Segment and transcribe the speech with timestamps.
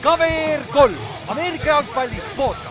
[0.00, 0.94] KVR kolm,
[1.28, 2.66] Ameerika jalgpalli podcast.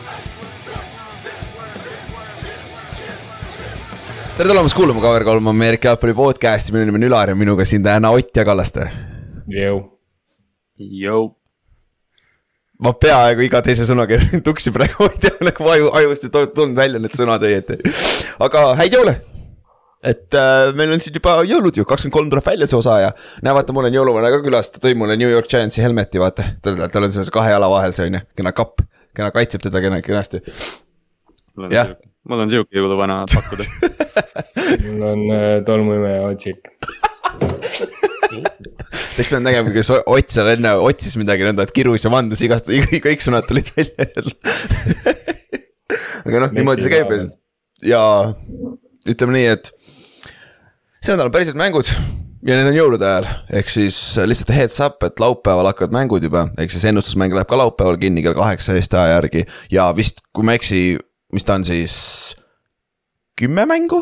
[4.37, 8.09] tere tulemast kuulama KVR3 Ameerika jalgpalli podcast'i, minu nimi on Ülar ja minuga siin täna
[8.11, 8.89] Ott ja Kallaste.
[12.79, 14.17] Ma peaaegu iga teise sõnaga
[14.47, 17.77] tuksi praegu, ma ei tea nagu aju, ajust ei tulnud välja need sõnad õieti.
[18.39, 19.19] aga häid jõule.
[20.03, 23.09] Et äh, meil on siin juba jõulud ju, kakskümmend kolm tuleb välja see osa ja
[23.43, 26.45] näe, vaata, mul on jõuluvana ka külas, ta tõi mulle New York Giantsi helmeti, vaata.
[26.63, 28.85] tal, tal on selles kahe jala vahel see on ju, kena kapp,
[29.17, 30.39] kena kaitseb teda kena, kenasti.
[31.73, 31.97] Jah.
[32.29, 33.67] mul on sihuke jõuluvana pakkuda
[34.85, 36.63] mul on äh, tolmuimeja otsik.
[38.29, 42.71] oleks pidanud nägema, kuidas Ott seal enne otsis midagi nõnda, et kirus ja vandus igast,
[43.07, 44.33] kõik sõnad tulid välja jälle
[46.29, 47.11] aga noh, niimoodi see käib
[47.83, 48.01] ja
[49.09, 49.71] ütleme nii, et
[50.99, 51.89] see nädal on päriselt mängud
[52.45, 53.27] ja need on jõulude ajal,
[53.59, 57.59] ehk siis lihtsalt heads up, et laupäeval hakkavad mängud juba, ehk siis ennustusmäng läheb ka
[57.59, 60.83] laupäeval kinni kell kaheksa Eesti aja järgi ja vist, kui ma ei eksi,
[61.35, 61.97] mis ta on siis
[63.39, 64.01] kümme mängu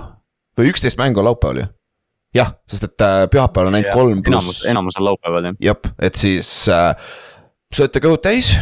[0.57, 1.71] või üksteist mängu on laupäeval ju
[2.37, 4.35] jah, sest et äh, pühapäeval on ainult kolm pluss.
[4.35, 5.57] enamus, enamus on laupäeval jah.
[5.69, 6.91] jep, et siis äh,
[7.73, 8.53] sööte kõhud täis.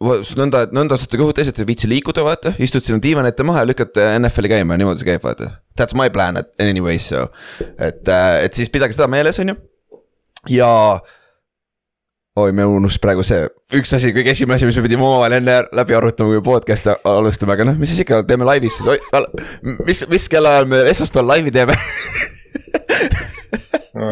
[0.00, 3.70] Nõnda, et nõnda täis, et ei viitsi liikuda, vaata, istud sinna diivani ette maha ja
[3.70, 5.50] lükkate NFL-i käima ja niimoodi see käib, vaata.
[5.78, 7.26] That's my plan anyways, so.
[7.78, 9.56] et, äh, et siis pidage seda meeles, on ju.
[10.48, 10.70] ja
[12.40, 13.44] oi, me unustasime praegu see,
[13.76, 17.56] üks asi, kõige esimene asi, mis me pidime omavahel enne läbi arutama, kui podcast'i alustame,
[17.56, 18.88] aga noh, mis siis ikka, teeme laivis siis,
[19.88, 21.76] mis, mis kellaajal me esmaspäeval laivi teeme
[24.00, 24.10] no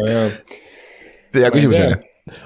[1.39, 1.99] hea küsimus on ju,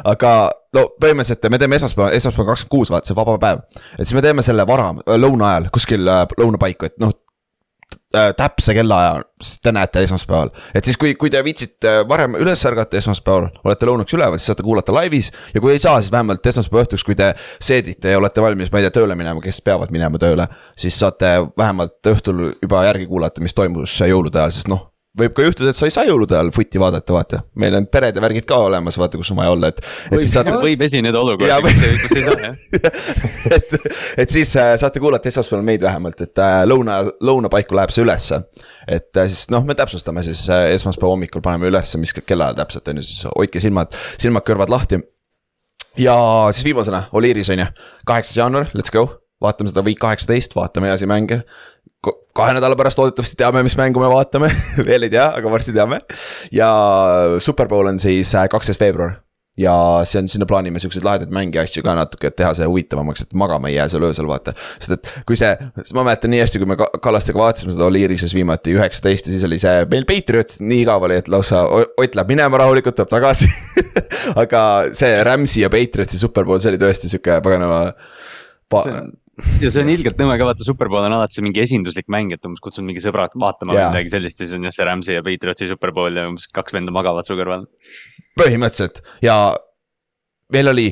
[0.03, 0.34] aga
[0.73, 3.66] no põhimõtteliselt me teeme esmaspäeval, esmaspäeval kakskümmend kuus, vaata see vaba päev.
[3.98, 7.14] et siis me teeme selle vara, lõuna ajal kuskil äh, lõunapaiku, et noh
[8.38, 10.50] täpse kellaaja, siis te näete esmaspäeval.
[10.75, 14.64] et siis, kui, kui te viitsite varem üles ärgata esmaspäeval, olete lõunaks üleval, siis saate
[14.64, 15.31] kuulata laivis.
[15.53, 18.80] ja kui ei saa, siis vähemalt esmaspäeva õhtuks, kui te seedite ja olete valmis, ma
[18.80, 20.47] ei tea, tööle minema, kes peavad minema tööle.
[20.78, 25.46] siis saate vähemalt õhtul juba järgi kuulata, mis toimus jõulude ajal, sest noh võib ka
[25.46, 27.40] juhtuda, et sa ei saa jõulude ajal footi vaadata, vaata.
[27.62, 29.81] meil on pered ja värgid ka olemas, vaata, kus on vaja olla, et.
[30.09, 30.56] võib, saate...
[30.63, 32.57] võib esineda olukordi, kus ei, kus ei saa jah
[33.57, 33.78] et,
[34.25, 38.41] et siis äh, saate kuulata esmaspäeval meid vähemalt, et äh, lõuna, lõunapaiku läheb see ülesse.
[38.88, 42.90] et äh, siis noh, me täpsustame siis äh, esmaspäeva hommikul paneme ülesse, mis kellaajal täpselt
[42.90, 45.03] on ju, siis hoidke silmad, silmad-kõrvad lahti.
[46.01, 46.18] ja
[46.50, 47.69] siis viimasena, Oliiris on ju,
[48.09, 49.12] kaheksas jaanuar, let's go
[49.44, 51.41] vaatame seda week kaheksateist, vaatame edasi mänge
[52.34, 54.50] kahe nädala pärast loodetavasti teame, mis mängu me vaatame
[54.90, 56.02] veel ei tea, aga varsti teame.
[56.52, 56.72] ja
[57.40, 59.19] Superbowl on siis äh, kaksteist veebruar
[59.58, 59.74] ja
[60.09, 63.28] see on, sinna plaanime siukseid lahedaid mänge ja asju ka natuke, et teha see huvitavamaks,
[63.28, 64.56] et magama ei jää seal öösel, vaata.
[64.81, 65.52] sest et kui see,
[65.94, 69.62] ma mäletan nii hästi, kui me Kallastega vaatasime seda Oliirises viimati üheksateist ja siis oli
[69.62, 73.52] see meil Patriot nii igav oli, et lausa Ott läheb minema rahulikult, tuleb tagasi
[74.44, 74.63] aga
[74.97, 77.84] see Rams'i ja Patriotsi superpool, see oli tõesti sihuke paganama
[78.74, 78.88] pa
[79.63, 82.45] ja see on ilgelt nõme ka vaata, Superbowl on alati see mingi esinduslik mäng, et
[82.45, 83.94] umbes kutsun mingi sõbrad vaatama yeah.
[83.94, 86.94] midagi sellist ja siis on jah see Rams'i ja Patriotsi Superbowl ja umbes kaks venda
[86.94, 87.66] magavad su kõrval.
[88.39, 89.38] põhimõtteliselt ja
[90.53, 90.91] meil oli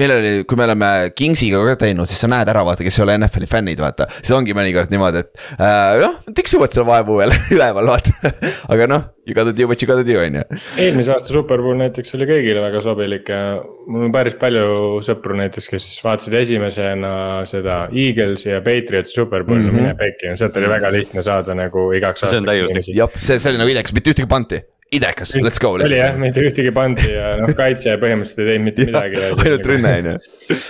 [0.00, 3.04] meil oli, kui me oleme Kingsiga ka teinud, siis sa näed ära, vaata, kes ei
[3.04, 4.06] ole NFL-i fännid, vaata.
[4.14, 8.32] see ongi mõnikord niimoodi, et äh, noh, tiksuvad seal vaevu veel üleval, vaata.
[8.72, 10.60] aga noh, you gotta do what you gotta do, on ju.
[10.80, 15.68] eelmise aasta Superbowl näiteks oli kõigile väga sobilik ja mul on päris palju sõpru näiteks,
[15.74, 17.14] kes vaatasid esimesena
[17.50, 19.92] seda Eaglesi ja Patriotsi Superbowli mm -hmm.
[19.92, 22.32] mine pekki, sealt oli väga lihtne saada nagu igaks aastaks.
[22.32, 22.94] see on täiuslik.
[22.96, 25.72] jah, see, see oli nagu idekas, mitte ühtegi panti idekas, let's go.
[25.76, 29.24] oli jah, mitte ühtegi pandi ja noh, kaitse põhimõtteliselt ei teinud mitte midagi.
[29.32, 30.16] ainult rünne on ju.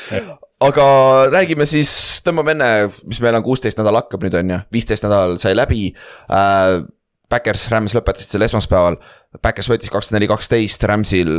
[0.69, 0.87] aga
[1.33, 1.93] räägime siis,
[2.27, 2.71] tõmbame enne,
[3.09, 6.83] mis meil on kuusteist nädal hakkab nüüd on ju, viisteist nädal sai läbi äh,.
[7.33, 8.99] Backers, Rams lõpetasid selle esmaspäeval,
[9.41, 11.31] Backers võttis kakskümmend neli, kaksteist, Ramsil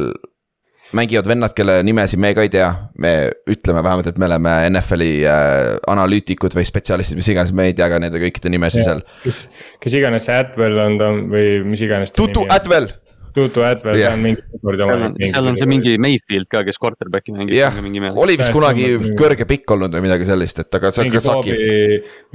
[0.93, 2.69] mängivad vennad, kelle nimesid me ka ei tea,
[3.01, 3.13] me
[3.49, 7.89] ütleme vähemalt, et me oleme NFL-i äh, analüütikud või spetsialistid, mis iganes, me ei tea
[7.91, 9.05] ka nende kõikide nimesid seal.
[9.23, 9.45] kes,
[9.83, 12.13] kes iganes see Atwell on ta või mis iganes.
[12.17, 12.91] Tutu Atwell.
[13.33, 17.55] Tutu Atwell yeah., see on mingi seal on see mingi Mayfield ka, kes quarterback'i mängib.
[17.57, 17.73] yeah.,
[18.13, 21.57] oli vist kunagi kõrge pikk olnud või midagi sellist, et aga ka sakib.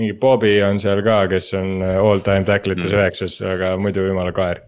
[0.00, 2.98] mingi Bobby on seal ka, kes on äh, all time tackle ites mm.
[2.98, 4.64] üheksas, aga muidu jumala kaer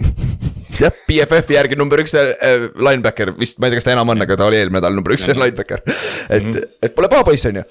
[0.80, 4.38] BFF-i järgi number üks äh, linebacker vist, ma ei tea, kas ta enam on, aga
[4.38, 5.84] ta oli eelmine nädal number üks linebacker.
[5.84, 6.76] et mm, -hmm.
[6.82, 7.64] et pole paha poiss, on ju.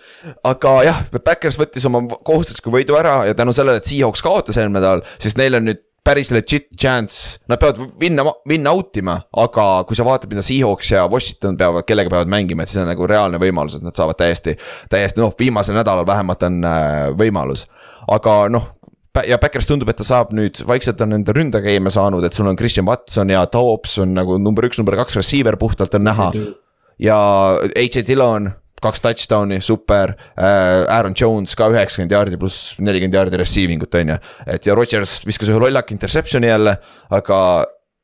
[0.44, 4.80] aga jah, Backers võttis oma kohustusliku võidu ära ja tänu sellele, et Seahawks kaotas eelmine
[4.80, 9.66] nädal, siis neil on nüüd päris legit chance, nad peavad vinna, vinna out ima, aga
[9.88, 13.08] kui sa vaatad, mida Seahawks ja Washington peavad, kellega peavad mängima, et siis on nagu
[13.10, 14.56] reaalne võimalus, et nad saavad täiesti,
[14.90, 17.68] täiesti noh, viimasel nädalal vähemalt on äh, võimalus.
[18.10, 18.72] aga noh,
[19.28, 22.58] ja Backers tundub, et ta saab nüüd, vaikselt on nende ründakeeme saanud, et sul on
[22.60, 26.32] Christian Watson ja Taops on nagu number üks, number kaks receiver puhtalt on näha.
[27.00, 27.20] ja
[27.76, 28.52] AJ Dillon
[28.82, 30.86] kaks touchdown'i, super äh,.
[30.88, 34.18] Aaron Jones ka üheksakümmend jaardi pluss nelikümmend jaardi receiving ut on ju.
[34.48, 36.78] et ja Rodgers viskas ühe lollaka interception'i jälle,
[37.10, 37.40] aga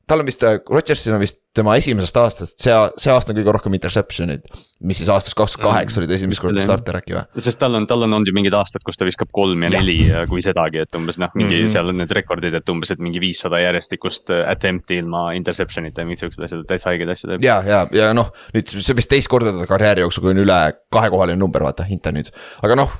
[0.08, 3.76] tal on vist, Rodgersil on vist tema esimesest aastast, see, see aasta on kõige rohkem
[3.78, 4.44] interception eid.
[4.86, 7.24] mis siis aastast kaks tuhat kaheksa oli ta esimest korda starter äkki või?
[7.46, 9.80] sest tal on, tal on olnud ju mingid aastad, kus ta viskab kolm ja, ja.
[9.80, 9.98] neli,
[10.32, 11.74] kui sedagi, et umbes noh, mingi mm -hmm.
[11.74, 16.04] seal on need rekordid, et umbes, et mingi viissada järjestikust äh, attempt'i ilma interception ita
[16.04, 17.48] ja mingid siuksed asjad, täitsa haigeid asju teeb.
[17.48, 20.60] ja, ja, ja noh, nüüd see vist teist korda ta karjääri jooksul, kui on üle
[20.92, 23.00] kahekohaline number, vaata, Inter nüüd, aga noh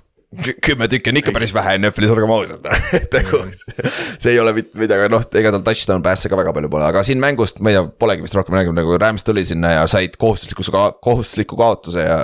[0.62, 2.66] kümme tükki on ikka päris vähe NFL-is, olgem ausad.
[3.00, 6.72] Et nagu see ei ole mitte midagi, noh, ega tal touchdown päässe ka väga palju
[6.72, 9.76] pole, aga siin mängust, ma ei tea, polegi vist rohkem rääginud, nagu Rams tuli sinna
[9.78, 10.66] ja said kohustusliku,
[11.06, 12.22] kohustusliku kaotuse ja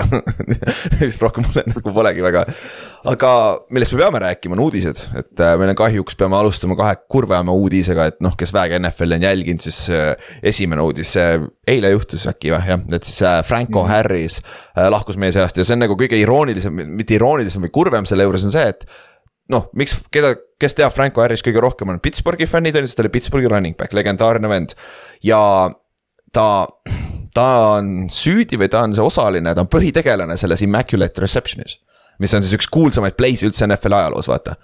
[1.01, 2.45] vist rohkem mulle nagu polegi väga.
[3.11, 3.31] aga
[3.73, 7.55] millest me peame rääkima, on uudised, et äh, meil on kahjuks, peame alustama kahe kurvema
[7.55, 10.13] uudisega, et noh, kes vähegi NFL-i on jälginud, siis äh,
[10.53, 11.15] esimene uudis,
[11.67, 13.89] eile juhtus äkki või jah, et siis äh, Franco mm.
[13.91, 14.39] Harris
[14.89, 18.47] lahkus meie seast ja see on nagu kõige iroonilisem, mitte iroonilisem või kurvem selle juures
[18.47, 18.87] on see, et
[19.51, 22.99] noh, miks, keda, kes teab Franco Harris kõige rohkem on Pittsburghi fännid on ju, sest
[22.99, 24.75] ta oli Pittsburghi running back, legendaarne vend.
[25.25, 25.41] ja
[26.33, 26.47] ta,
[27.35, 31.77] ta on süüdi või ta on see osaline, ta on põhitegelane selles immaculate reception'is.
[32.21, 34.55] Mis on siis üks kuulsamaid play'si üldse NFL ajaloos, vaata.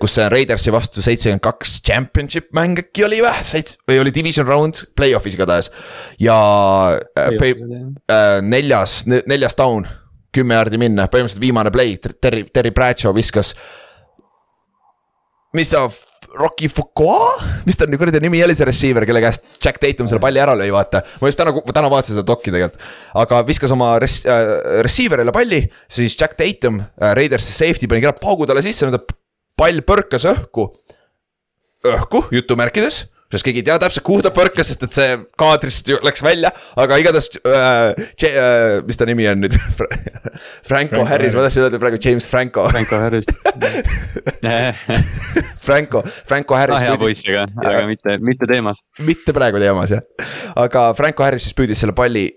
[0.00, 4.46] kus see Raidersi vastu seitsekümmend kaks championship mäng äkki oli või, seits- või oli division
[4.48, 5.70] round, play-off'is igatahes.
[6.20, 6.36] ja
[7.18, 9.88] äh, äh, neljas, neljas down
[10.34, 13.54] kümme jaardi minna, põhimõtteliselt viimane play, Terry, Terry Bradshaw viskas.
[15.56, 15.88] mis ta,
[16.38, 20.40] Rocky Foucault, mis ta kuradi nimi oli, see receiver, kelle käest Jack Tatum selle palli
[20.42, 21.02] ära lõi, vaata.
[21.20, 22.82] ma just täna, täna vaatasin seda dokki tegelikult,
[23.22, 24.52] aga viskas oma res- äh,,
[24.86, 28.88] receiver'ile palli, siis Jack Tatum äh,, Raidersi safety pani kena paugu talle sisse,
[29.58, 30.70] pall põrkas õhku.
[31.90, 36.24] õhku, jutumärkides sest keegi ei tea täpselt, kuhu ta põrkas, sest et see kaadrist läks
[36.26, 36.50] välja,
[36.80, 37.92] aga igatahes äh,.
[38.30, 39.54] Äh, mis ta nimi on nüüd
[40.68, 42.66] Franco, Franco Harris, ma tahtsin öelda praegu James Franco.
[42.70, 43.26] Franco Harris
[45.66, 46.80] Franco, Franco Harris.
[46.80, 48.82] ah, hea poiss, aga, aga mitte, mitte teemas.
[49.06, 50.04] mitte praegu teemas jah,
[50.60, 52.28] aga Franco Harris siis püüdis selle palli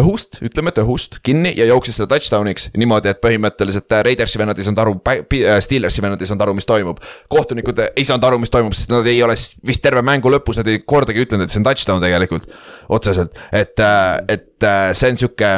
[0.00, 4.58] õhust, ütleme, et õhust kinni ja jooksis selle touchdown'iks niimoodi, et põhimõtteliselt äh, Raidersi vennad
[4.58, 7.00] ei saanud aru, äh, Steelersi vennad ei saanud aru, mis toimub.
[7.32, 10.70] kohtunikud ei saanud aru, mis toimub, sest nad ei ole vist terve mängu lõpus, nad
[10.72, 12.48] ei kordagi ütlenud, et see on touchdown tegelikult.
[12.88, 15.52] otseselt, et, äh, et see on sihuke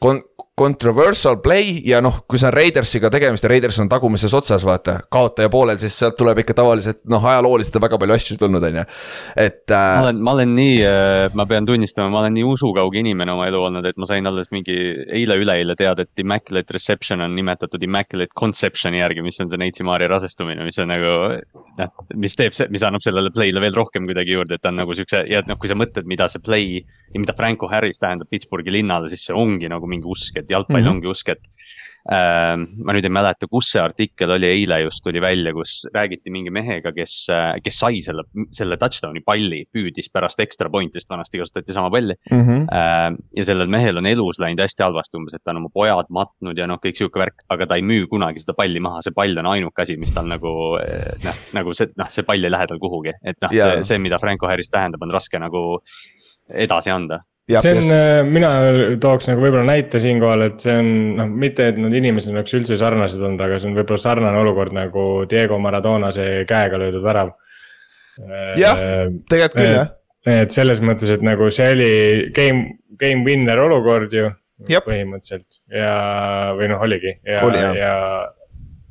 [0.00, 0.24] kon-,
[0.60, 4.98] controversial play ja noh, kui see on Raidersiga tegemist ja Raiders on tagumises otsas, vaata,
[5.12, 8.80] kaotaja poolel, siis sealt tuleb ikka tavaliselt noh, ajalooliselt on väga palju asju tulnud, on
[8.80, 8.84] ju,
[9.40, 9.86] et äh....
[9.96, 13.48] ma olen, ma olen nii äh,, ma pean tunnistama, ma olen nii usukauge inimene oma
[13.48, 14.76] elu olnud, et ma sain alles mingi
[15.20, 20.66] eile-üleeile teada, et immaculate reception on nimetatud immaculate conception'i järgi, mis on see Neitsi-Maarja rasestumine,
[20.66, 21.16] mis on nagu.
[21.80, 24.94] noh, mis teeb, mis annab sellele play'le veel rohkem kuidagi juurde, et ta on nagu
[24.96, 28.74] siukse ja noh, kui sa mõtled, mida see play ja mida Franco Harris tähendab Pittsburghi
[28.74, 30.96] linnale, siis see ongi nagu mingi usk, et jalgpall mm -hmm.
[30.98, 31.42] ongi usk, et
[32.08, 32.56] äh,.
[32.56, 36.52] ma nüüd ei mäleta, kus see artikkel oli, eile just tuli välja, kus räägiti mingi
[36.54, 37.14] mehega, kes,
[37.64, 38.24] kes sai selle,
[38.56, 42.40] selle touchdown'i palli, püüdis pärast extra point'ist, vanasti kasutati sama palli mm.
[42.40, 42.66] -hmm.
[42.70, 46.08] Äh, ja sellel mehel on elus läinud hästi halvasti, umbes, et ta on oma pojad
[46.10, 49.16] matnud ja noh, kõik sihuke värk, aga ta ei müü kunagi seda palli maha, see
[49.16, 50.78] pall on ainuke asi, mis tal nagu
[51.24, 53.98] noh, nagu see, noh, see pall ei lähe tal kuhugi, et noh yeah., see, see,
[53.98, 55.80] mida Franco Harris tähendab, on raske nagu
[56.50, 57.20] edasi anda
[57.58, 58.50] see on, äh, mina
[59.02, 62.78] tooks nagu võib-olla näite siinkohal, et see on noh, mitte et need inimesed oleks üldse
[62.80, 67.32] sarnased olnud, aga see on võib-olla sarnane olukord nagu Diego Maradona see käega löödud värav.
[68.60, 68.82] jah,
[69.30, 69.94] tegelikult küll jah.
[70.28, 71.92] et selles mõttes, et nagu see oli
[72.36, 74.28] game, game winner olukord ju.
[74.68, 75.94] põhimõtteliselt ja,
[76.58, 77.94] või noh, oligi ja oli,, ja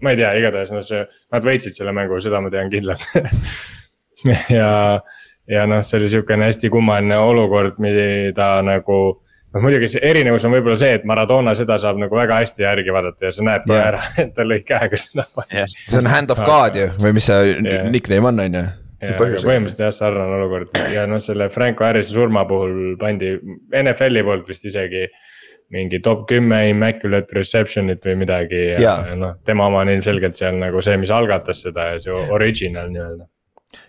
[0.02, 1.04] ma ei tea, igatahes noh, see,
[1.36, 3.06] nad võitsid selle mängu, seda ma tean kindlalt
[4.60, 4.72] ja
[5.50, 9.00] ja noh, see oli sihukene hästi kummaline olukord, mida nagu
[9.54, 12.94] noh, muidugi see erinevus on võib-olla see, et Maradona seda saab nagu väga hästi järgi
[12.96, 13.88] vaadata ja sa näed kohe yeah.
[13.94, 15.66] ära, et ta lõi käega seda palli.
[15.88, 17.90] see on hand of God ju või mis see yeah.
[17.90, 18.68] nickname on, on ju.
[19.18, 23.36] põhimõtteliselt jah, sarnane olukord ja noh, selle Franco Harrise surma puhul pandi
[23.82, 25.08] NFL-i poolt vist isegi
[25.74, 30.58] mingi top kümme immaculate reception'it või midagi ja, ja noh, tema oma on ilmselgelt seal
[30.62, 33.30] nagu see, mis algatas seda ja see original nii-öelda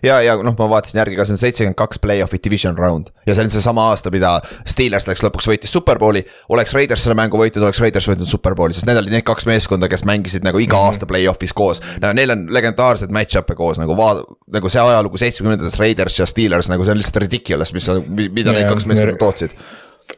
[0.03, 3.35] ja, ja noh, ma vaatasin järgi ka see on seitsekümmend kaks play-off'i division round ja
[3.35, 4.33] see on seesama aasta, mida
[4.69, 6.23] Steelers läks lõpuks võitis superbowli.
[6.53, 9.89] oleks Raiders selle mängu võitnud, oleks Raiders võitnud superbowli, sest need olid need kaks meeskonda,
[9.91, 10.93] kes mängisid nagu iga -hmm.
[10.93, 11.81] aasta play-off'is koos.
[12.01, 16.85] Neil on legendaarsed match-up'e koos nagu vaad-, nagu see ajalugu seitsmekümnendates Raiders ja Steelers nagu
[16.85, 19.57] see on lihtsalt ridiculous, mis, mida need kaks meeskonda tootsid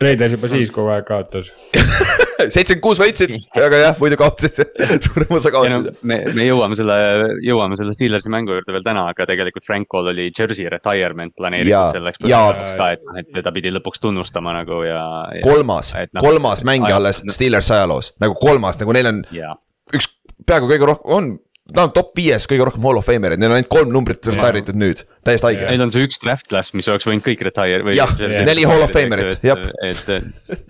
[0.01, 1.51] Raiders juba siis kogu aeg kaotas.
[2.43, 4.73] seitsekümmend kuus võitsid, aga jah, muidu kaotasid,
[5.05, 6.01] suurem osa ja no kaotasid.
[6.09, 6.97] me, me jõuame selle,
[7.45, 11.39] jõuame selle Steelersi mängu juurde veel täna, aga tegelikult Frank Cole oli jersey retirement Jaa,
[11.39, 12.41] planeeritud selleks jaa.
[12.49, 15.05] põhjuseks ka, et noh, et teda pidi lõpuks tunnustama nagu ja,
[15.37, 15.45] ja.
[15.45, 19.55] kolmas, kolmas mängija alles Steelers ajaloos, nagu kolmas, nagu neil on jaa,
[19.93, 20.11] üks
[20.47, 21.33] peaaegu kõige rohkem, on,
[21.71, 24.59] ta on top viies kõige rohkem hall of famer'id, neil on ainult kolm numbrit retire
[24.59, 25.67] itud nüüd, täiesti haige.
[25.69, 27.95] Neil on see üks draft class, mis oleks võinud kõik retire või.
[27.95, 28.11] Jah,
[28.43, 29.61] neli Hall of Famerit, jah.
[29.85, 30.09] et,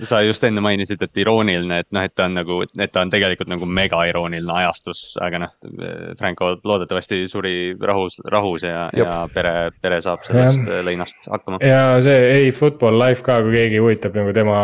[0.06, 3.14] sa just enne mainisid, et irooniline, et noh, et ta on nagu, et ta on
[3.14, 5.56] tegelikult nagu mega irooniline ajastus, aga noh.
[6.20, 11.60] Franco loodetavasti suri rahus, rahus ja, ja pere, pere saab sellest lõinast hakkama.
[11.66, 14.60] ja see ei football life ka, kui keegi huvitab nagu tema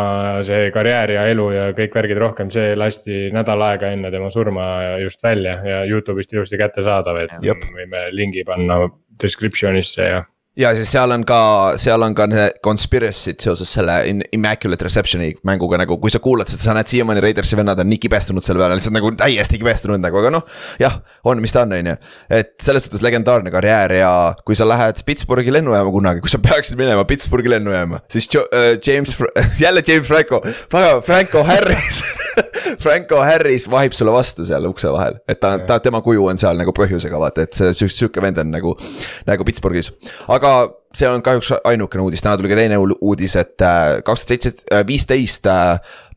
[0.45, 4.67] see karjäär ja elu ja kõik värgid rohkem, see lasti nädal aega enne tema surma
[5.01, 5.81] just välja ja
[6.19, 7.63] Youtube'ist ilusti kättesaadav, et Jep.
[7.75, 8.81] võime lingi panna
[9.21, 10.19] description'isse ja.
[10.59, 11.39] ja siis seal on ka,
[11.79, 12.27] seal on ka
[12.63, 13.95] conspiracy'd seoses selle
[14.35, 18.01] Immaculate Reception'i mänguga nagu, kui sa kuulad seda, sa näed siiamaani Raidersi vennad on nii
[18.05, 20.47] kibestunud selle peale, lihtsalt nagu täiesti kibestunud nagu, aga noh.
[20.81, 21.97] jah, on, mis ta on, on ju,
[22.39, 24.13] et selles suhtes legendaarne karjäär ja
[24.47, 28.75] kui sa lähed Pittsburghi lennujaama kunagi, kui sa peaksid minema Pittsburghi lennujaama, siis jo, äh,
[28.85, 29.15] James,
[29.63, 30.43] jälle James Franco,
[31.05, 32.03] Franco Harris
[32.81, 36.59] Franco Harris vahib sulle vastu seal ukse vahel, et ta, ta, tema kuju on seal
[36.59, 38.75] nagu põhjusega vaata, et see sihuke, vend on nagu,
[39.29, 39.91] nagu Pittsburghis.
[40.27, 40.53] aga
[40.95, 44.85] see on kahjuks ainukene uudis, täna tuli ka teine uudis, et äh, kaks tuhat seitse,
[44.89, 45.49] viisteist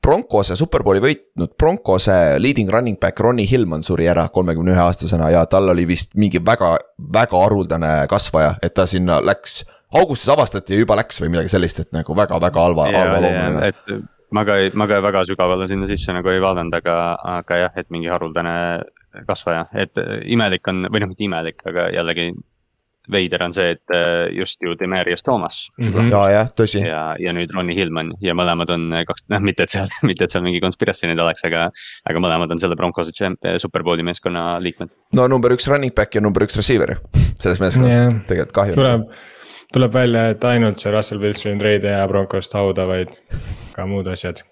[0.03, 5.45] Broncose superbowli võitnud Broncose leading running back Ronnie Hillman suri ära kolmekümne ühe aastasena ja
[5.51, 6.75] tal oli vist mingi väga,
[7.15, 9.63] väga haruldane kasvaja, et ta sinna läks.
[9.93, 13.69] augustis avastati ja juba läks või midagi sellist, et nagu väga-väga halva, halva loomuline.
[13.69, 16.97] et ma ka ei, ma ka väga sügavale sinna sisse nagu ei vaadanud, aga,
[17.39, 18.55] aga jah, et mingi haruldane
[19.29, 22.33] kasvaja, et äh, imelik on või noh, mitte imelik, aga jällegi
[23.11, 26.11] veider on see, et äh, just ju Demarius Thomas Mhm.
[26.13, 26.85] ja, jah, tõsi.
[26.87, 30.25] ja, ja nüüd Ronnie Hillman ja mõlemad on äh, kaks, noh, mitte et seal, mitte
[30.25, 31.69] et seal mingi conspiracy nüüd oleks, aga.
[32.09, 34.93] aga mõlemad on selle Broncose champ-, superbowli meeskonna liikmed.
[35.19, 36.95] no number üks running back ja number üks receiver
[37.35, 38.13] selles meeskonnas Jah.
[38.29, 38.79] tegelikult kahju.
[38.79, 39.09] tuleb,
[39.73, 43.15] tuleb välja, et ainult see Russell Wilson ei trade ja Broncost hauda, vaid
[43.77, 44.45] ka muud asjad.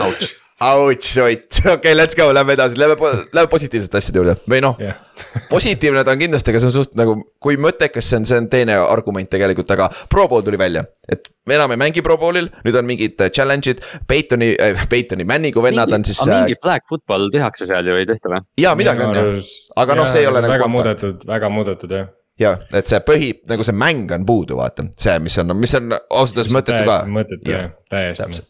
[0.00, 2.96] Ouch, Ott, okei okay,, let's go, lähme edasi, lähme,
[3.34, 4.96] lähme positiivsete asjade juurde või noh, jah,
[5.52, 8.48] positiivne ta on kindlasti, aga see on suht nagu, kui mõttekas see on, see on
[8.48, 10.86] teine argument tegelikult, aga Pro Bowl tuli välja.
[11.12, 15.28] et me enam ei mängi Pro Bowlil, nüüd on mingid äh, challenge'id, Peytoni äh,, Peytoni
[15.28, 16.22] Manningu vennad on siis.
[16.24, 18.40] aga mingi flag football tehakse seal ju, ei tehta või?
[18.64, 22.08] jaa, midagi on jah, Aga noh, see ei ole nagu väga muudetud, väga muudetud jah.
[22.40, 25.94] jah, et see põhi, nagu see mäng on puudu, vaata, see, mis on, mis on
[25.96, 26.98] ausalt öeldes mõttetu ka.
[27.12, 28.44] mõttetu jah, täiesti.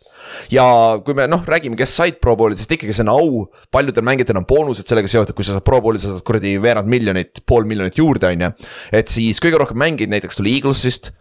[0.51, 0.65] ja
[1.07, 4.41] kui me noh, räägime, kes said Pro Bowli, sest ikkagi see on au, paljudel mängijatel
[4.43, 7.69] on boonused sellega seotud, kui sa saad Pro Bowli, sa saad kuradi veerand miljonit, pool
[7.71, 8.51] miljonit juurde, on ju.
[8.99, 11.13] et siis kõige rohkem mängijaid näiteks tuli Eaglesist,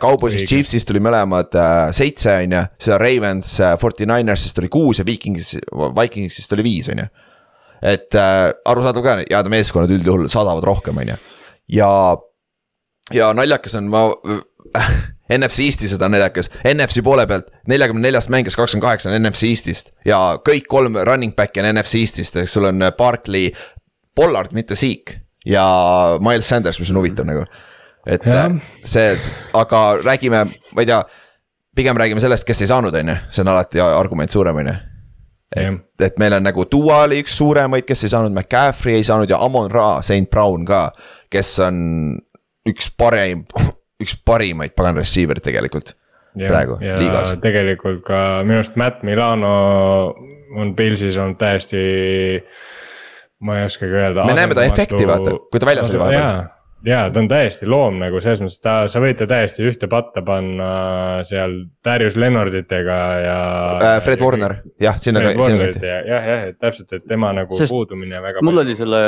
[0.00, 0.48] Cowboysist, Õige.
[0.54, 5.56] Chiefsist tuli mõlemad äh, seitse, on ju, seda Ravens, Forty Ninersist oli kuus ja Vikingis,
[6.00, 7.08] Vikingsist oli viis, on ju.
[7.92, 11.24] et äh, arusaadav ka, head meeskonnad üldjuhul saadavad rohkem, on ju,
[11.72, 11.90] ja
[13.14, 14.08] ja naljakas on, ma
[15.38, 19.92] NFC Eestis on naljakas, NFC poole pealt neljakümne neljast mängijast kakskümmend kaheksa on NFC Eestist.
[20.06, 23.50] Ja kõik kolm running back'i on NFC Eestist, ehk sul on Barkley,
[24.16, 25.22] Pollard, mitte Zeke.
[25.46, 25.64] Ja
[26.22, 27.44] Miles Sanders, mis on huvitav nagu.
[28.06, 28.52] et Jah.
[28.84, 29.14] see,
[29.54, 31.00] aga räägime, ma ei tea,
[31.76, 34.74] pigem räägime sellest, kes ei saanud, on ju, see on alati argument suurem, on ju.
[35.56, 39.30] Jah, et meil on nagu Duo oli üks suuremaid, kes ei saanud, McCaffrey ei saanud
[39.30, 40.88] ja Amon Ra, St Brown ka,
[41.32, 41.76] kes on
[42.66, 43.44] üks parim,
[44.02, 45.94] üks parimaid pagan receiver'id tegelikult.
[46.36, 47.30] praegu ja liigas.
[47.40, 49.52] tegelikult ka minu arust Matt Milano
[50.56, 51.78] on Pilsis olnud täiesti,
[53.44, 54.26] ma ei oskagi öelda.
[54.28, 56.44] Me näeme ta efekti, vaata, kui ta väljas oli vahepeal.
[56.86, 60.22] jaa, ta on täiesti loom nagu selles mõttes, ta, sa võid ta täiesti ühte patta
[60.26, 60.68] panna
[61.26, 63.38] seal Darius Lennarditega ja.
[64.04, 68.44] Fred Warner, jah, sinna, ja jah, jah, et täpselt, et tema nagu Sest puudumine väga.
[68.46, 69.02] mul oli selle,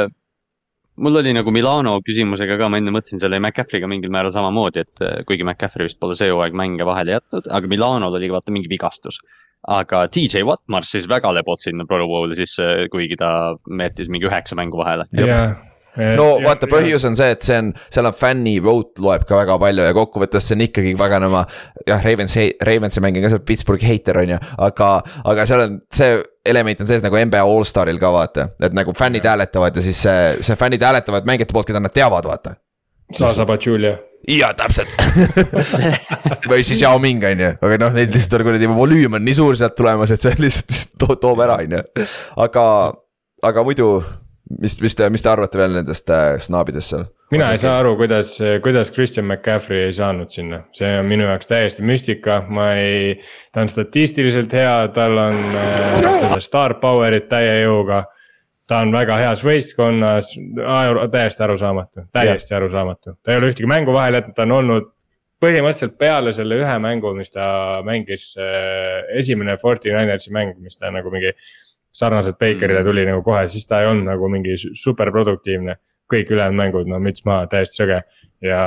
[0.99, 5.05] mul oli nagu Milano küsimusega ka, ma enne mõtlesin selle McCaffrey'ga mingil määral samamoodi, et
[5.05, 8.71] äh, kuigi McCaffrey vist pole see hooaeg mänge vahele jätnud, aga Milanol oli vaata mingi
[8.71, 9.21] vigastus.
[9.69, 14.57] aga DJ Watt marssis väga lebot sinna Pro Bowli sisse, kuigi ta jättis mingi üheksa
[14.59, 15.09] mängu vahele.
[15.13, 15.57] jah.
[16.19, 19.59] No vaata, põhjus on see, et see on, seal on fänni vote loeb ka väga
[19.63, 21.45] palju ja kokkuvõttes see on ikkagi paganama.
[21.89, 24.91] jah, Ravens, Ravensi mängija ka seal Pittsburghi heiter on ju, aga,
[25.33, 29.27] aga seal on see element on sees nagu NBA allstaril ka vaata, et nagu fännid
[29.29, 32.55] hääletavad ja siis see, see fännid hääletavad mängijate poolt, keda nad teavad, vaata.
[33.17, 33.97] Zaza Pachulia.
[34.29, 34.97] jaa, täpselt
[36.51, 39.37] või siis Yao Ming on ju, aga noh, neid lihtsalt on kuradi volüüm on nii
[39.39, 42.09] suur sealt tulemas, et see lihtsalt, lihtsalt to toob ära, on ju.
[42.45, 42.65] aga,
[43.49, 43.93] aga muidu,
[44.61, 47.07] mis, mis te, mis te arvate veel nendest äh, snaabidest seal?
[47.35, 48.33] mina ei saa aru, kuidas,
[48.65, 53.19] kuidas Christian McCaffrey ei saanud sinna, see on minu jaoks täiesti müstika, ma ei.
[53.53, 58.05] ta on statistiliselt hea, tal on äh, seda star power'it täie jõuga.
[58.69, 60.35] ta on väga heas võistkonnas,
[61.13, 62.63] täiesti arusaamatu, täiesti yeah.
[62.63, 64.91] arusaamatu, ta ei ole ühtegi mängu vahele jätnud, ta on olnud
[65.43, 67.47] põhimõtteliselt peale selle ühe mängu, mis ta
[67.87, 71.33] mängis äh,, esimene Forty Ninersi mäng, mis ta nagu mingi
[71.99, 72.89] sarnaselt Bakerile mm.
[72.89, 75.79] tuli nagu kohe, siis ta ei olnud nagu mingi super produktiivne
[76.09, 78.03] kõik ülejäänud mängud, no müts maha, täiesti sõge
[78.45, 78.61] ja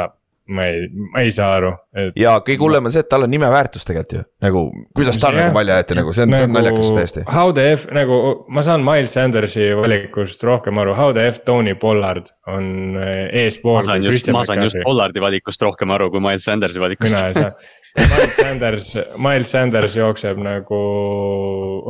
[0.52, 2.16] ma ei, ma ei saa aru et....
[2.20, 4.64] ja kõige hullem on see, et tal on nimeväärtus tegelikult ju, nagu
[4.98, 5.48] kuidas tal yeah.
[5.48, 7.26] nagu välja jäeti, nagu see on nagu,, see on nagu naljakas täiesti.
[7.30, 8.22] How the F nagu,
[8.52, 13.80] ma saan Miles Sandersi valikust rohkem aru, how the F Tony Pollard on eh, eespool.
[13.80, 17.16] ma saan just, ma saan just Pollardi valikust rohkem aru kui Miles Sandersi valikust.
[17.16, 17.54] mina ei saa
[18.00, 20.80] Miles Sanders, Miles Sanders jookseb nagu,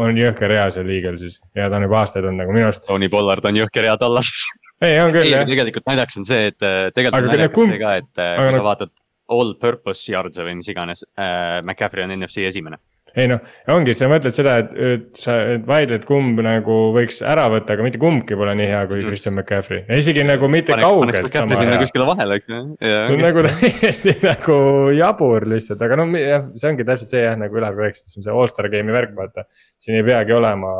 [0.01, 2.87] on jõhker hea seal Eaglesis ja ta on juba aastaid olnud nagu minu arust.
[2.87, 4.47] Tony Pollard on jõhker hea tallases
[4.81, 5.45] ei, on küll jah.
[5.47, 7.75] tegelikult naljakas on see, et äh, tegelikult on naljakas kumb...
[7.75, 8.93] see ka, et äh, kui sa vaatad
[9.31, 12.81] all purpose yard'e või mis iganes äh,, McCaffrey on NFC esimene
[13.19, 13.41] ei noh,
[13.73, 15.35] ongi, sa mõtled seda, et, sa
[15.67, 19.01] vaidled, kumb nagu võiks ära võtta, aga mitte kumbki pole nii hea kui.
[19.05, 21.79] Christian McCaffrey ja isegi nagu mitte paneks, kaugelt sama hea.
[21.81, 22.61] kuskile vahele, eks ju.
[22.81, 24.57] see on nagu täiesti nagu
[24.95, 28.21] jabur lihtsalt, aga noh, jah, see ongi täpselt see jah, nagu Ülar rääkis, et see
[28.21, 29.47] on see allstar game'i värk, vaata.
[29.81, 30.71] siin ei peagi olema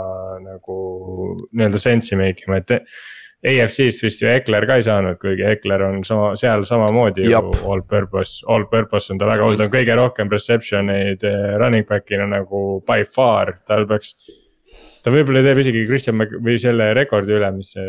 [0.45, 0.77] nagu
[1.51, 2.87] nii-öelda sensi make ima, et
[3.41, 7.49] AFC-st vist ju Ekler ka ei saanud, kuigi Ekler on sama, seal samamoodi Jab.
[7.49, 11.25] ju all purpose, all purpose on ta väga hull, ta on kõige rohkem reception eid
[11.25, 14.13] eh, running back'ina nagu by far, tal peaks.
[15.01, 17.87] ta võib-olla teeb isegi Christian Mac või selle rekordi üle, mis see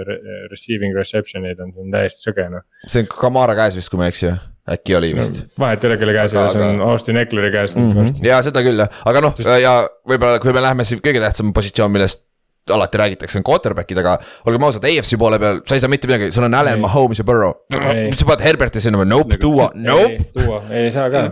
[0.48, 2.64] receiving reception eid on, see on täiesti sõge noh.
[2.88, 4.32] see on Kamara käes vist, kui ma ei eksi
[4.72, 5.52] äkki oli vist no,.
[5.66, 7.92] vahet ei ole, kelle käes, see on Austin Eckleri käes mm.
[7.92, 8.24] -hmm.
[8.24, 11.92] ja seda küll jah, aga noh ja võib-olla, kui me läheme siin kõige tähtsam positsioon,
[11.92, 12.31] millest
[12.70, 14.16] alati räägitakse, on quarterback'id, aga
[14.46, 17.26] olgem ausad, AFC poole peal, sa ei saa mitte midagi, sul on Allan, Mahomes ja
[17.26, 17.54] Burrow.
[17.72, 19.08] mis sa paned Herberti sinna või?
[19.10, 20.30] Nope, tuua, nope.
[20.36, 21.24] tuua, ei saa ka.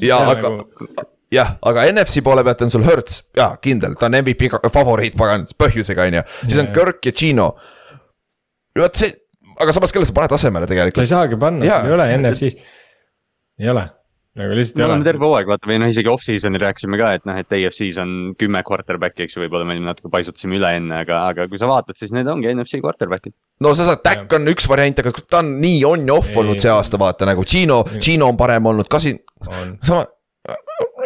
[0.00, 1.04] ja aga nagu...
[1.34, 5.44] jah, aga NFC poole pealt on sul Hertz, jaa, kindel, ta on MVP favoriit, pagan,
[5.60, 7.52] põhjusega on ju, siis on Kirk ja Gino.
[8.80, 9.12] vot see,
[9.60, 11.04] aga samas, kelle sa paned asemele tegelikult?
[11.04, 12.76] sa ei saagi panna, ei ole NFC-s,
[13.60, 13.90] ei ole
[14.38, 14.86] nagu lihtsalt ei ole.
[14.86, 17.98] me oleme terve hooaeg vaata või noh, isegi off-season'i rääkisime ka, et noh, et AFC-s
[18.02, 21.70] on kümme quarterback'i, eks ju, võib-olla me natuke paisutasime üle enne, aga, aga kui sa
[21.70, 23.34] vaatad, siis need ongi NFC quarterback'id.
[23.64, 26.62] no sa saad, Dak on üks variant, aga ta on nii on ja off olnud
[26.62, 29.18] see aasta, vaata nagu Gino, Gino on parem olnud, Kasin,
[29.82, 30.06] sama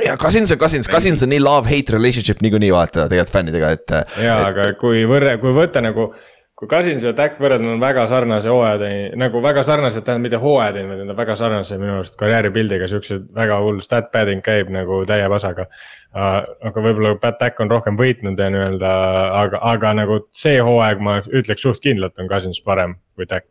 [0.05, 3.97] ja Cousins on Cousins, Cousins on nii love-hate relationship niikuinii vaata tegelikult fännidega, et.
[4.23, 4.47] ja et...
[4.53, 6.11] aga kui võrre, kui võtta nagu
[6.55, 10.87] kui Cousins ja Dak võrrelda on väga sarnase hooajateni, nagu väga sarnased, tähendab mitte hooajateni,
[10.91, 15.01] vaid nad on väga sarnase minu arust karjääripildiga, siuksed väga hull stat padding käib nagu
[15.09, 16.39] täie pasaga uh,.
[16.71, 18.95] aga võib-olla Pat Dak on rohkem võitnud ja nii-öelda,
[19.43, 23.49] aga, aga nagu see hooaeg ma ütleks suht kindlalt on Cousins parem kui Dak.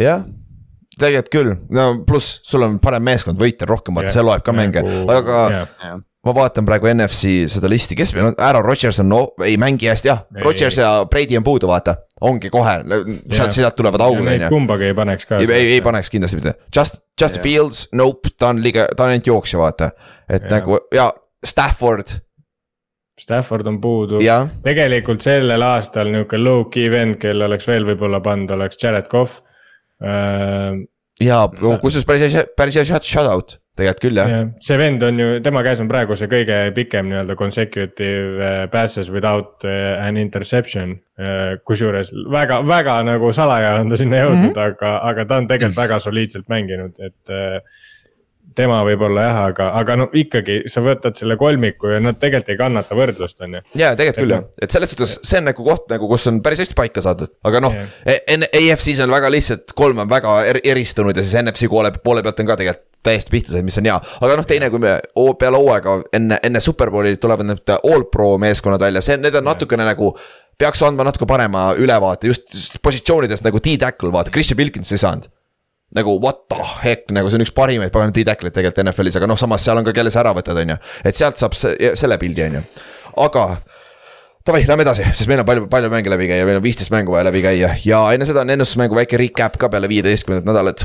[0.00, 0.24] jah
[0.98, 4.84] tegelikult küll, no pluss sul on parem meeskond, võita rohkem, vaata see loeb ka mänge,
[4.84, 9.08] nagu, aga yeah ma vaatan praegu NFC seda listi, kes meil on, Aaron Rodgers on
[9.10, 11.94] no,, ei mängi hästi jah, Rodgers ja Brady on puudu, vaata.
[12.20, 12.80] ongi kohe,
[13.30, 14.48] sealt, sealt tulevad augud on ju.
[14.50, 15.38] kumbagi ei paneks ka.
[15.38, 17.42] ei, ei, ei paneks kindlasti mitte, Just, Just ja.
[17.42, 19.92] Fields, nope, ta on liiga, ta on ainult jooksja, vaata.
[20.28, 20.56] et ja.
[20.58, 21.10] nagu ja
[21.46, 22.18] Stafford.
[23.18, 24.18] Stafford on puudu,
[24.62, 29.40] tegelikult sellel aastal nihuke low-key vend, kel oleks veel võib-olla pannud, oleks Jared Cough.
[29.98, 34.44] Ja kusjuures päris hea, päris hea shout-out tegelikult küll jah ja,.
[34.64, 39.10] see vend on ju, tema käes on praegu see kõige pikem nii-öelda consecutive äh, passes
[39.14, 40.96] without äh, an interception.
[41.18, 44.64] Äh, kusjuures väga, väga nagu salaja on ta sinna jõudnud mm, -hmm.
[44.68, 47.36] aga, aga ta on tegelikult väga soliidselt mänginud, et
[48.58, 52.60] tema võib-olla jah, aga, aga no ikkagi sa võtad selle kolmiku ja nad tegelikult ei
[52.60, 53.62] kannata võrdlust, on ju.
[53.78, 56.64] ja tegelikult küll jah, et selles suhtes see on nagu koht nagu, kus on päris
[56.64, 57.78] hästi paika saadud, aga noh.
[58.08, 62.42] AFC-s on väga lihtsalt, kolm on väga er eristunud ja siis NFC poole, poole pealt
[62.42, 64.96] on ka tegelikult täiesti pihta said, mis on hea, aga noh, teine, kui me
[65.38, 69.86] peale hooaega enne, enne superbowli tulevad need all pro meeskonnad välja, see, need on natukene
[69.86, 70.12] nagu.
[70.58, 75.30] peaks andma natuke parema ülevaate just positsioonidest nagu T-tackle, vaata, Christian Wilkins ei saanud
[75.96, 79.38] nagu what the heck, nagu see on üks parimaid pagan T-tackle'id tegelikult NFL-is, aga noh,
[79.40, 80.78] samas seal on ka, kelle sa ära võtad, on ju.
[81.08, 82.64] et sealt saab see, selle pildi, on ju,
[83.24, 83.50] aga
[84.48, 87.12] Davai, lähme edasi, sest meil on palju, palju mänge läbi käia, meil on viisteist mängu
[87.12, 90.84] vaja läbi käia ja enne seda on ennustusmängu väike recap ka peale viieteistkümnendat nädalat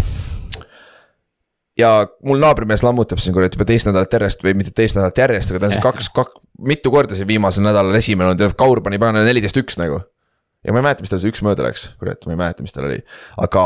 [1.80, 1.92] ja
[2.26, 5.62] mul naabrimees lammutab siin kuradi juba teist nädalat järjest või mitte teist nädalat järjest, aga
[5.62, 9.00] ta on siin kaks, kaks, mitu korda siin viimasel nädalal esimene olnud ja Kaur pani
[9.02, 10.02] pagana neliteist üks nagu.
[10.64, 12.76] ja ma ei mäleta, mis tal see üks mööda läks, kurat, ma ei mäleta, mis
[12.76, 13.00] tal oli,
[13.42, 13.66] aga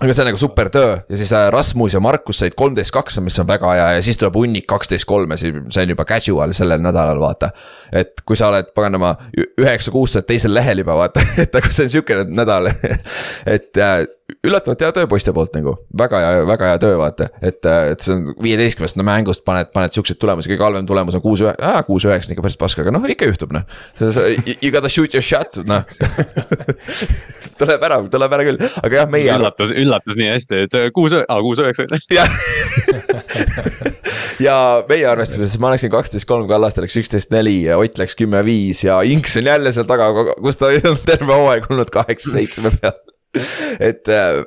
[0.00, 3.18] aga see on nagu super töö ja siis äh, Rasmus ja Markus said kolmteist kaks,
[3.24, 6.54] mis on väga hea ja siis tuleb hunnik kaksteist kolm ja see on juba casual
[6.56, 7.50] sellel nädalal, vaata.
[7.92, 9.12] et kui sa oled paganama
[9.60, 12.70] üheksa kuus, sa oled teisel lehel juba vaata, et nagu see on siukene nädal.
[13.50, 14.02] Et äh,
[14.46, 18.14] üllatavalt hea töö poiste poolt nagu, väga hea, väga hea töö, vaata, et, et see
[18.16, 21.82] on viieteistkümnest no, mängust paned, paned siukseid tulemusi, kõige halvem tulemus on kuus ühe-, aa
[21.86, 23.66] kuus üheksa on ikka päris pask, aga noh, ikka juhtub noh.
[24.60, 25.86] You gotta shoot your shot, noh
[27.60, 29.30] tuleb ära, tuleb ära küll, aga jah, meie.
[29.36, 31.88] üllatus, üllatus nii hästi, et kuus, aa kuus üheksa.
[32.18, 32.28] jah
[34.40, 34.56] ja
[34.88, 38.82] meie arvestuses ma läksin kaksteist kolm, Kallaste läks üksteist neli ja Ott läks kümme viis
[38.84, 42.96] ja Inks on jälle seal taga, kus ta on terve hooaeg olnud kaheksa seitsme peal
[43.90, 44.40] et äh,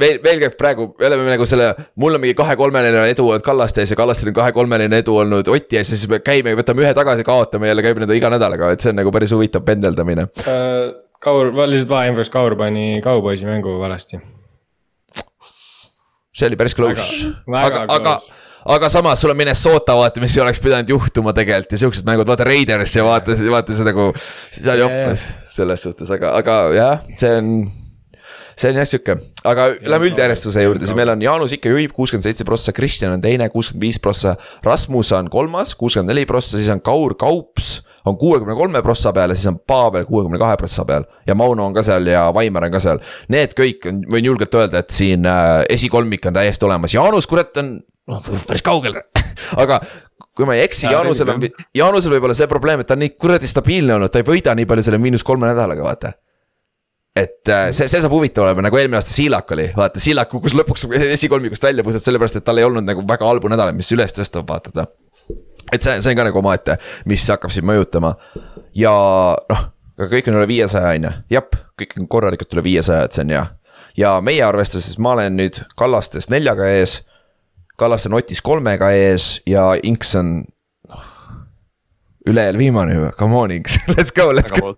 [0.00, 1.70] meil, meil käib praegu, me oleme nagu selle,
[2.00, 5.80] mul on mingi kahe-kolmeline edu olnud Kallaste ees ja Kallastel on kahe-kolmeline edu olnud Oti
[5.80, 8.84] ees ja siis me käime, võtame ühe tagasi, kaotame jälle, käime nende iga nädalaga, et
[8.84, 10.94] see on nagu päris huvitav pendeldamine uh,.
[11.24, 14.18] Kaur, lihtsalt vaheinfos, Kaur pani kauboisi mängu valesti.
[16.34, 18.18] see oli päris close, aga, aga
[18.74, 22.28] aga samas sul on Minnesota, vaata, mis ei oleks pidanud juhtuma tegelikult ja siuksed mängud,
[22.28, 24.10] vaata Raiders ja vaata, vaata see nagu.
[24.58, 27.50] seal joppas selles suhtes, aga, aga jah, see on
[28.58, 31.94] see on jah sihuke, aga ja, lähme üldjärjestuse juurde, siis meil on Jaanus ikka juhib
[31.96, 34.36] kuuskümmend seitse prossa, Kristjan on teine, kuuskümmend viis prossa.
[34.64, 39.32] Rasmus on kolmas, kuuskümmend neli prossa, siis on Kaur Kaups on kuuekümne kolme prossa peal
[39.32, 41.04] ja siis on Pavel kuuekümne kahe prossa peal.
[41.26, 43.00] ja Mauno on ka seal ja Vaimar on ka seal.
[43.32, 47.56] Need kõik on, võin julgelt öelda, et siin äh, esikolmik on täiesti olemas, Jaanus, kurat,
[47.62, 47.78] on
[48.10, 49.00] noh, päris kaugel
[49.62, 49.80] aga
[50.34, 53.14] kui ma ei eksi, Jaanusel on, Jaanusel võib olla see probleem, et ta on nii
[53.16, 56.12] kuradi stabiilne olnud, ta ei võida nii palju selle miinus kolme nädalaga, vaata
[57.16, 60.56] et äh, see, see saab huvitav olema, nagu eelmine aasta Siilak oli, vaata Siilak kukkus
[60.58, 64.16] lõpuks esikolmikust välja puhtalt sellepärast, et tal ei olnud nagu väga halbu nädalaid, mis üles
[64.16, 64.88] tõstab, vaata.
[65.70, 66.78] et see, see on ka nagu omaette,
[67.10, 68.16] mis hakkab siin mõjutama
[68.78, 68.94] ja
[69.50, 69.66] noh,
[69.98, 73.26] aga kõik on üle viiesaja, on ju, jep, kõik on korralikult üle viiesaja, et see
[73.26, 73.44] on hea.
[73.96, 77.02] ja meie arvestuses ma olen nüüd Kallastes neljaga ees.
[77.78, 80.44] Kallaste on Otis kolmega ees ja Inks on
[82.26, 84.74] ülejäänud viimane juba, come on X, let's go, let's go.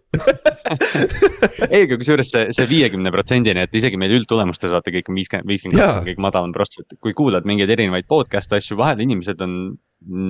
[1.71, 5.49] ei, aga kusjuures see, see viiekümne protsendini, et isegi meil üldtulemustes vaata kõik on viiskümmend,
[5.51, 9.47] viiskümmend kaks on kõik madalam prots, et kui kuulad mingeid erinevaid podcast'e asju, vahel inimesed
[9.47, 9.57] on.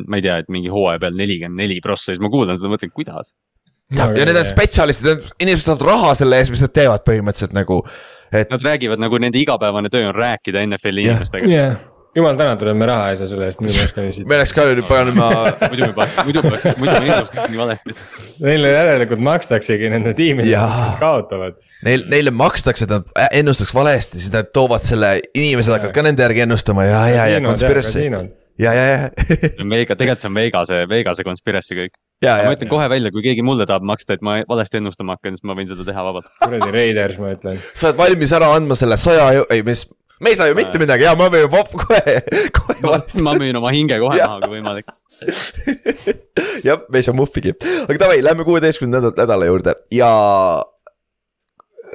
[0.07, 2.92] ma ei tea, et mingi hooaja peal nelikümmend neli prossa, siis ma kuulan seda, mõtlen,
[2.94, 3.35] kuidas.
[3.96, 7.83] ja, ja need on spetsialistid, inimesed saavad raha selle eest, mis nad teevad põhimõtteliselt nagu,
[8.31, 8.52] et.
[8.52, 11.50] Nad räägivad nagu nende igapäevane töö on rääkida NFL-i inimestega.
[11.50, 11.85] Yeah
[12.16, 14.29] jumal tänatud, et me raha ei saa selle eest, muidu me oleks ka nii siit.
[14.31, 15.29] me oleks ka nüüd paganama
[15.72, 17.96] muidu me peaks, muidu peaks, muidu me ennustaks nii valesti.
[18.46, 21.61] Neile järelikult makstaksegi nende tiimidele, kes kaotavad.
[21.87, 26.24] Neil, neile makstakse, et nad ennustaks valesti, siis nad toovad selle, inimesed hakkavad ka nende
[26.26, 28.07] järgi ennustama ja, ja, ja conspiracy.
[28.59, 32.00] ja, ja, ja see on Vega, tegelikult see on Vegase, Vegase conspiracy kõik.
[32.24, 35.44] ma ütlen kohe välja, kui keegi mulle tahab maksta, et ma valesti ennustama hakkan, siis
[35.44, 36.33] ma võin seda teha vabalt.
[36.40, 37.61] kuradi Raiders, ma ütlen.
[37.74, 39.85] sa oled valmis ära andma selle soja, ei mis
[40.20, 41.07] me ei saa ju mitte midagi.
[41.07, 42.20] Ja ma müün pop kohe,
[42.57, 43.22] kohe valesti.
[43.22, 44.94] ma müün oma hinge kohe maha, kui võimalik.
[46.66, 47.55] Jah, me ei saa muhvigi,
[47.87, 49.76] aga davai, lähme kuueteistkümnenda nädala juurde.
[49.94, 50.11] Ja.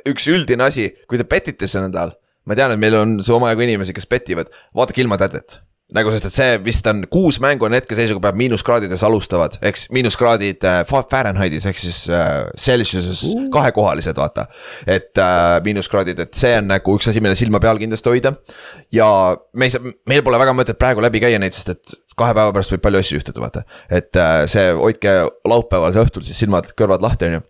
[0.09, 2.15] üks üldine asi, kui te petite see nädal,
[2.49, 5.59] ma tean, et meil on omajagu inimesi, kes petivad, vaadake ilma tädet
[5.95, 10.63] nagu sest, et see vist on kuus mängu on hetkeseisuga peab miinuskraadides alustavad, eks miinuskraadid
[10.67, 13.47] äh, Fahrenheitis ehk siis äh, Celsiuses uh.
[13.53, 14.47] kahekohalised, vaata.
[14.87, 18.33] et äh, miinuskraadid, et see on nagu üks asi, mille silma peal kindlasti hoida.
[18.93, 19.09] ja
[19.53, 22.51] me ei saa, meil pole väga mõtet praegu läbi käia neid, sest et kahe päeva
[22.55, 23.65] pärast võib palju asju juhtuda, vaata.
[23.89, 27.47] et äh, see, hoidke laupäeval õhtul siis silmad-kõrvad lahti, on ju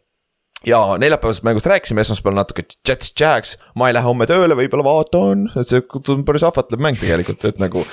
[0.67, 5.47] ja neljapäevasest mängust rääkisime, esmaspäeval natuke Jets, Jags, ma ei lähe homme tööle, võib-olla vaatan,
[5.57, 5.81] et see
[6.13, 7.83] on päris ahvatlev mäng tegelikult, et nagu,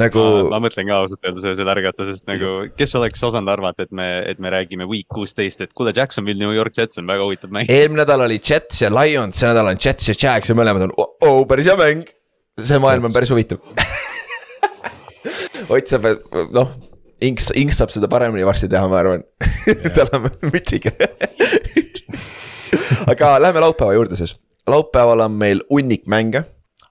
[0.00, 0.24] nagu.
[0.52, 4.08] ma mõtlen ka ausalt öeldes öösel ärgata, sest nagu, kes oleks osanud arvata, et me,
[4.28, 7.72] et me räägime week kuusteist, et kuule, Jacksonville, New York Jets on väga huvitav mäng.
[7.72, 10.94] eelmine nädal oli Jets ja Lions, see nädal on Jets ja Jags ja mõlemad on
[11.00, 12.04] oh, oh, päris hea mäng.
[12.60, 13.62] see maailm on päris huvitav
[15.68, 16.06] Ott saab,
[16.54, 16.70] noh
[17.24, 19.24] Inks, Inks saab seda paremini varsti teha, ma arvan
[19.96, 20.92] tal on mütsiga
[23.12, 24.36] aga lähme laupäeva juurde siis.
[24.66, 26.44] laupäeval on meil hunnik mänge,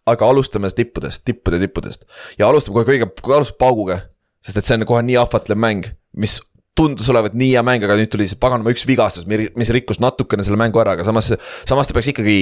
[0.06, 2.06] aga alustame tippudest, tippude tippudest.
[2.40, 4.00] ja alustame kohe kõige, alustab pauguga.
[4.42, 6.40] sest et see on kohe nii ahvatlev mäng, mis
[6.78, 10.46] tundus olevat nii hea mäng, aga nüüd tuli see paganama üks vigastus, mis rikkus natukene
[10.46, 11.32] selle mängu ära, aga samas,
[11.66, 12.38] samas ta peaks ikkagi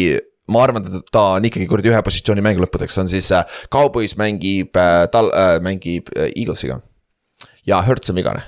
[0.51, 4.17] ma arvan, et ta on ikkagi kuradi ühe positsiooni mäng lõppudeks, on siis äh, Cowboys
[4.19, 6.81] mängib äh,, tal- äh,, mängib äh, Eaglesiga.
[7.65, 8.43] ja Hertz on vigane.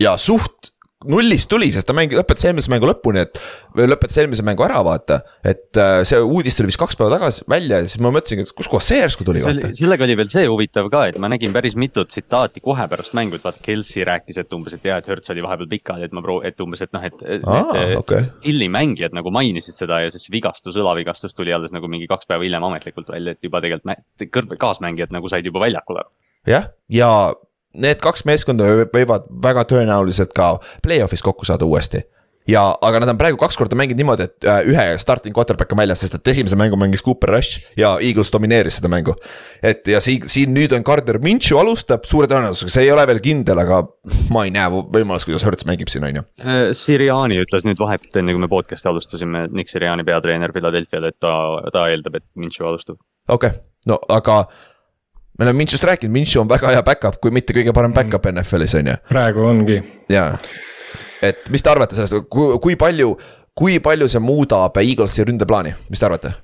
[0.00, 0.72] ja suht
[1.06, 3.38] nullist tuli, sest ta mängis, lõpetas eelmise mängu lõpuni, et.
[3.76, 5.20] või lõpetas eelmise mängu ära, vaata.
[5.46, 8.54] et äh, see uudis tuli vist kaks päeva tagasi välja ja siis ma mõtlesingi, et
[8.58, 9.44] kuskohast see järsku tuli,
[9.78, 13.38] sellega oli veel see huvitav ka, et ma nägin päris mitut tsitaati kohe pärast mängu,
[13.38, 16.24] et vaata, Kelsey rääkis, et umbes, et jaa, et Hertz oli vahepeal pikali, et ma
[16.24, 17.26] proo-, et umbes, et noh, et.
[17.46, 18.26] Aa, okay.
[18.68, 22.66] Mängijad nagu mainisid seda ja siis vigastus, õlavigastus tuli alles nagu mingi kaks päeva hiljem
[22.68, 26.02] ametlikult välja, et juba tegelikult kõrv-, kaasmängijad nagu said juba väljakule.
[26.48, 27.08] jah, ja
[27.76, 32.04] need kaks meeskonda võivad väga tõenäoliselt ka play-off'is kokku saada uuesti.
[32.48, 35.82] ja, aga nad on praegu kaks korda mänginud niimoodi, et äh, ühe starting quarterback on
[35.82, 39.12] väljas, sest et esimese mängu mängis Cooper Rush ja Eagles domineeris seda mängu.
[39.62, 43.20] et ja siin, siin nüüd on Carter Minshew alustab suure tõenäosusega, see ei ole veel
[43.20, 43.82] kindel, aga
[44.32, 46.24] ma ei näe võimalust, kuidas Hertz mängib siin, on ju.
[46.40, 51.20] Äh, Siriani ütles nüüd vahetult enne, kui me podcast'i alustasime, Nick Siriani peatreener Philadelphia'l, et
[51.20, 51.34] ta,
[51.74, 52.96] ta eeldab, et Minshew alustab.
[53.28, 54.46] okei okay., no aga
[55.38, 58.74] me oleme Minshew'st rääkinud, Minshew on väga hea back-up, kui mitte kõige parem back-up NFL-is
[58.80, 58.96] on ju.
[59.10, 59.82] praegu ongi.
[60.12, 60.32] jaa
[61.22, 63.12] et mis te arvate sellest, kui, kui palju,
[63.58, 66.34] kui palju see muudab Eaglesi ründeplaani, mis te arvate?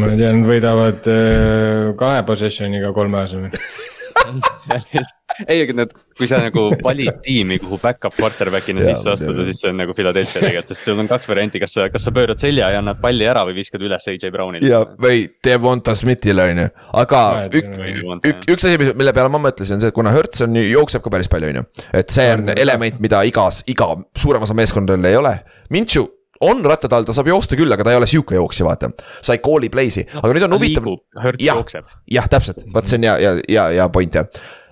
[0.00, 3.52] ma tean, võidavad äh, kahe possession'iga kolme asemel
[5.46, 9.72] ei, aga need, kui sa nagu valid tiimi, kuhu back-up quarterback'ina sisse astuda, siis see
[9.72, 12.70] on nagu Philadelphia tegelikult, sest sul on kaks varianti, kas sa, kas sa pöörad selja
[12.74, 14.68] ja annad palli ära või viskad üles AJ Brownile.
[14.68, 16.68] ja, või Devonta Smithile on ju,
[17.02, 17.72] aga ük,
[18.32, 21.12] ük, üks asi, mille peale ma mõtlesin, on see, et kuna Hertz on, jookseb ka
[21.16, 21.66] päris palju, on ju.
[22.02, 25.36] et see on element, mida igas, iga suurem osa meeskondadel ei ole.
[25.74, 26.06] Minchu
[26.40, 28.90] on rattade all, ta saab joosta küll, aga ta ei ole sihuke jooksja, vaata.
[29.20, 30.88] sa ei call'i play'si, aga nüüd on huvitav.
[31.42, 31.60] jah,
[32.10, 34.28] jah, täpselt, vot see on ja, ja, ja, ja point jah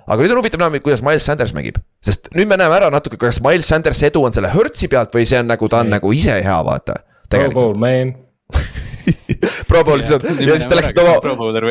[0.09, 3.19] aga nüüd on huvitav näha, kuidas Miles Sanders mängib, sest nüüd me näeme ära natuke,
[3.21, 6.13] kas Miles Sanders edu on selle Hertzi pealt või see on nagu ta on nagu
[6.17, 7.03] ise hea, vaata.
[7.29, 8.15] Pro Bowl, man
[9.69, 11.19] Pro Bowl siis on ja siis te läksite oma,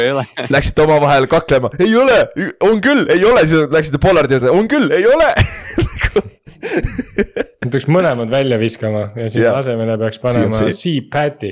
[0.56, 2.20] läksite omavahel kaklema, ei ole,
[2.68, 5.32] on küll, ei ole, siis läksite Pollardi juurde, on küll, ei ole!
[7.68, 11.52] Peaks mõlemad välja viskama ja siis asemele peaks panema C-Pati.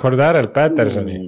[0.00, 1.18] Cordarel Pattersoni.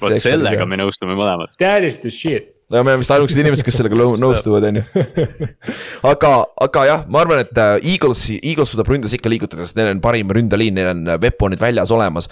[0.00, 1.54] vot sellega me nõustume mõlemad.
[1.58, 5.04] That is the shit no me oleme vist ainukesed inimesed, kes sellega nõustuvad, on ju.
[6.12, 6.32] aga,
[6.66, 10.02] aga jah, ma arvan, et äh, Eagles, Eagles suudab ründes ikka liigutada, sest neil on
[10.02, 12.26] parim ründeliin, neil on äh, weapon'id väljas olemas.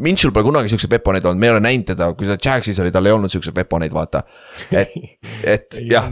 [0.00, 2.94] Minchul pole kunagi siukseid weapon'id olnud, me ei ole näinud teda, kui ta Jaxis oli,
[2.94, 4.22] tal ei olnud siukseid weapon'id, vaata.
[4.70, 4.94] et,
[5.42, 6.06] et jah,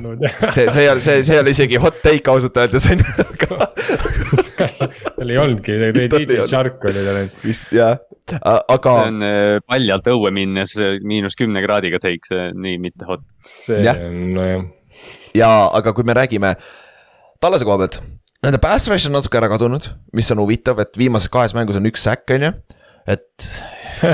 [0.49, 4.38] see, see see, see ei ole isegi hot take ausalt öeldes on ju, aga
[5.18, 7.38] tal ei olnudki, DJ Shark oli tal ainult.
[7.44, 7.99] vist jah,
[8.38, 8.94] aga.
[8.99, 10.75] see on äh, paljalt õue minnes
[11.07, 13.97] miinus kümne kraadiga take, see nii mitte hot see ja.
[14.09, 14.68] on, nojah.
[15.38, 16.55] ja, aga kui me räägime
[17.38, 18.01] Tallase koha pealt,
[18.42, 19.85] nende pass rush on natuke ära kadunud,
[20.16, 22.51] mis on huvitav, et viimases kahes mängus on üks säkk, on ju.
[23.09, 23.49] Et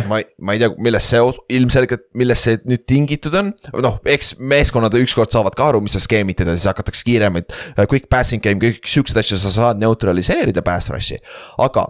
[0.08, 1.20] ma ei, ma ei tea, millest see
[1.58, 3.52] ilmselgelt, millest see nüüd tingitud on,
[3.84, 7.52] noh, eks meeskonnad ükskord saavad ka aru, mis sa skeemitad ja siis hakatakse kiiremaid.
[7.74, 11.20] Äh, quick passing game, kõik siuksed asju sa saad neutraliseerida pass rush'i,
[11.62, 11.88] aga.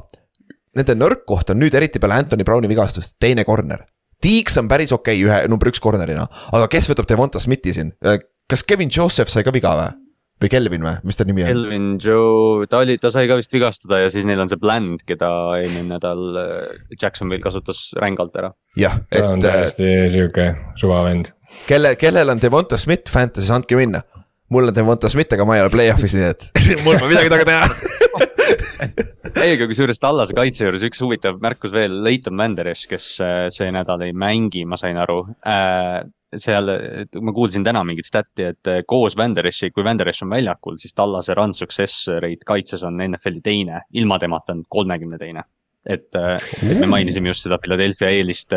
[0.74, 3.84] Nende nõrk koht on nüüd eriti peale Anthony Browni vigastust, teine corner
[4.24, 6.24] Deeks on päris okei okay, ühe number üks corner'ina,
[6.56, 8.18] aga kes võtab Devonta Smithi siin, äh,
[8.50, 10.03] kas Kevin Joseph sai ka viga või?
[10.44, 11.50] Või Kelvin või, mis ta nimi on?
[11.50, 15.04] Kelvin Joe, ta oli, ta sai ka vist vigastada ja siis neil on see Bland,
[15.08, 15.30] keda
[15.60, 18.52] eelmine nädal äh, Jacksonville kasutas rängalt ära.
[18.78, 19.20] jah, et.
[19.20, 21.32] ta on äh, täiesti sihuke suvavend.
[21.68, 24.04] kelle, kellel on Devonta Smith Fantasy's, andke minna.
[24.52, 26.50] mul on Devonta Smith, aga ma ei ole play-off'is, nii et
[26.86, 27.94] mul pole midagi taga teha
[29.44, 33.70] ei, aga kusjuures Tallase kaitse juures üks huvitav märkus veel, Leighton Manderes, kes äh, see
[33.74, 36.04] nädal ei mängi, ma sain aru äh,
[36.40, 36.70] seal,
[37.20, 41.36] ma kuulsin täna mingit stat'i, et äh, koos Vanderesi, kui Vanderes on väljakul, siis Tallase
[41.38, 45.44] run success rate kaitses on NFL-i teine, ilma temata on kolmekümne teine.
[45.84, 48.54] et, et me mainisime just seda Philadelphia eelist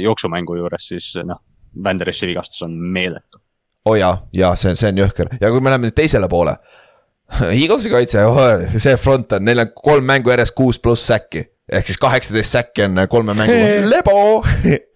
[0.00, 1.42] jooksumängu juures, siis noh,
[1.84, 3.42] Vanderesi vigastus on meeletu.
[3.84, 6.56] oo oh jaa, jaa, see, see on jõhker ja kui me läheme nüüd teisele poole
[7.62, 8.24] Eaglesi kaitse,
[8.76, 11.46] see front on, neil on kolm mängu järjest kuus pluss säkki.
[11.72, 13.56] Ehk siis kaheksateist säkki on kolme mängu,
[13.90, 14.44] lebo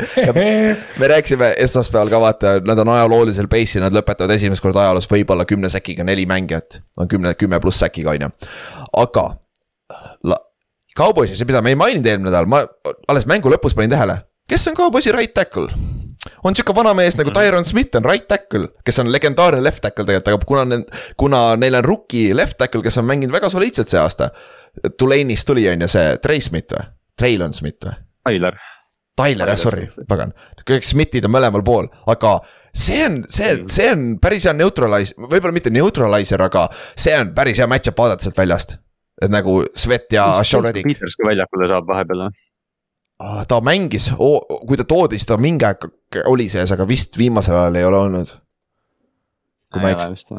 [1.00, 5.48] me rääkisime esmaspäeval ka vaata, nad on ajaloolisel base'il, nad lõpetavad esimest korda ajaloos võib-olla
[5.48, 6.80] kümne säkiga neli mängijat.
[6.98, 8.32] on kümne, kümme pluss säkiga on ju,
[9.02, 9.28] aga.
[10.96, 12.62] Cowboysis, mida me ei maininud eelmine nädal, ma
[13.08, 15.68] alles mängu lõpus panin tähele, kes on Cowboysi right tackle?
[16.44, 20.06] on sihuke vana mees nagu Tyron Smith on right tackle, kes on legendaarne left tackle
[20.08, 20.80] tegelikult, aga kuna
[21.20, 24.30] kuna neil on rookie left tackle, kes on mänginud väga soliidselt see aasta.
[24.98, 27.98] Tulane'ist tuli, on ju see Trey Smith või, Traylon Smith või?
[28.26, 28.58] Tyler.
[29.16, 30.34] Tyler jah, sorry, pagan,
[30.68, 32.34] kõik Smithid on mõlemal pool, aga
[32.76, 33.70] see on, see, mm.
[33.72, 38.26] see on päris hea neutralize, võib-olla mitte neutralizer, aga see on päris hea match-up vaadata
[38.26, 38.76] sealt väljast.
[39.22, 40.84] et nagu Svet ja Sean Reddick.
[40.84, 42.34] Peters ka väljakule saab vahepeal või?
[43.48, 45.88] ta mängis, kui ta toodi, siis ta mingi aeg
[46.28, 48.36] oli sees, aga vist viimasel ajal ei ole olnud.
[49.72, 50.36] kui ma ei eksi.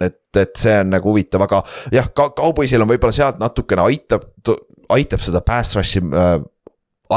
[0.00, 1.62] Et, et see on nagu huvitav, aga
[1.94, 4.26] jah ka, Cowboysil on võib-olla sealt natukene aitab,
[4.94, 6.36] aitab seda pass rush'i äh,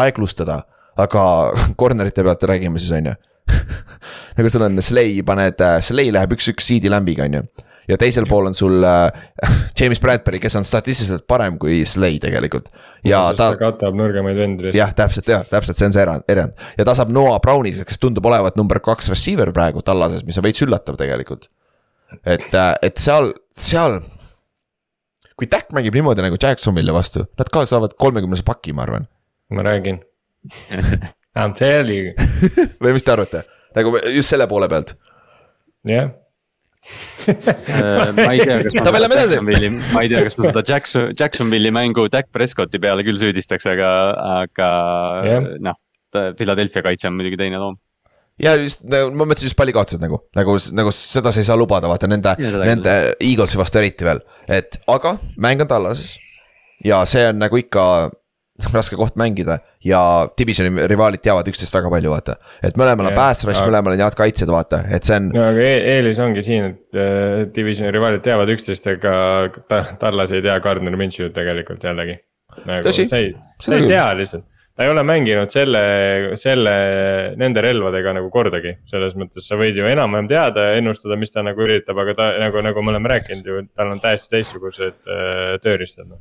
[0.03, 0.61] aeglustada.
[1.01, 1.25] aga
[1.79, 3.17] corner'ite pealt räägime siis, on ju
[4.37, 8.27] nagu sul on Slay, paned, äh, Slay läheb üks-üks CD lämbiga, on ju ja teisel
[8.29, 9.09] pool on sul äh,
[9.79, 12.69] James Bradbury, kes on statistiliselt parem kui Slay tegelikult.
[13.07, 13.51] ja ta.
[13.51, 14.75] ta katab nõrgemaid vendi.
[14.77, 18.01] jah, täpselt jah, täpselt, see on see erand, erand ja ta saab Noah Browni, kes
[18.01, 21.49] tundub olevat number kaks receiver praegu tallases, mis on veits üllatav tegelikult.
[22.25, 23.99] Et, äh, et seal, seal
[25.39, 29.09] kui Dak mängib niimoodi nagu Jacksonville'i vastu, nad ka saavad kolmekümnese paki, ma arvan.
[29.51, 30.01] ma räägin
[31.31, 32.31] I m telling you.
[32.83, 33.45] või mis te arvate,
[33.77, 34.95] nagu just selle poole pealt?
[35.87, 36.11] jah
[37.29, 38.81] Äh, ma ei tea, kas ma
[39.93, 43.91] ma ei tea, kas ma seda Jackson, Jacksonville'i mängu Dak Prescotti peale küll süüdistaks, aga,
[44.41, 44.69] aga
[45.27, 45.49] Jah.
[45.61, 45.77] noh.
[46.11, 47.77] Philadelphia kaitse on muidugi teine loom.
[48.43, 51.89] Ja just nagu ma mõtlesin just pallikaotused nagu, nagu, nagu seda sa ei saa lubada,
[51.91, 56.17] vaata nende nende Eaglesi vastu eriti veel, et aga mäng on Tallases.
[56.85, 57.85] ja see on nagu ikka
[58.75, 59.59] raske koht mängida.
[59.85, 60.01] Ja
[60.37, 62.35] divisioni rivaalid teavad üksteist väga palju, vaata.
[62.63, 65.65] et mõlemal on pass rush, mõlemal on head kaitsjad, vaata, et see on no aga
[65.65, 69.13] e eelis ongi siin, et äh, divisioni rivaalid teavad üksteist, aga
[69.71, 72.19] ta, Tallas ei tea Gardner Minshew'd tegelikult jällegi.
[72.67, 74.45] nagu Tõsi, sa ei, sa ei tea lihtsalt,
[74.81, 75.81] ta ei ole mänginud selle,
[76.41, 76.71] selle,
[77.37, 78.73] nende relvadega nagu kordagi.
[78.89, 82.29] selles mõttes sa võid ju enam-vähem teada ja ennustada, mis ta nagu üritab, aga ta
[82.41, 86.17] nagu, nagu me oleme rääkinud ju, tal on täiesti teistsugused äh, tööriistad noh.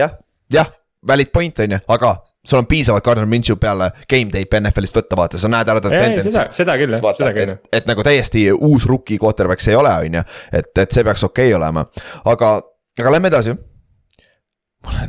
[0.00, 0.16] jah,
[0.52, 0.72] jah,
[1.04, 5.20] valid point on ju, aga sul on piisavalt Gardner Minshew peale game tape NFL-ist võtta,
[5.20, 6.32] vaata, sa näed ära ta tendentsi.
[6.32, 9.82] seda- seda küll, jah, seda küll, et, et nagu täiesti uus rookie quarterback see ei
[9.82, 10.24] ole, on ju,
[10.56, 11.84] et, et see peaks okei okay olema,
[12.32, 12.56] aga,
[12.96, 13.58] aga lähme edasi.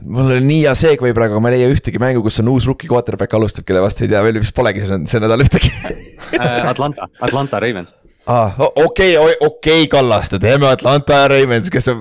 [0.06, 2.68] Mul on nii hea segway praegu, aga ma ei leia ühtegi mängu, kus on uus
[2.70, 5.72] rookie quarterback alustab, kelle vastu ei tea veel vist polegi see, see nädal ühtegi
[6.40, 7.94] Äh, Atlanta, Atlanta Ravens.
[8.28, 12.00] ah, okei, okei, Kallaste, teeme Atlanta ja Ravens, kes on,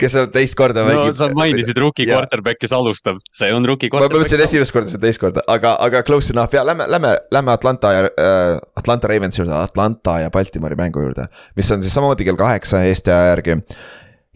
[0.00, 2.18] kes on teist korda no sa mainisid rookie Jaa.
[2.18, 4.48] quarterback, kes alustab, see on rookie ma mõtlesin quarterback.
[4.48, 7.94] esimest korda, see on teist korda, aga, aga close enough ja lähme, lähme, lähme Atlanta
[7.94, 11.30] ja äh, Atlanta Ravensi juurde, Atlanta ja Baltimori mängu juurde.
[11.56, 13.60] mis on siis samamoodi kell kaheksa Eesti aja järgi.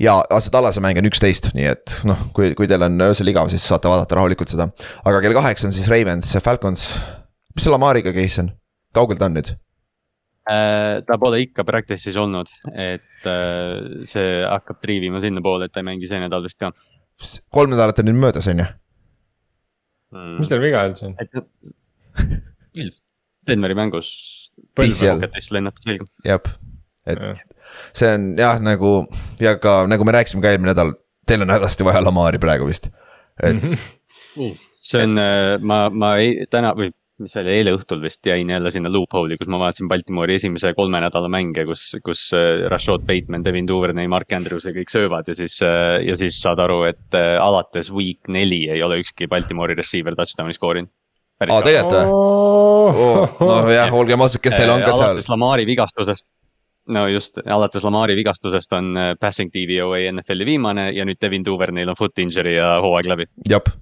[0.00, 3.50] Ja see Tallase mäng on üksteist, nii et noh, kui, kui teil on öösel igav,
[3.52, 4.68] siis saate vaadata rahulikult seda.
[5.04, 6.88] aga kell kaheksa on siis Ravens, Falcons.
[7.54, 8.50] mis see Lamariga case on,
[8.96, 9.54] kaugel ta on nüüd?
[10.50, 15.88] Äh, ta pole ikka practice'is olnud, et äh, see hakkab triivima sinnapoole, et ta ei
[15.88, 16.74] mängi see nädal vist ka
[17.54, 18.66] kolm nädalat on nüüd möödas, on ju?
[20.14, 20.36] mm..
[20.40, 21.16] mis tal viga üldse on?
[23.44, 24.10] Denveri mängus
[26.26, 26.40] jah,
[27.06, 27.53] et.
[27.92, 28.96] See on jah, nagu
[29.42, 30.94] ja ka nagu me rääkisime ka eelmine nädal,
[31.26, 32.90] teil on hädasti vaja Lamari praegu vist.
[33.42, 33.64] et
[34.84, 35.18] see on,
[35.64, 39.36] ma, ma ei, täna või mis see oli, eile õhtul vist jäin jälle sinna loophole'i,
[39.38, 44.08] kus ma vaatasin Baltimori esimese kolme nädala mänge, kus, kus äh, Rashad Bateman, Devin Duvernay,
[44.10, 48.30] Mark Andrews ja kõik söövad ja siis, ja siis saad aru, et äh, alates week
[48.34, 50.90] neli ei ole ükski Baltimori receiver touchdown'i skoorinud.
[51.44, 53.38] aa, tegelikult või oh,?
[53.42, 56.26] nojah, olgem ausad, kes teil on ka seal alates Lamari vigastusest
[56.88, 61.92] no just, alates Lamari vigastusest on äh, passing DVOA NFL-i viimane ja nüüd Devin Duvernay'l
[61.92, 63.28] on foot injury ja hooaeg läbi.
[63.50, 63.74] jah,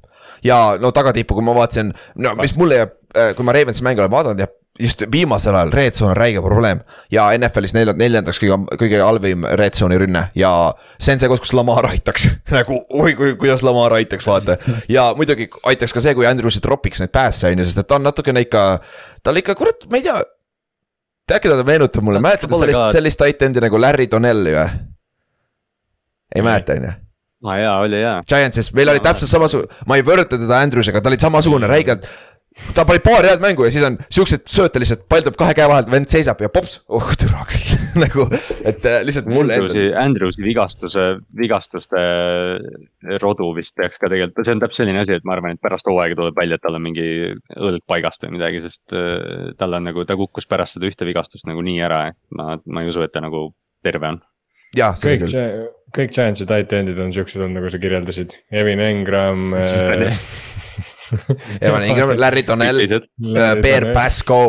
[0.45, 2.99] ja no tagatippu, kui ma vaatasin, no mis mulle jääb,
[3.37, 4.49] kui ma Ravensi mänge olen vaadanud ja
[4.81, 6.81] just viimasel ajal red zone on räige probleem
[7.12, 10.53] ja NFL-is neljand-, neljandaks kõige, kõige halvim red zone'i rünne ja
[10.97, 14.57] see on see koht, kus Lamar aitaks nagu oi, kuidas Lamar aitaks, vaata.
[14.88, 18.01] ja muidugi aitaks ka see, kui Andrewsi tropiks neid päässe on ju, sest et ta
[18.01, 18.65] on natukene ikka,
[19.23, 20.23] tal ikka kurat, ma ei tea.
[21.37, 24.68] Äkki ta meenutab mulle, Ta mäletate sellist sellist tight end'i nagu Larry Donnelli või?
[26.35, 26.92] ei mäleta, on ju
[27.42, 28.21] aa jaa, oli jaa.
[28.29, 32.07] Giantsis, meil oli täpselt samasugune, ma ei võrdle teda Andrewsiga, ta oli samasugune räigelt.
[32.77, 35.69] Ta pani paar head mängu ja siis on siuksed sööte lihtsalt, pall tuleb kahe käe
[35.71, 38.27] vahelt, vend seisab ja pops, oh türa küll, nagu,
[38.69, 41.07] et äh, lihtsalt mulle Andrewsi Andrewsi vigastuse,
[41.38, 42.03] vigastuste
[43.23, 45.88] rodu vist peaks ka tegelikult, see on täpselt selline asi, et ma arvan, et pärast
[45.91, 47.07] hooaega tuleb välja, et tal on mingi
[47.57, 51.49] õlg paigast või midagi, sest äh, tal on nagu, ta kukkus pärast seda ühte vigastust
[51.49, 53.51] nagu nii ära, et ma, ma ei usu, et ta nagu
[53.85, 54.21] terve on.
[54.77, 59.59] jah, seda kõik kõik Giantsi tight end'id on siuksed olnud, nagu sa kirjeldasid, Evan Engram
[59.59, 60.19] äh,.
[61.61, 62.83] Evan Ingram, Larry Donnell,
[63.62, 64.40] Bear Pasco,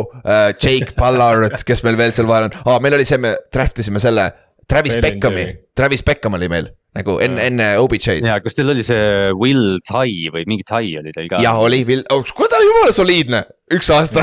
[0.60, 4.02] Jake Ballard, kes meil veel seal vahel on ah,, meil oli see, me draft isime
[4.02, 4.30] selle,
[4.68, 4.96] Travis.
[4.96, 5.44] Beckhami,
[5.76, 8.22] Travis Beckham oli meil nagu enne, enne OBJ-d.
[8.24, 11.40] ja kas teil oli see Will Tai või mingi Tai oli teil ka?
[11.42, 11.82] jah, oli,
[12.14, 13.42] oh, kuule ta oli jumala soliidne,
[13.74, 14.22] üks aasta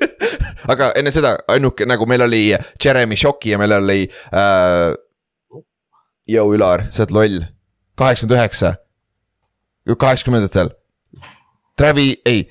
[0.72, 4.92] aga enne seda ainuke nagu meil oli Jeremy Shoki ja meil oli äh,.
[6.24, 7.40] Jõu Ülar, sa oled loll,
[8.00, 8.68] kaheksakümmend üheksa,
[9.92, 10.70] kaheksakümnendatel.
[11.76, 12.44] Travi, ei,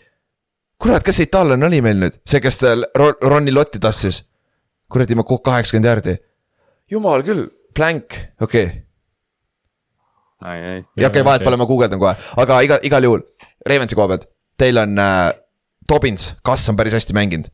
[0.81, 4.23] kurat, kes see itaallane oli meil nüüd, see, kes äh, Ro- Ronni Lotti tassis.
[4.91, 6.17] kuradi, ma kokku kaheksakümmend jaardi.
[6.91, 8.83] jumal küll, Plank, okei okay
[10.99, 13.21] ja okei, vahet pole, ma guugeldan kohe, aga iga, igal juhul
[13.65, 14.25] Ravensi koha pealt,
[14.60, 15.31] teil on äh,
[15.89, 17.48] Dobbins, kas on päris hästi mänginud.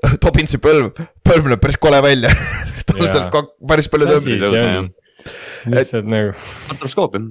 [0.24, 0.90] Dobbinsi põlv,
[1.26, 2.30] põlv näeb päris kole välja
[2.88, 3.16] tal Jaa.
[3.24, 4.90] on kak- päris palju on.
[5.74, 6.32] lihtsalt nagu,
[6.72, 7.26] artroskoop jah.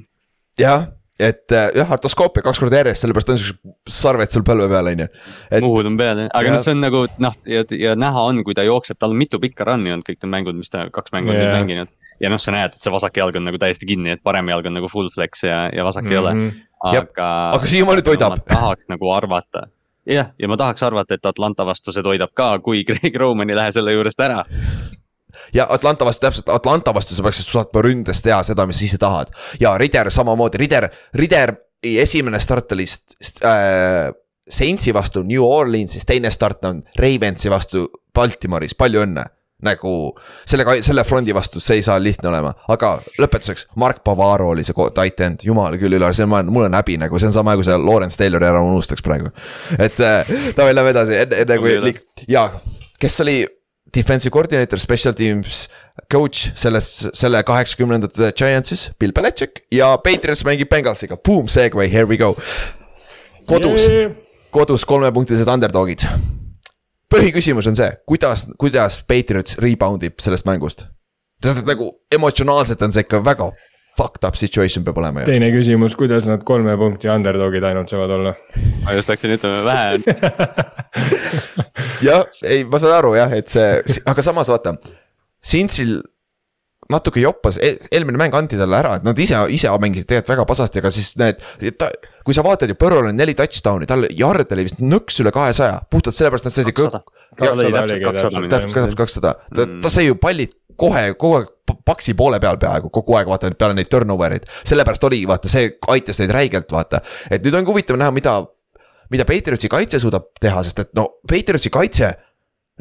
[0.62, 0.88] jah,
[1.20, 5.04] et äh, jah, artoskoopia kaks korda järjest, sellepärast on siuksed sarved sul põlve peal, on
[5.04, 5.08] ju.
[5.52, 8.44] et muhud on peal jah, aga noh, see on nagu noh, ja, ja näha on,
[8.48, 11.16] kui ta jookseb, tal on mitu pikka run'i olnud kõik need mängud, mis ta kaks
[11.16, 11.56] mängu on yeah.
[11.58, 11.92] mänginud.
[12.24, 14.70] ja noh, sa näed, et see vasak jalg on nagu täiesti kinni, et parem jalg
[14.70, 16.14] on nagu full flex ja, ja vasak mm -hmm.
[16.14, 16.34] ei ole.
[16.34, 16.64] Mhm.
[16.94, 17.28] aga.
[17.58, 18.40] Aga siiamaani toidab.
[18.48, 19.68] tahaks nagu arvata,
[20.06, 23.56] jah, ja ma tahaks arvata, et Atlanta vastu see toidab ka, kui Greg Roman ei
[23.56, 24.44] lähe selle juurest ära.
[25.54, 29.02] Ja Atlanta vastu täpselt, Atlanta vastu sa peaksid suutma ründes teha seda, mis sa ise
[29.02, 29.34] tahad.
[29.60, 32.86] ja Rider samamoodi, Rider, Rideri esimene start oli
[33.46, 34.14] äh,
[34.50, 39.26] Saintsi vastu New Orleansis, teine start on Ravensi vastu Baltimoris, palju õnne.
[39.60, 39.90] nagu
[40.48, 44.86] selle, selle frondi vastu, see ei saa lihtne olema, aga lõpetuseks, Mark Bavaro oli see
[44.96, 47.68] tight end, jumal küll üle, see on, mul on häbi nagu, see on sama, kui
[47.68, 49.34] see Lawrence Taylori ära unustaks praegu.
[49.78, 52.48] et äh, davai, lähme edasi, enne, enne kui liik-, jaa,
[53.04, 53.42] kes oli
[53.94, 55.68] defensive coordinator, special teams
[56.12, 62.18] coach selles, selle kaheksakümnendate Giantsis, Bill Belichik ja Patriots mängib Bengalsiga, boom, segway, here we
[62.18, 62.36] go.
[63.50, 63.88] kodus,
[64.52, 66.06] kodus kolmepunktilised underdog'id.
[67.10, 70.86] põhiküsimus on see, kuidas, kuidas Patriots rebound ib sellest mängust?
[71.44, 73.48] sest et nagu emotsionaalselt on see ikka väga
[74.00, 75.32] fucked up situation peab olema ju.
[75.34, 78.36] teine küsimus, kuidas nad kolme punkti underdog'id ainult saavad olla?
[78.86, 80.02] ma just hakkasin ütlema, vähe on.
[82.08, 84.78] jah, ei, ma saan aru jah, et see, aga samas vaata,
[85.39, 86.00] Cincy'l
[86.90, 90.82] natuke joppas, eelmine mäng anti talle ära, et nad ise, ise mängisid tegelikult väga pasasti,
[90.82, 91.44] aga siis need,
[92.26, 95.84] kui sa vaatad ju, Põrrol on neli touchdown'i, tal yard oli vist nõks üle kahesaja,
[95.92, 96.88] puhtalt sellepärast, et nad said ikka
[98.56, 99.82] täpselt oligi kakssada ta, Mm.
[99.86, 103.52] ta sai ju pallid kohe, kogu aeg pa- paksi poole peal peaaegu kogu aeg vaata
[103.52, 104.46] peale neid turnover eid.
[104.64, 108.40] sellepärast oli vaata, see aitas neid räigelt vaata, et nüüd on huvitav näha, mida,
[109.12, 112.14] mida Patriotsi kaitse suudab teha, sest et no Patriotsi kaitse.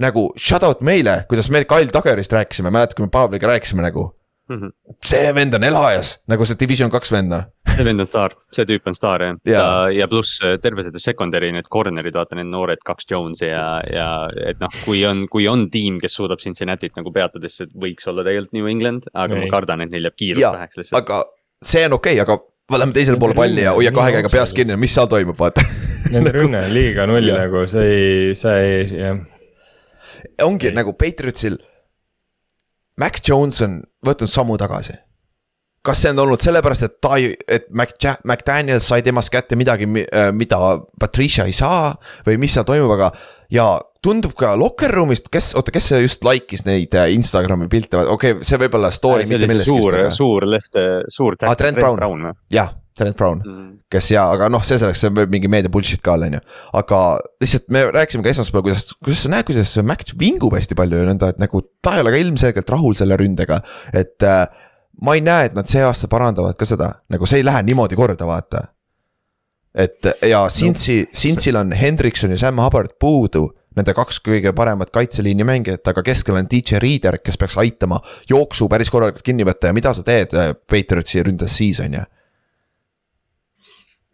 [0.03, 4.12] Nagu shout out meile, kuidas me Kyle Tagerist rääkisime, mäletad, kui me Pavliga rääkisime nagu.
[4.49, 4.70] Mhm.
[5.05, 7.42] see vend on elajas, nagu see division kaks vend noh.
[7.68, 9.53] see vend on staar, see tüüp on staar jah Jaa.
[9.53, 13.66] ja, ja pluss äh, terve see secondary need corner'id, vaata need noored kaks Jones'i ja,
[13.92, 14.09] ja
[14.40, 18.09] et noh, kui on, kui on tiim, kes suudab Cincinnati't nagu peatada, siis see võiks
[18.09, 19.44] olla tegelikult New England, aga Ei.
[19.44, 21.03] ma kardan, et neil jääb kiirus väheks lihtsalt.
[21.05, 21.20] aga
[21.61, 24.80] see on okei okay,, aga lähme teisele poole palli ja hoia kahe käega peast kinni,
[24.80, 25.64] mis seal toimub, vaata.
[26.09, 29.26] Nende rünne on liiga null nagu, see ei, see ei, jah.
[30.45, 31.59] Ongi nagu Patriotsil.
[32.99, 34.97] Mac Jones on võtnud sammu tagasi.
[35.89, 37.95] kas see on olnud sellepärast, et ta ei, et Mac,
[38.26, 40.59] McDaniel sai temast kätte midagi, mida
[41.01, 41.95] Patricia ei saa
[42.26, 43.12] või mis seal toimub, aga.
[43.55, 43.68] ja
[44.05, 48.34] tundub ka locker room'ist, kes, oota, kes see just like'is neid äh, Instagrami pilte, okei
[48.36, 49.78] okay,, see võib olla story, see mitte millestki.
[49.80, 50.82] suur, suur leht,
[51.14, 52.28] suur Ah, Trent Brown.
[52.53, 53.66] jah, Trent Brown Mhm.
[53.90, 56.40] kes ja, aga noh, see selleks, see võib mingi meedia bullshit ka olla, on ju.
[56.80, 57.03] aga
[57.40, 60.99] lihtsalt me rääkisime ka esmaspäeval, kuidas, kuidas sa näed, kuidas see Mac vingub hästi palju
[61.01, 63.62] ja nõnda, et nagu ta ei ole ka ilmselgelt rahul selle ründega,
[63.96, 64.44] et äh,
[65.01, 67.96] ma ei näe, et nad see aasta parandavad ka seda, nagu see ei lähe niimoodi
[67.96, 68.66] korda, vaata.
[69.74, 73.46] et ja Cincy, Cincyl on Hendrikson ja Sam Hubbard puudu,
[73.78, 78.66] nende kaks kõige paremat kaitseliini mängijat, aga keskel on DJ Reader, kes peaks aitama jooksu
[78.68, 82.05] päris korralikult kinni võtta ja mida sa teed äh, Patriotsi ründes siis, on ju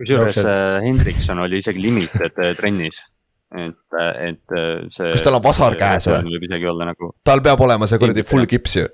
[0.01, 2.99] kusjuures äh, Hendrikson oli isegi limited äh, trennis.
[3.55, 5.13] et, et äh, see.
[5.15, 6.23] Kas tal on vasar käes või?
[6.35, 8.87] võib isegi olla nagu tal peab olema see kuradi full kips ju.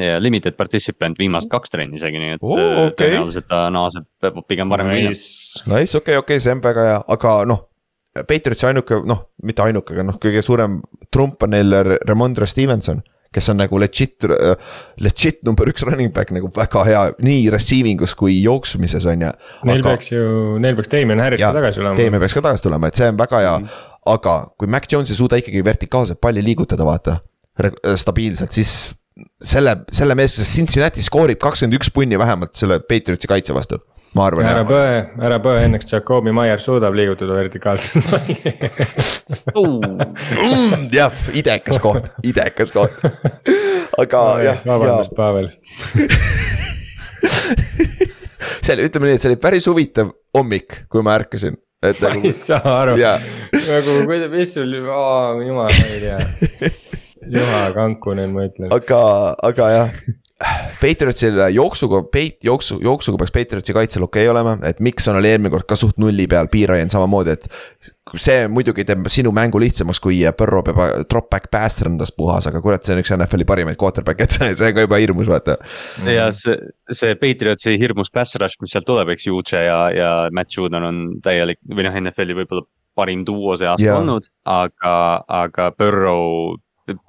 [0.00, 3.10] ja limited participant viimast kaks trenni isegi, nii et Oo, äh, okei.
[3.12, 5.74] tõenäoliselt ta naaseb pigem paremini välja.
[5.74, 7.68] Nice, okei, okei, see on väga hea, aga noh.
[8.12, 10.74] Patriotsi ainuke, noh, mitte ainuke, aga noh, kõige suurem
[11.12, 12.98] trump on neil Re- Remondre Stevenson.
[13.32, 14.26] Kes on nagu legit,
[15.02, 19.32] legit number üks running back nagu väga hea nii receiving us kui jooksmises on ju.
[19.68, 20.24] Neil peaks ju,
[20.62, 21.98] neil peaks Damien Harris ka tagasi olema.
[21.98, 23.58] Teeme peaks ka tagasi tulema, et see on väga hea,
[24.12, 27.20] aga kui Mac Jones ei suuda ikkagi vertikaalselt palli liigutada, vaata.
[28.00, 28.92] stabiilselt, siis
[29.42, 33.78] selle, selle mees, kes Cincinnati skoorib kakskümmend üks punni vähemalt selle Patriotsi kaitse vastu.
[34.16, 34.96] Ma arvan ära jah, põe,
[35.26, 38.52] ära põe, õnneks Jakobi Maier suudab liigutada vertikaalselt palli.
[39.56, 42.92] Mm, jah, idekas koht, idekas koht.
[44.00, 45.48] aga jah, ja vabandust, Pavel.
[48.62, 51.54] see oli, ütleme nii, et see oli päris huvitav hommik, kui ma ärkasin,
[51.84, 56.18] et ma nagu ei saa aru, nagu kuidas, mis sul, jumal, ma ei tea.
[57.36, 58.68] jumal kanku nüüd ma ütlen.
[58.74, 59.00] aga,
[59.48, 59.90] aga jah.
[60.80, 65.52] Patriotsil jooksuga, Peit-, jooksu, jooksuga peaks Patriotsi kaitsel okei okay olema, et Mikson oli eelmine
[65.52, 67.46] kord ka suht nulli peal, Piirajan samamoodi, et.
[68.18, 70.80] see muidugi teeb sinu mängu lihtsamaks, kui Põrro peab
[71.10, 74.68] drop back pass ründas puhas, aga kurat, see on üks NFL-i parimaid quarterback'e, et see
[74.68, 75.56] on ka juba hirmus, vaata.
[76.10, 76.58] ja see,
[76.90, 81.02] see Patriotsi hirmus pass rush, mis sealt tuleb, eks Juche ja, ja Matt Judon on
[81.24, 82.66] täielik või noh, NFL-i võib-olla
[82.98, 84.00] parim duo see aasta Jaa.
[84.02, 84.94] olnud, aga,
[85.28, 86.58] aga Burrow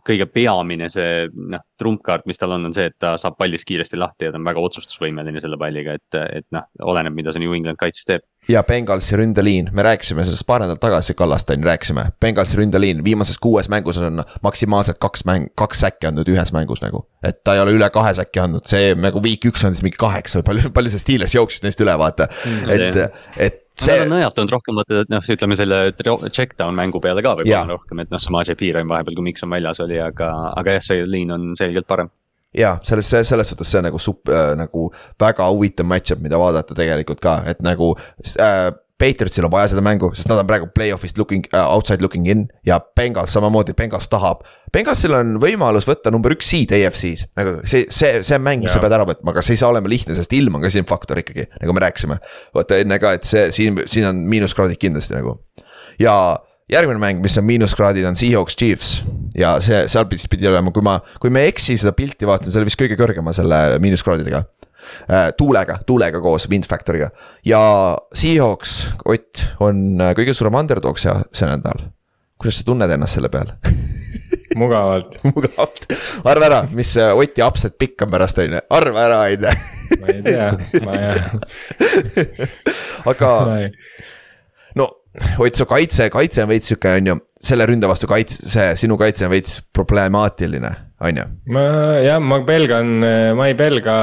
[0.07, 3.99] kõige peamine see noh, trumpkaart, mis tal on, on see, et ta saab pallist kiiresti
[3.99, 7.55] lahti ja ta on väga otsustusvõimeline selle palliga, et, et noh, oleneb, mida see New
[7.55, 8.25] England kaitses teeb.
[8.47, 12.05] ja Bengalsi ründeliin, me rääkisime sellest paar nädalat tagasi, Kallaste on ju, rääkisime.
[12.21, 17.07] Bengalsi ründeliin viimases kuues mängus on maksimaalselt kaks mäng, kaks säkki andnud ühes mängus nagu.
[17.23, 19.99] et ta ei ole üle kahe säkki andnud, see nagu week üks on siis mingi
[19.99, 22.73] kaheksa või palju, palju see Steelers jooksis neist üle, vaata mm,.
[22.75, 23.95] et, et see.
[23.97, 25.79] Nad on nõjatunud rohkem vaata, et noh, ütleme selle
[26.29, 29.81] check down mängu peale ka võib-olla rohkem, et noh, Samaje Piiraim vahepeal, kui Mikson väljas
[29.83, 32.11] oli, aga, aga jah, see liin on selgelt parem
[32.53, 37.21] ja selles, selles suhtes see nagu sup- äh,, nagu väga huvitav match-up, mida vaadata tegelikult
[37.23, 37.95] ka, et nagu
[38.37, 38.69] äh,
[39.03, 42.45] Patriotsil on vaja seda mängu, sest nad on praegu play-off'ist looking uh,, outside looking in
[42.67, 44.45] ja Bengals samamoodi, Bengals tahab.
[44.73, 48.81] Bengalsil on võimalus võtta number üks seed AFC-s, nagu see, see, see mäng, mis sa
[48.83, 51.19] pead ära võtma, aga see ei saa olema lihtne, sest ilm on ka siin faktor
[51.19, 52.19] ikkagi, nagu me rääkisime.
[52.55, 55.35] vaata enne ka, et see siin, siin on miinuskraadid kindlasti nagu
[55.99, 56.15] ja
[56.71, 59.01] järgmine mäng, mis on miinuskraadid, on Seahawks Chiefs.
[59.37, 62.53] ja see, seal pidi, pidi olema, kui ma, kui ma ei eksi, seda pilti vaatasin,
[62.53, 64.45] see oli vist kõige kõrgema selle miinuskraadidega
[65.37, 67.09] tuulega, tuulega koos, wind factor'iga.
[67.45, 67.61] ja
[68.13, 71.89] Seahawks, Ott, on äh, kõige suurem underdog see, see nädal.
[72.37, 73.53] kuidas sa tunned ennast selle peal
[74.59, 75.87] mugavalt mugavalt,
[76.29, 79.53] arva ära, mis Oti upset pikk on pärast, on ju, arva ära, on ju.
[80.01, 80.49] ma ei tea,
[80.85, 82.27] ma ei.
[83.13, 83.31] aga
[84.79, 84.89] no
[85.37, 89.27] Ott, su kaitse, kaitse on veits sihuke, on ju, selle ründe vastu kaitse, sinu kaitse
[89.27, 90.71] on veits problemaatiline
[91.03, 91.23] on ju.
[91.53, 91.63] ma
[92.03, 92.91] jah, ma pelgan,
[93.37, 93.95] ma ei pelga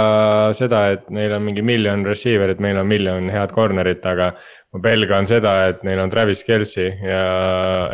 [0.56, 4.32] seda, et neil on mingi miljon receiver'it, meil on miljon head corner'it, aga.
[4.74, 7.22] ma pelgan seda, et neil on Travis Kelci ja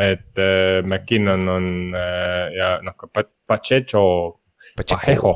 [0.02, 3.08] et äh, McKinnon on äh, ja noh ka
[3.46, 4.02] Pacheco.
[4.76, 5.32] Pacheco,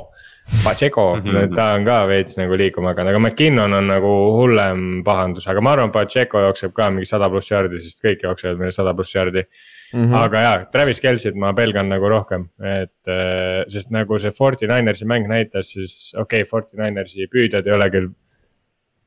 [0.65, 1.05] Pacheco
[1.57, 5.77] ta on ka veits nagu liikuma hakanud, aga McKinnon on nagu hullem pahandus, aga ma
[5.77, 9.47] arvan, Pacheco jookseb ka mingi sada pluss jardi, sest kõik jooksevad meil sada pluss jardi
[9.47, 10.15] Mm -hmm.
[10.23, 15.07] aga jaa, Travis Kelsit ma pelgan nagu rohkem, et äh, sest nagu see Forty Ninersi
[15.09, 18.11] mäng näitas, siis okei okay,, Forty Ninersi püüdjad ei ole küll.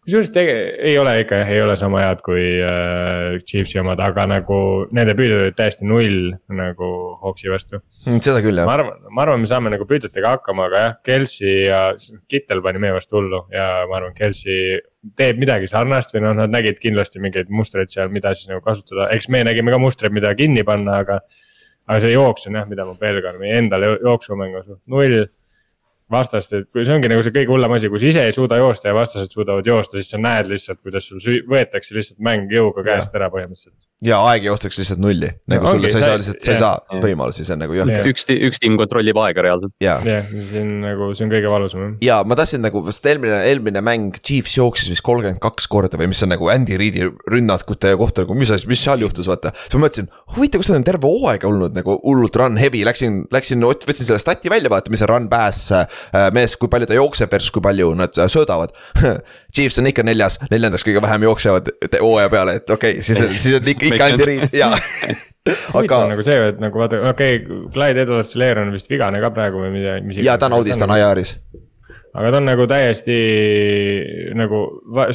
[0.04, 4.26] Kusjuures tege-, ei ole ikka jah, ei ole sama head kui äh, Chiefsi omad, aga
[4.30, 4.58] nagu
[4.96, 6.90] nende püüdjad olid täiesti null nagu
[7.24, 8.20] Hawksi vastu mm,.
[8.26, 8.68] seda küll jah.
[8.68, 11.84] ma arvan, ma arvan, me saame nagu püüdjatega hakkama, aga jah, Kelsi ja
[12.32, 14.58] Kittel pani meie vastu hullu ja ma arvan, Kelsi
[15.20, 19.08] teeb midagi sarnast või noh, nad nägid kindlasti mingeid mustreid seal, mida siis nagu kasutada,
[19.16, 21.22] eks me nägime ka mustreid, mida kinni panna, aga.
[21.84, 25.26] aga see jooks on jah, mida ma pelgan, meie endal jooksumäng on suht null
[26.14, 28.60] vastast, et kui see ongi nagu see kõige hullem asi, kui sa ise ei suuda
[28.62, 32.86] joosta ja vastased suudavad joosta, siis sa näed lihtsalt, kuidas sul võetakse lihtsalt mäng jõuga
[32.88, 33.88] käest ära põhimõtteliselt.
[34.06, 37.02] ja aeg joostakse lihtsalt nulli, nagu no, sulle, sa ei saa lihtsalt, sa ei saa
[37.04, 38.10] võimalusi, see on nagu jõhker.
[38.14, 39.76] üks, üks tiim kontrollib aega reaalselt.
[39.84, 43.84] jah, see on nagu, see on kõige valusam ja ma tahtsin nagu, sest eelmine, eelmine
[43.86, 48.26] mäng Chiefs jooksis vist kolmkümmend kaks korda või mis on nagu Andy Reidi rünnakute kohta
[48.26, 49.54] nagu, mis mis seal juhtus, vaata.
[49.56, 53.24] siis ma mõtlesin, huvitav, kas see on terve hooaeg olnud nagu hullult run heavy, läksin,
[53.34, 56.02] läksin, võtsin selle stati välja, vaata, mis see run pass äh,
[56.36, 58.74] mees, kui palju ta jookseb versus kui palju nad äh, söödavad
[59.54, 63.36] Chiefs on ikka neljas, neljandaks kõige vähem jooksevad hooaja peale, et okei okay,, siis on,
[63.38, 64.72] siis on ikka, ikka Andy Reid ja
[65.80, 66.02] aga.
[66.14, 69.76] nagu see, et nagu vaata, okei okay,, Clyde Edwards-Hilaire on vist vigane ka praegu või
[69.78, 70.24] mida, mis.
[70.24, 71.38] ja ta on audis, ta on IR-is
[72.14, 73.16] aga ta on nagu täiesti
[74.38, 74.60] nagu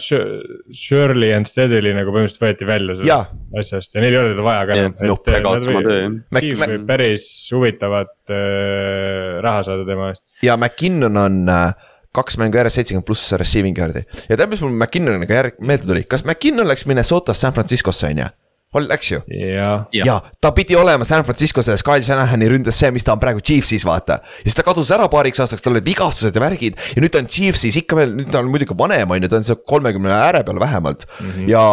[0.02, 4.64] Shirley and Steadily nagu põhimõtteliselt võeti välja sellest asjast ja neil ei ole teda vaja
[4.66, 6.16] ka enam.
[6.38, 10.24] Chiefs võib päris huvitavat äh, raha saada tema eest.
[10.46, 14.74] ja McKinnon on äh, kaks mängu järjest seitsekümmend pluss receiving yard'i ja tead, mis mul
[14.74, 18.30] McKinnoniga järg meelde tuli, kas McKinnon läks Minnesotast San Franciscosse on ju?
[18.74, 19.20] Läks ju?
[19.32, 23.22] ja, ja ta pidi olema San Francisco selles Kyle Shanahani ründes see, mis ta on
[23.22, 24.18] praegu Chiefsis, vaata.
[24.20, 27.22] ja siis ta kadus ära paariks aastaks, tal olid vigastused ja värgid ja nüüd ta
[27.22, 30.12] on Chiefsis ikka veel, nüüd ta on muidugi vanem, on ju, ta on seal kolmekümne
[30.12, 31.30] ääre peal vähemalt mm.
[31.30, 31.48] -hmm.
[31.48, 31.64] ja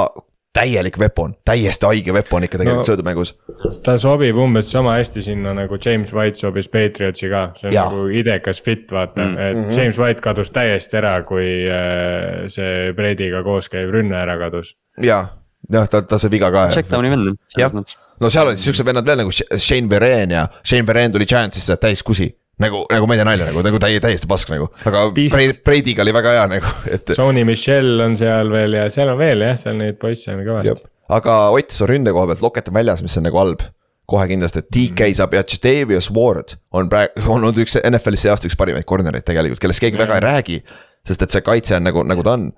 [0.55, 3.35] täielik weapon, täiesti haige weapon ikka tegelikult no, söödumängus.
[3.83, 7.89] ta sobib umbes sama hästi sinna nagu James White sobis Patriotsi ka, see on ja.
[7.91, 9.51] nagu idekas fit, vaata mm, -hmm.
[9.51, 9.79] et mhm.
[9.79, 14.77] James White kadus täiesti ära, kui äh, see Brady'ga koos käiv rünne ära kadus.
[15.03, 15.25] jaa
[15.71, 16.69] jah, ta, ta sai viga ka.
[16.75, 17.35] Checkdowni vend.
[17.57, 17.73] jah,
[18.21, 22.03] no seal olid siuksed vennad veel nagu Shane Vereen ja Shane Vereen tuli Giantsisse täis
[22.05, 22.29] kusi
[22.61, 26.13] nagu, nagu ma ei tea nalja nagu, nagu täie, täiesti pask nagu, aga Brady'ga oli
[26.15, 27.15] väga hea nagu, et.
[27.17, 30.87] Sony Michel on seal veel ja seal on veel jah, seal neid poisse on kõvasti.
[31.15, 33.65] aga Ott, su ründe koha pealt Locket on väljas, mis on nagu halb.
[34.05, 35.17] kohe kindlasti, et DK mm.
[35.17, 39.25] saab ja Jadavius Ward on praegu, on olnud üks NFL-is see aasta üks parimaid corner'eid
[39.25, 40.05] tegelikult, kellest keegi yeah.
[40.05, 40.59] väga ei räägi.
[41.05, 42.51] sest et see kaitse on nagu, nagu ta on.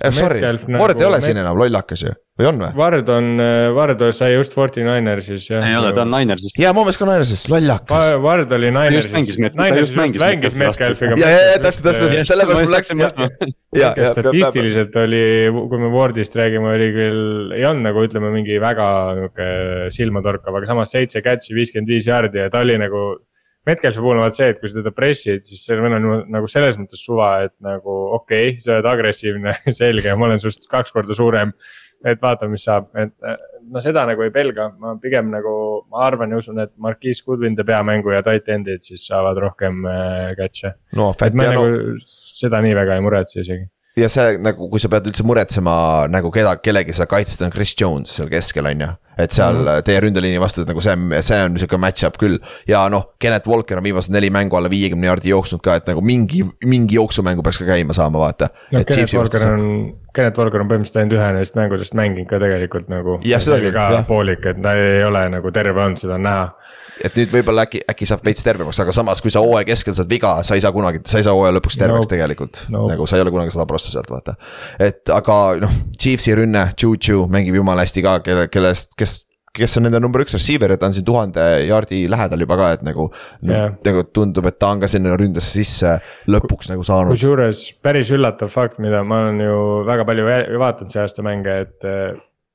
[0.00, 2.70] Sorry, Ward nagu, ei ole siin enam lollakas ju, või on või?
[2.78, 3.26] Ward on,
[3.76, 5.66] Ward sai just Forty Ninersis jah.
[5.66, 6.54] ei ole, ta on Ninersis.
[6.56, 8.08] jaa, mu meelest ka Ninersis, lollakas.
[8.24, 9.36] Ward oli Ninersis.
[9.36, 11.18] Ninersis just mängis Metcalfiga.
[11.20, 12.94] ja, ja, ja täpselt, täpselt, sellepärast mul läks.
[14.16, 17.24] statistiliselt oli, kui me Wardist räägime, oli küll,
[17.58, 18.90] ei olnud nagu ütleme, mingi väga
[19.20, 19.50] nihuke
[19.92, 23.10] silmatorkav, aga samas seitse catch'i, viiskümmend viis jaardi ja ta oli nagu
[23.68, 26.78] Metcalfi puhul on vaat see, et kui sa teda pressid, siis sellel on nagu selles
[26.80, 31.16] mõttes suva, et nagu okei okay,, sa oled agressiivne selge, ma olen sinust kaks korda
[31.16, 31.52] suurem.
[32.00, 33.10] et vaatame, mis saab, et
[33.68, 35.50] no seda nagu ei pelga, ma pigem nagu,
[35.92, 39.36] ma arvan ja usun, et Marquise Goodwin teeb hea mängu ja tight end'id siis saavad
[39.44, 40.72] rohkem äh, catch'e.
[40.96, 41.66] no, et ma no...
[41.68, 43.68] nagu seda nii väga ei muretse isegi
[43.98, 45.74] ja see nagu, kui sa pead üldse muretsema
[46.10, 48.90] nagu keda, kellegi sa kaitsed, on Chris Jones seal keskel, on ju.
[49.20, 49.82] et seal mm -hmm.
[49.84, 52.38] teie ründeliini vastu, et nagu see, see on sihuke match-up küll.
[52.68, 56.00] ja noh, Kennet Walker on viimased neli mängu alla viiekümne jaardi jooksnud ka, et nagu
[56.00, 58.48] mingi, mingi jooksumängu peaks ka käima saama, vaata.
[58.72, 62.88] no Kennet Walker on, Kennet Walker on põhimõtteliselt ainult ühe neist mängudest mänginud ka tegelikult
[62.88, 63.18] nagu.
[63.24, 64.06] jah, seda küll, jah.
[64.06, 66.52] poolik, et ta ei ole nagu terve olnud, seda on näha
[67.04, 70.10] et nüüd võib-olla äkki, äkki saab veits tervemaks, aga samas, kui sa hooaja keskel saad
[70.10, 72.84] viga, sa ei saa kunagi, sa ei saa hooaja lõpuks terveks no, tegelikult no..
[72.90, 74.36] nagu sa ei ole kunagi sada prossa sealt, vaata.
[74.82, 79.20] et aga noh, Chiefsi rünne, Juju mängib jumala hästi ka, kelle, kellest, kes
[79.56, 82.70] kes on nende number üks receiver ja ta on siin tuhande jaardi lähedal juba ka,
[82.76, 83.08] et nagu
[83.42, 83.72] yeah..
[83.86, 85.96] nagu tundub, et ta on ka sinna ründesse sisse
[86.30, 87.16] lõpuks nagu saanud.
[87.16, 90.28] kusjuures päris üllatav fakt, mida ma olen ju väga palju
[90.62, 91.90] vaadanud see aasta mänge, et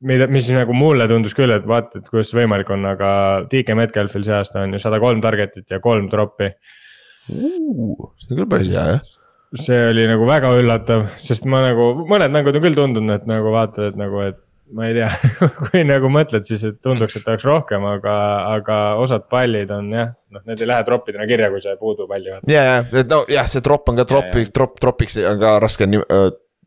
[0.04, 3.10] mida, mis nagu mulle tundus küll, et vaata, et kuidas see võimalik on, aga
[3.52, 8.10] DK Metcalfil see aasta on ju sada kolm target'it ja kolm drop'i uh,.
[8.20, 9.12] see on küll päris hea jah.
[9.62, 13.54] see oli nagu väga üllatav, sest ma nagu, mõned mängud on küll tundunud, et nagu
[13.56, 14.42] vaatad, et nagu, et
[14.76, 15.10] ma ei tea
[15.62, 18.16] kui nagu mõtled, siis et tunduks, et oleks rohkem, aga,
[18.58, 22.34] aga osad pallid on jah, noh, need ei lähe troppidena kirja, kui see puudu palli
[22.34, 25.88] ja, ja, et no jah, see tropp on ka troppi, tropp, tropiks on ka raske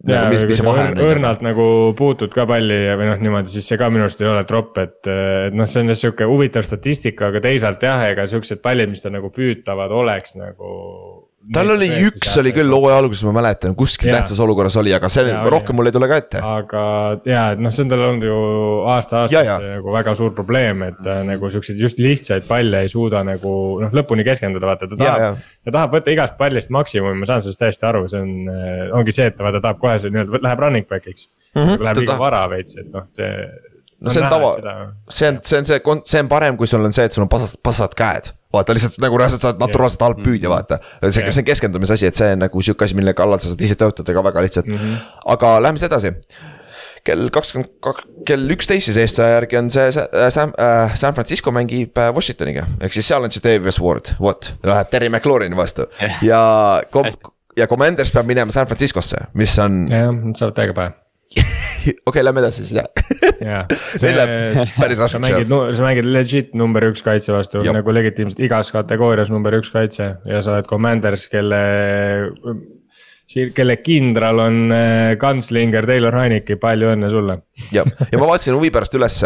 [0.06, 1.00] nagu mis, mis see vahe on?
[1.08, 1.64] õrnalt nagu
[1.98, 5.00] puutud ka palli või noh, niimoodi, siis see ka minu arust ei ole tropp, et,
[5.10, 9.02] et noh, see on jah sihuke huvitav statistika, aga teisalt jah, ega siuksed pallid, mis
[9.02, 10.70] tal nagu püütavad oleks nagu
[11.54, 15.26] tal oli üks oli küll hooaja alguses, ma mäletan, kuskil tähtsas olukorras oli, aga see
[15.28, 16.42] ja, rohkem mul ei tule ka ette.
[16.44, 16.82] aga
[17.28, 18.40] ja, et noh, see on tal olnud ju
[18.94, 23.54] aasta-aastalt nagu väga suur probleem, et ta nagu siukseid just lihtsaid palle ei suuda nagu
[23.84, 25.40] noh, lõpuni keskenduda, vaata, ta tahab.
[25.64, 28.52] ta tahab võtta igast pallist maksimumi, ma saan sellest täiesti aru, see on,
[29.00, 31.62] ongi see, et ta vaata tahab kohe see nii-öelda läheb running back'iks mm.
[31.62, 33.32] -hmm, läheb liiga vara veits, et noh, see
[34.00, 34.50] no see on tava,
[35.10, 37.30] see on, see on see, see on parem, kui sul on see, et sul on
[37.32, 38.32] pasad, pasad käed.
[38.54, 40.78] vaata lihtsalt nagu reaalselt sa oled naturaalselt halb püüdja, vaata.
[41.08, 43.64] see, see on keskendumise asi, et see on nagu sihuke asi, mille kallal sa saad
[43.66, 44.78] ise töötada ka väga lihtsalt mm.
[44.78, 45.10] -hmm.
[45.34, 46.14] aga läheme siis edasi
[47.08, 51.98] kell kakskümmend kaks, kell üksteist siis eestlaja järgi on see San äh,, San Francisco mängib
[51.98, 52.66] äh, Washingtoniga.
[52.80, 55.88] ehk siis seal on see Davis Ward, vot, läheb Terry McLaurini vastu
[56.22, 56.42] ja
[56.90, 57.10] kom-,
[57.56, 59.86] ja Commanders peab minema San Franciscosse, mis on.
[59.92, 60.96] jah, nad saavad täiega pähe
[62.08, 62.88] okei, lähme edasi siis jah.
[64.02, 65.12] Neil läheb päris raskeks.
[65.12, 69.70] sa mängid, sa mängid legit number üks kaitse vastu nagu legitiimselt igas kategoorias number üks
[69.74, 71.62] kaitse ja sa oled Commanders, kelle
[73.28, 74.72] kelle kindral on
[75.20, 77.36] kantslinger äh, Taylor Heineki, palju õnne sulle.
[77.74, 79.18] ja, ja ma vaatasin huvi pärast üles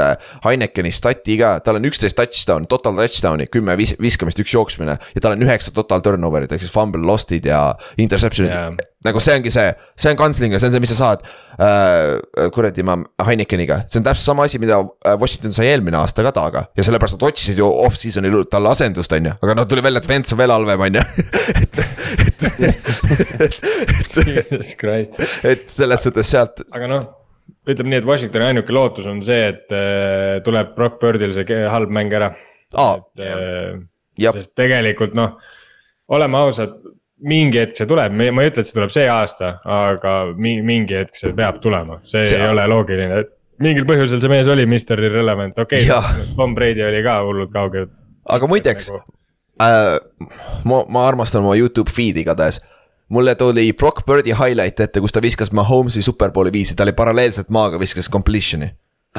[0.43, 4.99] Heinekeni stati ka, tal on üksteist touchdown'i, total touchdown'i, kümme vis-, viskamist, üks jooksmine.
[4.99, 7.69] ja tal on üheksa total turnover'it ehk siis fumble lost'id ja
[8.03, 11.25] interception'id yeah nagu see ongi see, see on kantslinga, see on see, mis sa saad
[11.59, 16.25] äh, kuradi ma Heinekeniga, see on täpselt sama asi, mida äh, Washington sai eelmine aasta
[16.27, 16.67] ka taga.
[16.77, 20.11] ja sellepärast nad otsisid ju off-season'il talle asendust, on ju, aga noh, tuli välja, et
[20.11, 21.07] Vents on veel halvem, on ju.
[21.63, 21.83] et,
[22.27, 23.59] et, et,
[24.93, 25.19] et,
[25.53, 26.65] et selles suhtes sealt.
[26.77, 27.09] aga noh,
[27.69, 31.93] ütleme nii, et Washingtoni ainuke lootus on see, et äh, tuleb Brock Birdil see halb
[31.95, 32.33] mäng ära
[32.79, 32.99] ah,.
[33.19, 33.79] äh,
[34.19, 35.37] sest tegelikult noh,
[36.13, 36.75] oleme ausad
[37.23, 41.19] mingi hetk see tuleb, ma ei ütle, et see tuleb see aasta, aga mingi hetk
[41.19, 45.01] see peab tulema, see, see ei ole loogiline, et mingil põhjusel see mees oli Mr
[45.01, 47.89] Irrelevant, okei okay,, Tom Brady oli ka hullult kaugel.
[48.37, 49.03] aga muideks nagu...
[49.63, 49.97] äh,,
[50.69, 52.63] ma, ma armastan oma Youtube feed'i igatahes.
[53.13, 57.51] Mulle tuli Brock Birdi highlight ette, kus ta viskas Mahomes'i superbowli viisi, ta oli paralleelselt
[57.53, 58.71] maaga viskas completion'i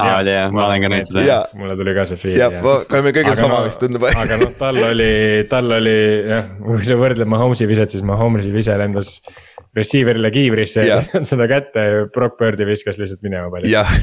[0.01, 1.39] aa oli jah, ma olen ka näinud seda.
[1.59, 2.39] mulle tuli ka see feed.
[2.41, 4.05] jah, me kõigil sama no, vist tundub.
[4.09, 5.13] aga noh, tal oli,
[5.51, 5.97] tal oli
[6.31, 9.19] jah, kui sa võrdled Mahomes'i viset, siis Mahomes'i vise lendas
[9.77, 13.69] receiver'ile kiivrisse ja ei saanud seda kätte ja Brock Birdi viskas lihtsalt minema palju.
[13.69, 13.93] jah,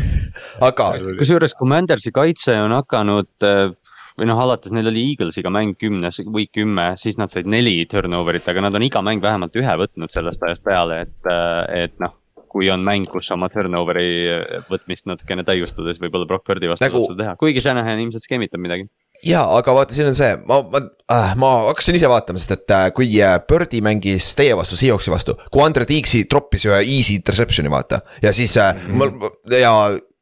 [0.66, 0.92] aga.
[1.18, 3.66] kusjuures Commandersi kaitse on hakanud äh,
[4.20, 8.46] või noh, alates neil oli Eaglesiga mäng kümnes, week kümme, siis nad said neli turnover'it,
[8.52, 12.19] aga nad on iga mäng vähemalt ühe võtnud sellest ajast peale, et, äh, et noh
[12.50, 17.04] kui on mäng, kus oma turnover'i võtmist natukene täiustades võib-olla Brock Birdi vastu nagu...
[17.18, 18.88] teha, kuigi Shanahan ilmselt skeemitab midagi
[19.26, 20.82] ja, aga vaata, siin on see, ma, ma
[21.12, 25.12] äh,, ma hakkasin ise vaatama, sest et äh, kui äh, Birdi mängis teie vastu, Seahawksi
[25.12, 28.00] vastu, kui Andre Tiiksi troppis ühe easy interception'i, vaata.
[28.22, 29.58] ja siis äh, mm -hmm.
[29.60, 29.74] ja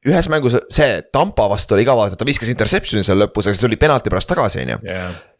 [0.06, 3.64] ühes mängus see Tampa vastu oli ka vaata, ta viskas interception'i seal lõpus, aga see
[3.64, 4.78] tuli penalti pärast tagasi, on ju.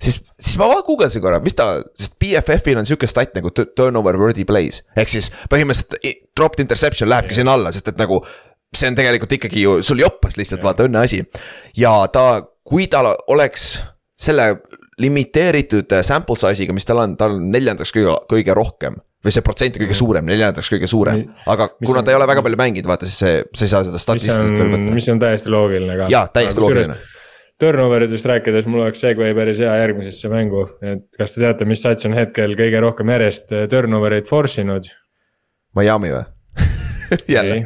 [0.03, 4.47] siis, siis ma guugeldasin korra, mis ta, sest BFF-il on sihuke stat nagu turnover worthy
[4.49, 4.83] plays.
[4.99, 7.43] ehk siis põhimõtteliselt dropped interception lähebki yeah.
[7.43, 8.23] sinna alla, sest et nagu.
[8.77, 10.67] see on tegelikult ikkagi ju sul joppas lihtsalt yeah.
[10.67, 11.23] vaata õnneasi.
[11.79, 13.77] ja ta, kui tal oleks
[14.19, 14.57] selle
[14.99, 19.77] limiteeritud sample size'iga, mis tal on, tal on neljandaks kõige, kõige rohkem või see protsent
[19.77, 23.09] on kõige suurem, neljandaks kõige suurem, aga kuna ta ei ole väga palju mänginud, vaata
[23.09, 24.95] siis see, sa ei saa seda statistiliselt veel võtta.
[24.95, 26.11] mis on täiesti loogiline ka.
[26.15, 26.99] jaa, täiesti loogiline.
[27.59, 31.83] Turnover idest rääkides, mul oleks segway päris hea järgmisesse mängu, et kas te teate, mis
[31.83, 34.87] sats on hetkel kõige rohkem järjest turnover eid force inud?
[35.79, 36.23] Miami või
[37.35, 37.65] jälle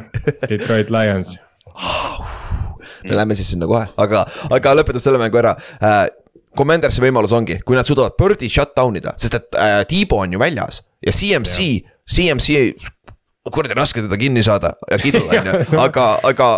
[0.49, 1.35] Detroit Lions
[3.03, 6.05] me lähme siis sinna kohe, aga, aga lõpetame selle mängu ära äh,.
[6.57, 10.35] Commandersi võimalus ongi, kui nad suudavad Birdi shut down ida, sest et äh, Tiibo on
[10.35, 11.65] ju väljas ja CMC,
[12.09, 12.67] CMC,
[13.51, 16.49] kuradi raske teda kinni saada ja kidul on ju, aga, aga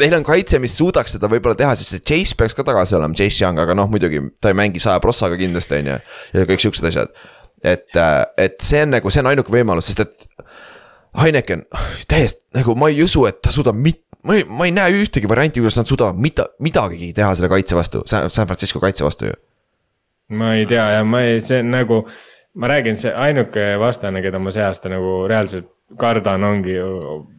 [0.00, 3.16] neil on kaitse, mis suudaks seda võib-olla teha, sest see Chase peaks ka tagasi olema,
[3.18, 5.98] Chase Young, aga noh, muidugi ta ei mängi saja prossaga kindlasti, on ju.
[6.34, 7.12] ja kõik siuksed asjad.
[7.62, 10.30] et, äh, et see on nagu, see on ainuke võimalus, sest et.
[11.14, 11.60] Heineken,
[12.10, 15.28] täiesti nagu ma ei usu, et ta suudab mit-, ma ei, ma ei näe ühtegi
[15.30, 19.36] varianti, kuidas nad suudavad mida, midagigi teha selle kaitse vastu, San Francisco kaitse vastu ju.
[20.34, 22.04] ma ei tea ja ma ei, see nagu,
[22.56, 25.68] ma räägin, see ainuke vastane, keda ma see aasta nagu reaalselt
[26.00, 26.90] kardan, ongi ju.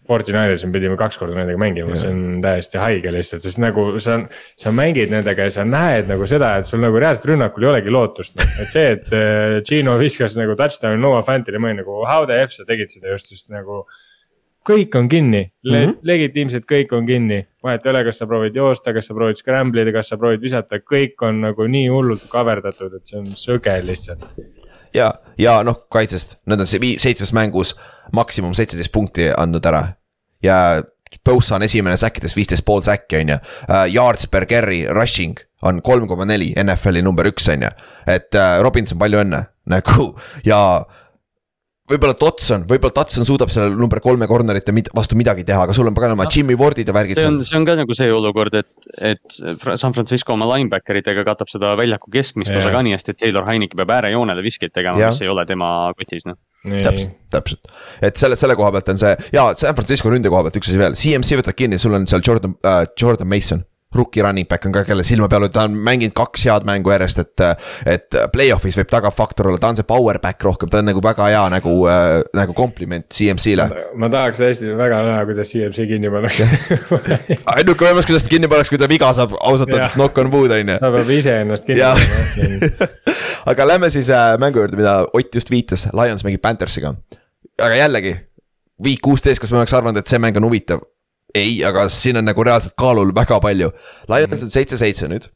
[0.05, 4.19] Fortinaiders, me pidime kaks korda nendega mängima, see on täiesti haige lihtsalt, sest nagu sa,
[4.61, 7.93] sa mängid nendega ja sa näed nagu seda, et sul nagu reaalselt rünnakul ei olegi
[7.95, 8.37] lootust.
[8.37, 12.37] et see, et äh, Gino viskas nagu touchdown'i Noah Fantile, ma olin nagu how the
[12.43, 13.81] f sa tegid seda just, sest nagu
[14.69, 15.97] kõik on kinni Le, mm -hmm.
[16.01, 19.81] legitiimselt kõik on kinni, vahet ei ole, kas sa proovid joosta, kas sa proovid scramble
[19.81, 23.81] ida, kas sa proovid visata, kõik on nagu nii hullult kaverdatud, et see on söge
[23.85, 24.25] lihtsalt.
[24.93, 27.75] ja, ja noh, kaitsest, nad on seitsmes mängus
[28.13, 29.87] maksimum seitseteist punkti andnud ära
[30.43, 30.83] ja
[31.25, 33.37] Bosa on esimene säkkides viisteist pool säkki, on ju.
[33.93, 37.69] Yards per carry rushing on kolm koma neli, NFL-i number üks, on ju.
[38.07, 40.11] et uh, Robinson, palju õnne nagu
[40.45, 40.59] ja
[41.89, 45.95] võib-olla Dotson, võib-olla Dotson suudab selle number kolme corner'ite vastu midagi teha, aga sul on
[45.97, 47.19] paganama no, Jimmy Wardid ja värgid.
[47.21, 49.37] see on, see on ka nagu see olukord, et, et
[49.77, 52.63] San Francisco oma linebacker itega katab seda väljaku keskmist yeah.
[52.63, 55.45] osa ka nii hästi, et Taylor Heineke peab äärejoonele viskeid tegema yeah., mis ei ole
[55.49, 55.69] tema
[55.99, 56.39] kotis, noh.
[56.73, 57.71] täpselt, täpselt,
[58.01, 60.81] et selle, selle koha pealt on see ja San Francisco ründe koha pealt üks asi
[60.81, 63.61] veel, CMC võtab kinni, sul on seal Jordan äh,, Jordan Mason
[63.95, 67.23] rookie running back on ka, kelle silma peal, ta on mänginud kaks head mängu järjest,
[67.25, 67.45] et.
[67.85, 71.29] et play-off'is võib tagafaktor olla, ta on see power back rohkem, ta on nagu väga
[71.31, 73.67] hea nagu äh,, nagu kompliment CMC-le.
[74.01, 76.47] ma tahaks hästi väga näha, kuidas CMC kinni pannakse
[77.55, 80.55] ainuke võimalus, kuidas ta kinni pannakse, kui ta viga saab, ausalt öeldes knock on wood
[80.55, 80.79] on ju.
[80.81, 82.85] ta peab ise ennast kinni panema
[83.51, 86.95] aga lähme siis äh, mängu juurde, mida Ott just viitas, Lions mängib Panthersiga.
[87.61, 88.15] aga jällegi,
[88.83, 90.83] viik kuusteist, kas me oleks arvanud, et see mäng on huvitav?
[91.35, 93.71] Ei, aga siin on nagu reaalselt kaalul väga palju.
[94.11, 95.27] Lions on seitse-seitse nüüd.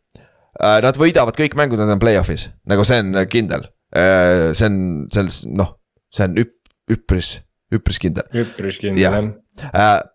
[0.60, 3.68] Äh, nad võidavad kõik mängud, nad on play-off'is, nagu see on kindel.
[3.96, 5.30] Äh, see on, on
[5.60, 5.76] noh,
[6.14, 6.60] see on üp-,
[6.92, 7.38] üpris,
[7.74, 8.28] üpris kindel.
[8.34, 9.36] üpris kindel jah uh,.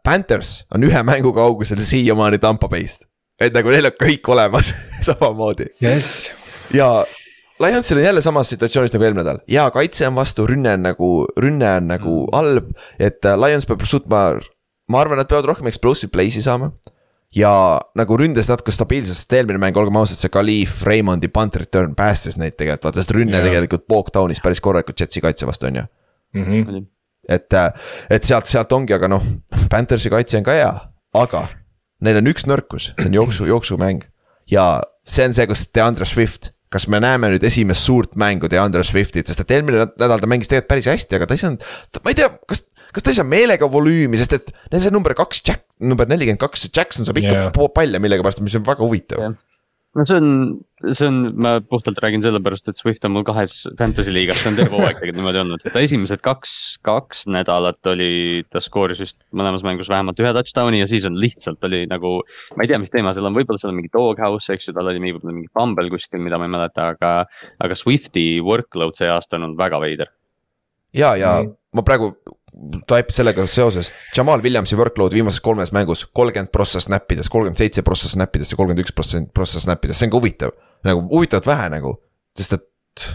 [0.05, 3.05] Panthers on ühe mängu kaugusel siiamaani Tampa Bay'st,
[3.41, 4.73] et nagu neil on kõik olemas
[5.07, 6.31] samamoodi yes..
[6.73, 6.89] ja
[7.61, 11.11] Lionsil on jälle samas situatsioonis nagu eelmine nädal, hea kaitse on vastu, rünne on nagu,
[11.39, 12.33] rünne on nagu mm.
[12.35, 14.25] halb, et Lions peab suutma
[14.91, 16.73] ma arvan, nad peavad rohkem explosive play'si saama.
[17.35, 17.51] ja
[17.99, 22.55] nagu ründes natuke stabiilsust, eelmine mäng, olgem ausad, see Khalif Raymondi punt return päästis neid
[22.55, 23.49] tegelikult, vaata, sest rünne yeah.
[23.49, 25.85] tegelikult walk down'is päris korralikult Jetsi kaitse vastu, on ju
[26.35, 26.45] mm.
[26.45, 26.87] -hmm.
[27.29, 27.59] et,
[28.11, 29.27] et sealt, sealt ongi, aga noh,
[29.71, 30.73] Panthersi kaitse on ka hea,
[31.15, 31.49] aga
[32.07, 34.07] neil on üks nõrkus, see on jooksu, jooksumäng.
[34.51, 38.85] ja see on see, kus DeAndre Swift kas me näeme nüüd esimest suurt mängu DeAndre
[38.87, 41.67] Swiftit, sest et eelmine nädal ta mängis tegelikult päris hästi, aga ta ei saanud,
[42.03, 45.17] ma ei tea, kas kas ta ei saa meelega volüümi, sest et neil see number
[45.19, 47.69] kaks, Jack, number nelikümmend kaks, Jackson saab ikka yeah.
[47.75, 49.35] palle millegipärast, mis on väga huvitav yeah
[49.95, 50.29] no see on,
[50.91, 54.59] see on, ma puhtalt räägin sellepärast, et Swift on mul kahes fantasy liigas, see on
[54.59, 56.55] terve hooaeg tegelikult niimoodi olnud, et ta esimesed kaks,
[56.87, 61.63] kaks nädalat oli, ta skooris vist mõlemas mängus vähemalt ühe touchdown'i ja siis on lihtsalt
[61.69, 62.17] oli nagu.
[62.57, 64.91] ma ei tea, mis teema seal on, võib-olla seal on mingi doghouse, eks ju, tal
[64.91, 67.15] oli mingi, mingi fumble kuskil, mida ma ei mäleta, aga,
[67.65, 70.11] aga Swifti workload see aasta on olnud väga veider.
[70.95, 71.55] ja, ja mm.
[71.79, 72.15] ma praegu
[72.89, 77.83] taip sellega seoses, Jamal Williamsi workload viimases kolmes mängus, kolmkümmend prossa snap ides, kolmkümmend seitse
[77.87, 80.55] prossa snap ides ja kolmkümmend üks prossa, prossa snap ides, see on ka huvitav.
[80.85, 81.95] nagu huvitavalt vähe nagu,
[82.37, 83.07] sest et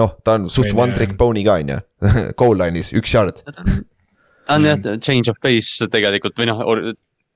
[0.00, 1.80] noh, ta on suht one trick pony ka on ju,
[2.40, 3.42] goal line'is üks yard.
[3.44, 6.62] ta on jah, change of pace tegelikult või noh,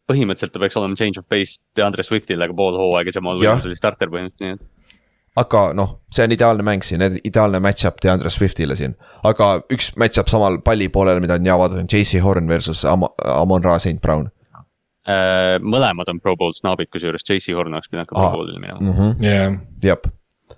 [0.08, 3.78] põhimõtteliselt ta peaks olema change of pace DeAndre Swiftile, aga pool hooaega Jamal Williams oli
[3.78, 4.77] starter põhimõtteliselt, nii et
[5.38, 8.96] aga noh, see on ideaalne mäng siin, ideaalne match-up DeAndre Swiftile siin.
[9.28, 13.06] aga üks match-up samal palli poolel, mida on hea vaadata, on JC Horn versus Am
[13.24, 14.28] Amon Ra St Brown
[15.08, 15.56] äh,.
[15.62, 18.92] mõlemad on Pro Bowl snaabid, kusjuures JC Horn oleks pidanud ka Pro Bowlile minema mm.
[18.92, 19.24] -hmm.
[19.24, 19.58] Yeah.
[19.84, 20.10] jep,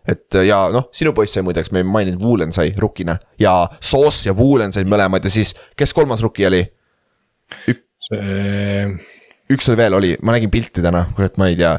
[0.08, 4.28] et ja noh, sinu poiss sai muideks, me ei maininud, Woolen sai rukina ja Sauce
[4.28, 6.64] ja Woolen said mõlemad ja siis, kes kolmas rukki oli
[7.68, 7.84] Ük...?
[8.08, 8.84] see.
[9.50, 11.78] üks oli veel, oli, ma nägin pilti täna, kurat, ma ei tea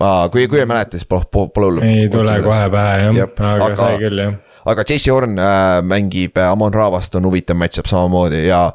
[0.00, 1.84] ma, kui, kui ei mäleta, siis pole, pole hullu.
[1.84, 4.34] ei tule kohe pähe jah, aga, aga sai küll jah.
[4.72, 8.66] aga JC Horn äh, mängib äh, Amon Ra vastu, on huvitav match-up samamoodi ja.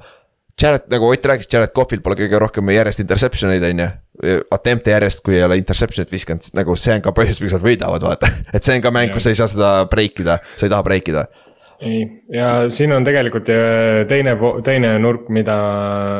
[0.60, 3.92] Jared, nagu Ott rääkis, Jared Cougil pole kõige rohkem järjest interception eid, on ju.
[4.52, 8.04] Attempt'e järjest, kui ei ole interception'it visanud, nagu see on ka põhjus, miks nad võidavad,
[8.04, 8.28] vaata.
[8.56, 10.84] et see on ka mäng, kus sa ei saa seda break ida, sa ei taha
[10.84, 11.24] break ida
[11.82, 12.00] ei,
[12.34, 13.48] ja siin on tegelikult
[14.10, 14.34] teine,
[14.66, 15.56] teine nurk, mida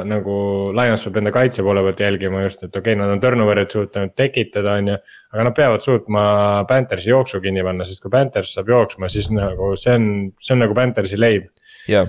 [0.08, 0.36] nagu
[0.76, 4.16] Lions peab enda kaitse poole pealt jälgima just, et okei okay,, nad on turnover'it suutnud
[4.20, 4.98] tekitada, on ju.
[5.34, 6.24] aga nad peavad suutma
[6.70, 10.64] Panthersi jooksu kinni panna, sest kui Panthers saab jooksma, siis nagu see on, see on
[10.64, 11.50] nagu Panthersi leib.
[11.92, 12.08] jah,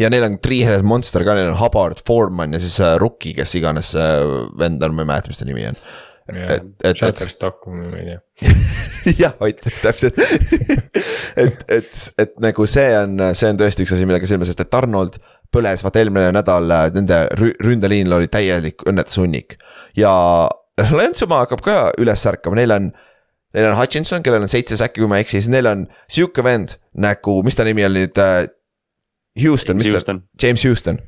[0.00, 3.56] ja neil on three-headed monster ka, neil on Hubbard, Foreman ja siis uh, Rookie, kes
[3.58, 4.14] iganes see
[4.60, 5.82] vend on, ma ei mäleta, mis ta nimi on
[6.28, 6.96] et, et.
[6.96, 8.54] Shutterstock, ma ei tea.
[9.22, 10.18] jah, Ott, täpselt
[11.42, 14.76] et, et, et nagu see on, see on tõesti üks asi, millega silma, sest et
[14.76, 15.18] Arnold
[15.52, 19.58] põles vaata eelmine nädal nende ründeliinil oli täielik õnnetushunnik.
[19.98, 20.12] ja
[21.00, 22.90] Lentsumaa hakkab ka üles ärkama, neil on.
[23.50, 26.44] Neil on Hutchinson, kellel on seitse säkki, kui ma ei eksi, siis neil on sihuke
[26.46, 28.44] vend nagu, mis ta nimi on nüüd äh,.
[29.42, 31.00] Houston, mis ta, James Houston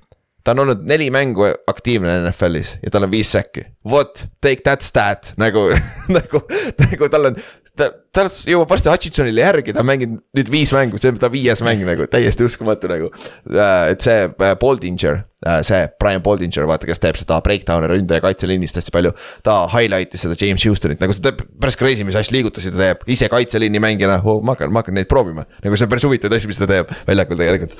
[0.44, 3.66] ta on olnud neli mängu aktiivne NFL-is ja tal on viis säkki.
[3.88, 5.68] Vot, take that stat nagu
[6.16, 6.42] nagu,
[6.82, 7.38] nagu tal on,
[7.78, 11.30] ta, ta jõuab varsti Hutchinsonile järgi, ta on mänginud nüüd viis mängu, see on ta
[11.32, 13.10] viies mäng nagu, täiesti uskumatu nagu.
[13.48, 18.18] Äh, et see äh, Boldinger, äh, see Brian Boldinger, vaata, kes teeb seda breakdown'i ründe
[18.18, 19.14] ja kaitseliinist hästi palju.
[19.46, 23.06] ta highlight'is seda James Houstonit, nagu see teeb päris crazy, mis asja liigutusi ta teeb,
[23.10, 25.46] ise kaitseliini mängijana oh,, ma hakkan, ma hakkan neid proovima.
[25.64, 27.78] nagu see on päris huvitav asju, mis ta teeb väljakul tegelikult,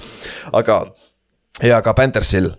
[0.57, 0.85] aga
[1.61, 2.51] ja ka Panthersil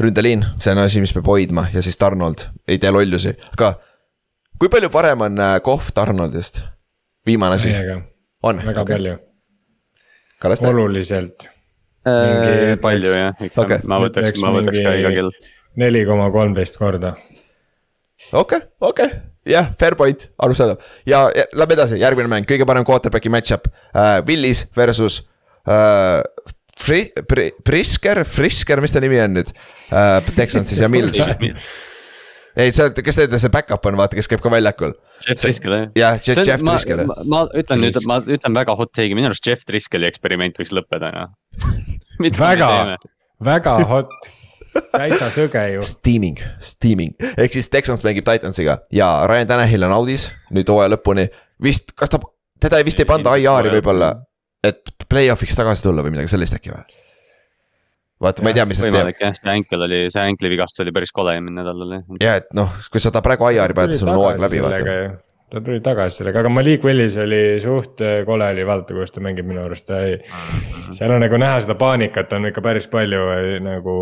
[0.00, 3.74] ründeliin, see on asi, mis peab hoidma ja siis Donald ei tee lollusi, aga
[4.58, 6.62] kui palju parem on äh, Kohv Donaldist?
[7.26, 7.74] viimane asi.
[8.42, 8.62] on.
[8.66, 8.94] väga okay.
[8.94, 9.18] palju.
[10.70, 11.48] Oluliselt
[12.08, 12.78] äh,.
[12.80, 15.34] palju jah, ikka okay., ma võtaks, ma võtaks ka iga kell.
[15.76, 17.14] neli koma kolmteist korda.
[18.32, 22.66] okei okay,, okei okay jah, fair point, arusaadav ja, ja lähme edasi, järgmine mäng, kõige
[22.68, 25.20] parem quarterback'i match-up uh,, Willis versus
[25.68, 26.20] uh,
[26.80, 30.18] Fri-, Pri-, Prisker, Frisker, mis ta nimi on nüüd uh,?
[30.36, 31.20] Texansis ja Mills
[32.60, 34.94] ei, see, kes teil see back-up on, vaata, kes käib ka väljakul.
[35.26, 35.86] Jeff Driscoll jah.
[35.98, 39.66] jah, Jeff, Jeff Driscoll ma ütlen nüüd, ma ütlen väga hot take'i, minu arust Jeff
[39.68, 41.32] Driscolli eksperiment võiks lõppeda, noh.
[42.44, 42.70] väga,
[43.44, 44.12] väga hot
[44.70, 45.84] täitsa sõge ju.
[45.84, 51.28] Steaming, steaming, ehk siis Texans mängib Titansiga ja Ryan Tanahil on audis nüüd hooaja lõpuni.
[51.62, 52.22] vist, kas ta,
[52.62, 54.14] teda vist ei panda IR-i võib-olla
[54.66, 57.00] et play-off'iks tagasi tulla või midagi sellist äkki või?
[58.20, 58.98] vaata, ma ei tea, mis teeb.
[59.00, 62.02] jah, see ankle oli, see ankle'i vigastus oli päris kole eelmine nädal oli.
[62.20, 64.96] ja et noh, kui sa ta praegu IR-i paned, sul on hooaeg läbi vaata.
[65.50, 69.24] ta tuli tagasi sellega, aga Malik Willis oli suht äh, kole oli vaadata, kuidas ta
[69.24, 70.20] mängib minu arust, ta ei.
[70.20, 70.92] Mhm.
[70.98, 73.96] seal on nagu näha seda paanikat on ikka päris palju äh, nagu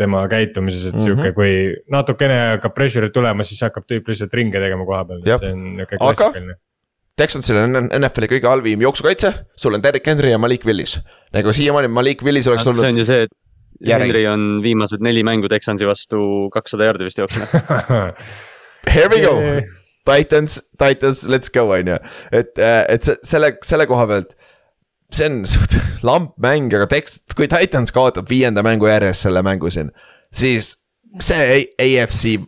[0.00, 1.04] tema käitumises, et mm -hmm.
[1.04, 1.54] sihuke, kui
[1.92, 6.00] natukene hakkab pressure'it tulema, siis hakkab tüüp lihtsalt ringe tegema koha peal, see on nihuke
[6.00, 6.60] klassikaline
[7.18, 10.96] Texansil on NFL-i kõige halvim jooksukaitse, sul on Derek Henry ja Malik Willis.
[11.34, 12.80] nagu siiamaani Malik Willis oleks olnud.
[12.80, 13.34] see on ju see, et
[13.88, 14.08] järgi.
[14.08, 17.52] Henry on viimased neli mängu Texansi vastu kakssada jaardi vist jooksnud
[18.92, 19.36] Here we go,
[20.08, 21.98] Titans, Titans, let's go, on ju,
[22.32, 24.34] et, äh, et selle, selle koha pealt
[25.12, 29.70] see on suht lamp mäng, aga Tex-, kui Titans kaotab viienda mängu järjest selle mängu
[29.70, 29.92] siin,
[30.32, 30.78] siis
[31.20, 32.38] see AFC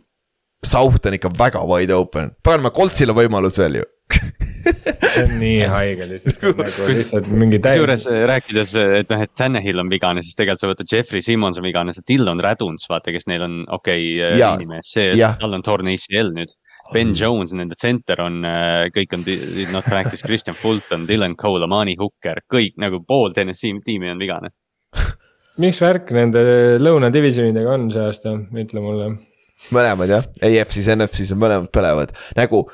[0.65, 3.91] South on ikka väga wide open, paganama, Coltsil on võimalus veel ju
[4.65, 7.75] see on nii haige lihtsalt, nagu lihtsalt mingi täis.
[7.77, 11.59] kusjuures äh, rääkides, et noh, et Tannehill on vigane, siis tegelikult sa võtad Jeffrey Simmons
[11.61, 15.57] on vigane, see Dillon Raduns, vaata, kes neil on okei okay, äh, inimes, see, tal
[15.57, 16.55] on torn ACL nüüd.
[16.93, 19.23] Ben Jones, nende center on, äh, kõik on,
[19.73, 24.53] noh practice Christian Fulton, Dylan Cole, Amani Hooker, kõik nagu pool TNS-i tiimi on vigane.
[25.63, 26.43] mis värk nende
[26.77, 29.15] lõunadivisjonidega on see aasta, ütle mulle
[29.73, 32.65] mõlemad jah, AFC-s, NFC-s on mõlemad põlevad, nagu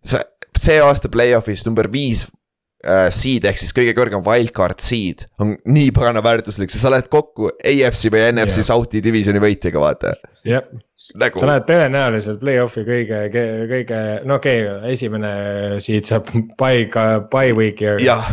[0.00, 0.22] sa
[0.60, 2.26] see aasta play-off'is number viis
[2.84, 7.52] äh, seed ehk siis kõige kõrgem wildcard seed on nii pagana väärtuslik, sa lähed kokku
[7.56, 8.70] AFC või NFC yeah.
[8.70, 10.14] South'i divisioni võitjaga, vaata.
[10.44, 10.86] jah yeah.
[11.18, 11.40] Nagu...
[11.42, 15.30] sa lähed tõenäoliselt play-off'i kõige, kõige, no okei okay,, esimene
[15.82, 16.84] seed saab by,
[17.32, 17.96] by week'i.
[18.04, 18.28] jah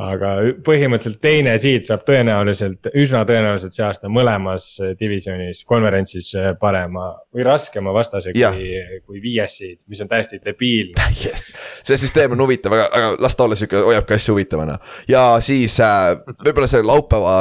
[0.00, 0.30] aga
[0.66, 4.66] põhimõtteliselt teine seed saab tõenäoliselt, üsna tõenäoliselt see aasta mõlemas
[5.00, 8.70] divisjonis, konverentsis äh, parema või raskema vastase kui,
[9.06, 10.98] kui viies seed, mis on täiesti debiilne.
[11.22, 11.54] täiesti,
[11.86, 14.78] see süsteem on huvitav, aga, aga las ta olla sihuke, hoiabki asju huvitavana.
[15.10, 17.36] Ja siis äh, võib-olla see laupäeva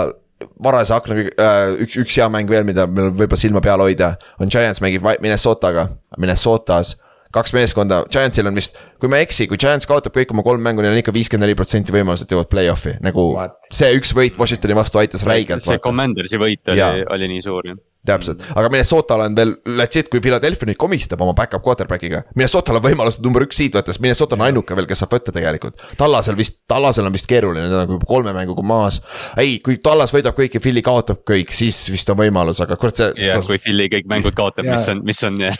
[0.63, 4.51] varase akna äh, üks, üks hea mäng veel, mida meil võib-olla silma peal hoida, on
[4.53, 5.87] Giants mängib Minnesotaga,
[6.19, 6.97] Minnesotas
[7.33, 10.61] kaks meeskonda, Giantsil on vist, kui ma ei eksi, kui Giants kaotab kõik oma kolm
[10.65, 13.31] mängu, neil on ikka viiskümmend neli protsenti võimalust, et jõuavad play-off'i, nagu
[13.71, 15.65] see üks võit Washingtoni vastu aitas räigelt.
[15.65, 16.85] see Commandersi võit oli,
[17.17, 21.33] oli nii suur jah täpselt, aga Minnesotal on veel legit, kui Philadelphia nüüd komistab oma
[21.37, 22.23] back-up quarterback'iga.
[22.35, 25.33] Minnesotal on võimalus number üks seed võtta, sest Minnesota on ainuke veel, kes saab võtta
[25.35, 25.79] tegelikult.
[25.99, 29.01] Tallasel vist, Tallasel on vist keeruline, need on juba kolme mänguga maas.
[29.39, 33.11] ei, kui Tallas võidab kõiki, Philly kaotab kõik, siis vist on võimalus, aga kurat see.
[33.23, 35.53] ja kui Philly kõik mängud kaotab, mis on, mis on Ja-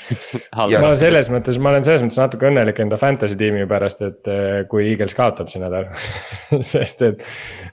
[0.53, 0.73] halb.
[0.83, 4.63] no selles mõttes ma olen selles mõttes natuke õnnelik enda fantasy tiimi pärast, et eh,
[4.69, 5.87] kui Eagles kaotab see nädal.
[6.73, 7.23] sest et,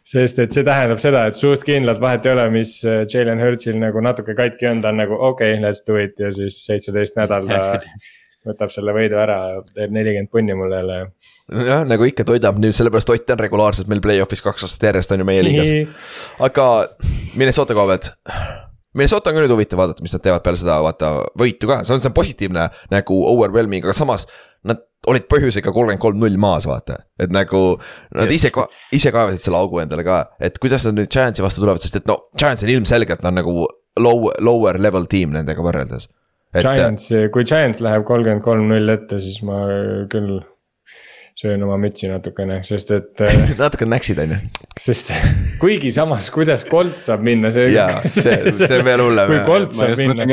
[0.07, 3.79] sest et see tähendab seda, et suht kindlalt vahet ei ole, mis eh, Jalen Hurtsil
[3.81, 7.49] nagu natuke katki on, ta nagu okei okay,, let's do it ja siis seitseteist nädal
[7.49, 7.61] ta
[8.49, 9.39] võtab selle võidu ära,
[9.75, 10.99] teeb nelikümmend punni mulle jälle.
[11.67, 15.23] jah, nagu ikka toidab nüüd, sellepärast Ott on regulaarselt meil play-off'is kaks aastat järjest on
[15.23, 15.73] ju meie liigas.
[16.41, 16.67] aga
[17.35, 18.13] Minnesota koha pealt.
[18.97, 21.95] Minnesota on ka nüüd huvitav vaadata, mis nad teevad peale seda, vaata võitu ka, see
[21.95, 24.27] on, see on positiivne nagu overwhelming, aga samas.
[24.67, 27.61] Nad olid põhjusega kolmkümmend kolm null maas, vaata, et nagu
[28.13, 28.35] nad Just.
[28.35, 31.81] ise ka, ise kaevasid selle augu endale ka, et kuidas nad nüüd Giantsi vastu tulevad,
[31.81, 33.55] sest et no Giants on ilmselgelt on nagu
[34.01, 36.09] low, lower level tiim nendega võrreldes.
[36.55, 39.63] et Giants, kui Giants läheb kolmkümmend kolm null ette, siis ma
[40.11, 40.41] küll
[41.41, 44.41] söön oma mütsi natukene, sest et eh, natuke näksid, on ju.
[44.81, 45.13] Sest
[45.61, 47.69] kuigi samas, kuidas Colt saab minna, see.
[47.75, 49.41] Jaa, see- see on veel hullem, kui.
[49.49, 50.27] Colt saab minna,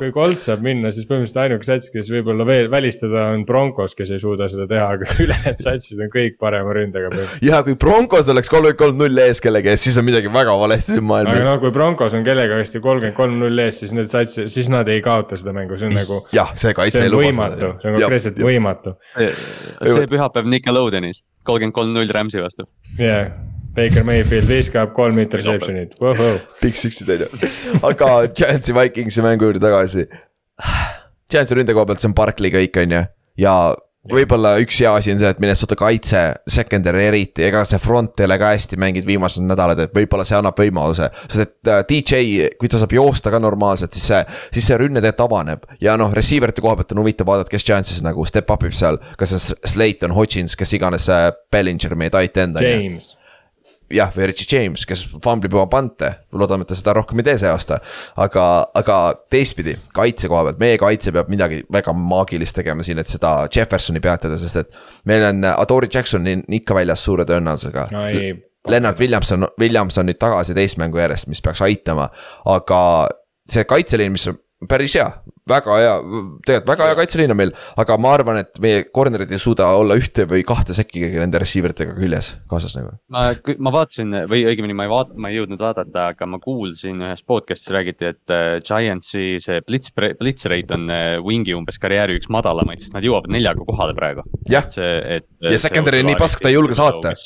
[0.00, 4.10] kui Colt saab minna, siis põhimõtteliselt ainuke sats, kes võib-olla veel välistada on Broncos, kes
[4.12, 7.12] ei suuda seda teha, aga ülejäänud satsid on kõik parema ründega
[7.44, 10.96] ja kui Broncos oleks kolmkümmend kolm null ees kellegi ees, siis on midagi väga valesti
[10.96, 11.48] siin aga maailmas.
[11.48, 15.00] no kui Broncos on kellegagi kolmkümmend kolm null ees, siis need sats, siis nad ei
[15.04, 16.20] kaota seda mängu, see on nagu.
[16.34, 18.96] jah, see kaitse see ei on luba võimatu, see on konkreetselt võimatu.
[19.16, 22.66] see pühapäev Nickelodeonis, kolmkümmend kolm null Rams'i vastu.
[22.98, 23.32] jah,
[23.76, 25.96] Baker Mayfield viskab kolm interception'it,
[26.60, 27.48] Big Six'id on ju,
[27.88, 30.06] aga Giantsi Vikingsi mängu juurde tagasi.
[31.32, 33.02] Giantsi ründe koha pealt see on Barkley kõik on ju
[33.40, 33.56] ja
[34.10, 38.26] võib-olla üks hea asi on see, et Minnesota kaitse, secondary eriti, ega see front ei
[38.26, 41.08] ole ka hästi mänginud viimased nädalad, et võib-olla see annab võimaluse.
[41.22, 44.98] sest et äh, DJ, kui ta saab joosta ka normaalselt, siis see, siis see rünne
[44.98, 45.66] tegelikult avaneb.
[45.80, 48.98] ja noh, receiver'ite koha pealt on huvitav vaadata, kes Giantsis nagu step up ib seal,
[49.20, 53.12] kas see Slayton, Hodgins, kes iganes see Bellinger, meie tight end on ju James,
[53.92, 57.38] jah, või Richie James, kes famblib oma pante, loodame, et ta seda rohkem ei tee
[57.42, 57.78] see aasta.
[58.16, 58.46] aga,
[58.78, 58.98] aga
[59.32, 64.00] teistpidi, kaitse koha pealt, meie kaitse peab midagi väga maagilist tegema siin, et seda Jeffersoni
[64.00, 68.06] peatada, sest et meil on Adori Jackson ikka väljas suure tõenäosusega no.
[68.70, 72.06] Lennart Williamson, Williamson nüüd tagasi teist mängu järjest, mis peaks aitama,
[72.46, 72.78] aga
[73.50, 74.38] see kaitseliin, mis on
[74.70, 75.08] päris hea,
[75.48, 75.94] väga hea,
[76.46, 79.96] tegelikult väga hea kaitseliin on meil, aga ma arvan, et meie corner'id ei suuda olla
[79.98, 82.94] ühte või kahte sekki nende receiver itega küljes kaasas nagu.
[83.12, 87.02] ma, ma vaatasin või õigemini ma ei vaata, ma ei jõudnud vaadata, aga ma kuulsin
[87.02, 92.20] ühes podcast'is räägiti, et äh, Giantsi see blitz, blitz rate on äh, Wingi umbes karjääri
[92.20, 94.26] üks madalamaid, sest nad jõuavad neljaga kohale praegu.
[94.50, 94.70] jah.
[95.42, 97.16] Ja secondary on nii pask, ta ei julge saata.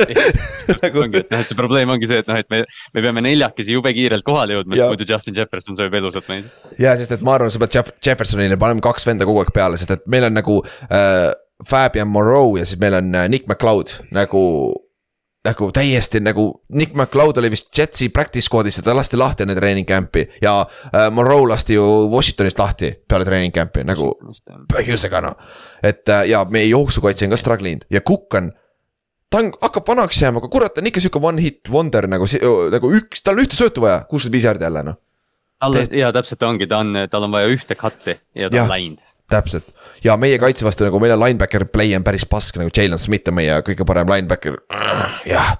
[0.82, 2.62] nagu ongi, et noh, et see probleem ongi see, et noh, et me,
[2.94, 6.48] me peame neljakesi jube kiirelt kohale jõudma, sest muidu Justin Jefferson sööb elusalt meid.
[6.80, 9.78] ja sest, et ma arvan, sa pead Jeff- Jeffersonile panema kaks venda kogu aeg peale,
[9.78, 10.60] sest et meil on nagu
[10.90, 11.30] äh,
[11.70, 14.42] Fabian Moreau ja siis meil on äh, Nick McLeod nagu
[15.44, 16.44] nagu täiesti nagu
[16.76, 20.58] Nick McLeod oli vist Jetsi practice squad'is ja ta lasti lahti enne treening camp'i ja
[20.92, 24.12] äh, Moreau lasti ju Washingtonist lahti peale treening camp'i nagu
[24.72, 25.38] põhjusega noh.
[25.82, 28.50] et äh, ja meie jooksukaitse on ka struggle inud ja Cook on,
[29.32, 32.28] ta on, hakkab vanaks jääma, aga kurat, ta on ikka sihuke one hit wonder nagu,
[32.76, 35.00] nagu üks, tal on ühte söötu vaja, kuuskümmend viis jaardi jälle noh.
[35.60, 38.64] talle, ja täpselt ongi, ta on, tal on vaja ühte cut'i ja ta Jah.
[38.64, 39.04] on läinud.
[39.30, 39.68] täpselt
[40.04, 43.28] ja meie kaitse vastu nagu meil on linebacker play on päris pask nagu Jalen Smith
[43.30, 44.58] on meie kõige parem linebacker.
[45.28, 45.54] jah,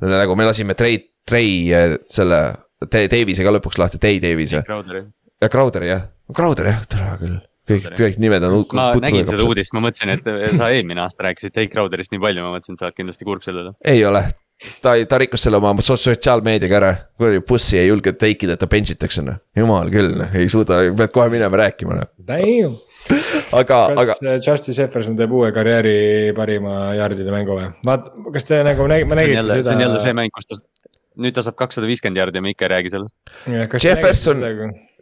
[0.00, 2.42] nagu me lasime Trey, Trey äh, selle
[2.76, 7.36] Da- Davis'e ka lõpuks lahti, Day Davis'e ja Crowderi jah, Crowder jah, tere küll.
[7.66, 8.64] kõik, kõik nimed on.
[8.76, 9.44] ma nägin seda.
[9.48, 12.82] uudist, ma mõtlesin, et sa eelmine aasta rääkisid Take Crowderist nii palju, ma mõtlesin, et
[12.82, 13.72] sa oled kindlasti kurb selle üle.
[13.84, 14.22] ei ole,
[14.82, 18.62] ta, ta rikkus selle oma so- sotsiaalmeediaga ära, kuradi bussi ei julge take ida, et
[18.62, 22.12] ta bench itakse noh, jumal küll noh, ei suuda, pead kohe minema rääkima noh,
[23.54, 27.68] aga, aga kas äh, Justin Jefferson teeb uue karjääri parima jaardide mängu või?
[27.86, 29.68] vaat, kas te nagu nägite, ma jälle, seda.
[29.68, 30.58] see on jälle see mäng, kus ta,
[31.22, 33.16] nüüd ta saab kakssada viiskümmend jaardi ja me ikka ei räägi sellest.
[33.84, 34.42] Jefferson-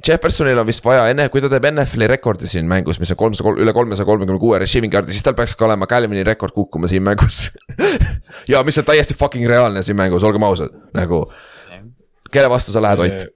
[0.05, 3.55] Jeffersonil on vist vaja enne, kui ta teeb NFL-i rekordi siin mängus, mis on kolmsada,
[3.63, 7.03] üle kolmesaja kolmekümne kuue receiving yard'i, siis tal peaks ka olema Calvini rekord kukkuma siin
[7.07, 7.53] mängus.
[8.53, 11.25] ja mis on täiesti fucking reaalne siin mängus, olgem ausad, nagu.
[12.35, 13.27] kelle vastu sa lähed, Ott?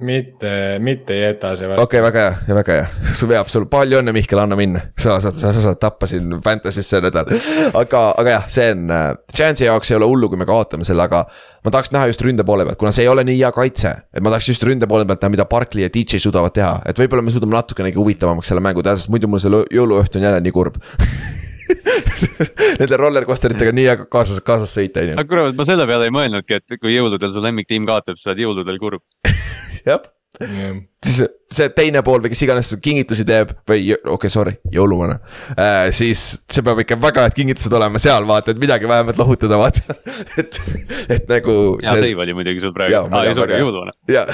[0.00, 2.88] mitte, mitte ei jäta see vastu okei okay,, väga hea, väga hea,
[3.18, 6.90] sul veab sul palju õnne, Mihkel, anna minna, sa saad, sa saad tappa siin Fantasy's
[6.90, 7.30] see nädal.
[7.80, 11.06] aga, aga jah, see on äh,, Chance'i jaoks ei ole hullu, kui me kaotame selle,
[11.08, 11.22] aga
[11.64, 14.20] ma tahaks näha just ründe poole pealt, kuna see ei ole nii hea kaitse, et
[14.20, 17.24] ma tahaks just ründe poole pealt näha, mida Barkley ja DJ suudavad teha, et võib-olla
[17.24, 20.44] me suudame natukenegi huvitavamaks selle mängu teha, sest muidu mul see lõ- jõuluõhtu on jälle
[20.44, 20.76] nii kurb.
[22.80, 25.16] Nende rollercoaster itega nii hea kaasas, kaasas sõita, on ju.
[25.20, 28.44] Aga kurat, ma selle peale ei mõelnudki, et kui jõuludel su lemmiktiim kaotab, sa oled
[28.44, 29.04] jõuludel kurb.
[29.88, 30.02] jah,
[30.40, 31.22] siis
[31.52, 35.16] see teine pool või kes iganes kingitusi teeb või okei okay,, sorry, jõuluvana
[35.54, 35.88] äh,.
[35.96, 39.96] siis see peab ikka väga head kingitused olema seal vaata, et midagi vähemalt lohutada vaata
[40.40, 40.60] et,
[41.08, 41.56] et nagu.
[41.80, 42.08] hea see...
[42.08, 43.96] seiv oli muidugi sul praegu, aa ei sorry, jõuluvana.
[44.12, 44.26] jaa,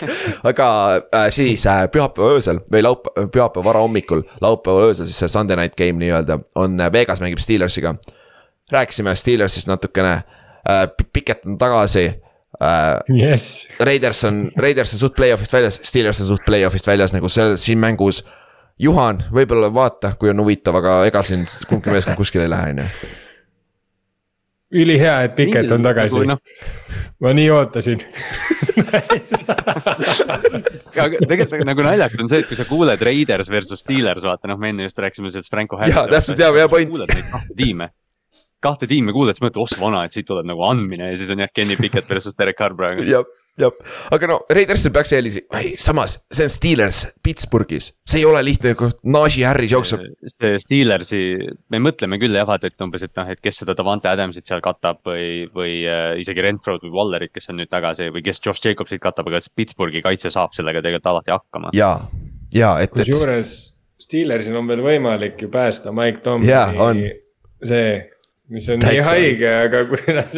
[0.50, 0.68] aga
[1.04, 5.78] äh, siis äh, pühapäeva öösel või laup-, pühapäeva varahommikul, laupäeva öösel siis see Sunday night
[5.78, 7.94] game nii-öelda on äh, Vegas mängib Steelersiga.
[8.72, 12.08] rääkisime Steelersist natukene äh,, Piket on tagasi
[12.64, 13.02] uh,.
[13.12, 13.66] Yes.
[13.80, 17.82] Raiders on, Raiders on suht play-off'ist väljas, Steelers on suht play-off'ist väljas nagu seal siin
[17.82, 18.22] mängus.
[18.80, 22.82] Juhan, võib-olla vaata, kui on huvitav, aga ega siin kumbki meeskond kuskile ei lähe, on
[22.82, 23.12] ju
[24.74, 26.38] ülihea, et Piket on tagasi nagu, no.
[27.22, 27.94] ma nii ootasin
[31.30, 34.68] tegelikult nagu naljakas on see, et kui sa kuuled Raiders versus Steelers, vaata noh, me
[34.74, 36.90] enne just rääkisime sellest Franco jaa, täpselt, jaa, hea point.
[36.90, 37.86] kuuled neid kahte tiime
[38.64, 41.42] kahte tiimi kuulad, siis mõtled, oh vana, et siit tuleb nagu andmine ja siis on
[41.44, 43.04] jah, Kenny Pickett versus Derek Carr praegu.
[43.08, 43.26] jah,
[43.60, 43.74] jah,
[44.14, 45.44] aga no Raidersil peaks eelisi,
[45.80, 50.06] samas see on Steelers Pittsburghis, see ei ole lihtne, kui Najee Harris jookseb.
[50.30, 51.22] see Steelersi,
[51.74, 54.64] me mõtleme küll jah, vaata, et umbes, et noh, et kes seda Davante Adamsit seal
[54.64, 58.64] katab või, või äh, isegi Renfro'd või Wallerit, kes on nüüd tagasi või kes Josh
[58.64, 61.74] Jacobsit katab, aga Pittsburghi kaitse saab sellega tegelikult alati hakkama.
[61.76, 61.96] ja,
[62.54, 62.94] ja et.
[62.96, 63.54] kusjuures
[64.04, 67.12] Steelersil on veel võimalik ju päästa Mike Tomlini
[67.64, 68.10] see
[68.48, 68.92] mis on Täitsa.
[68.92, 70.36] nii haige, aga kui nad.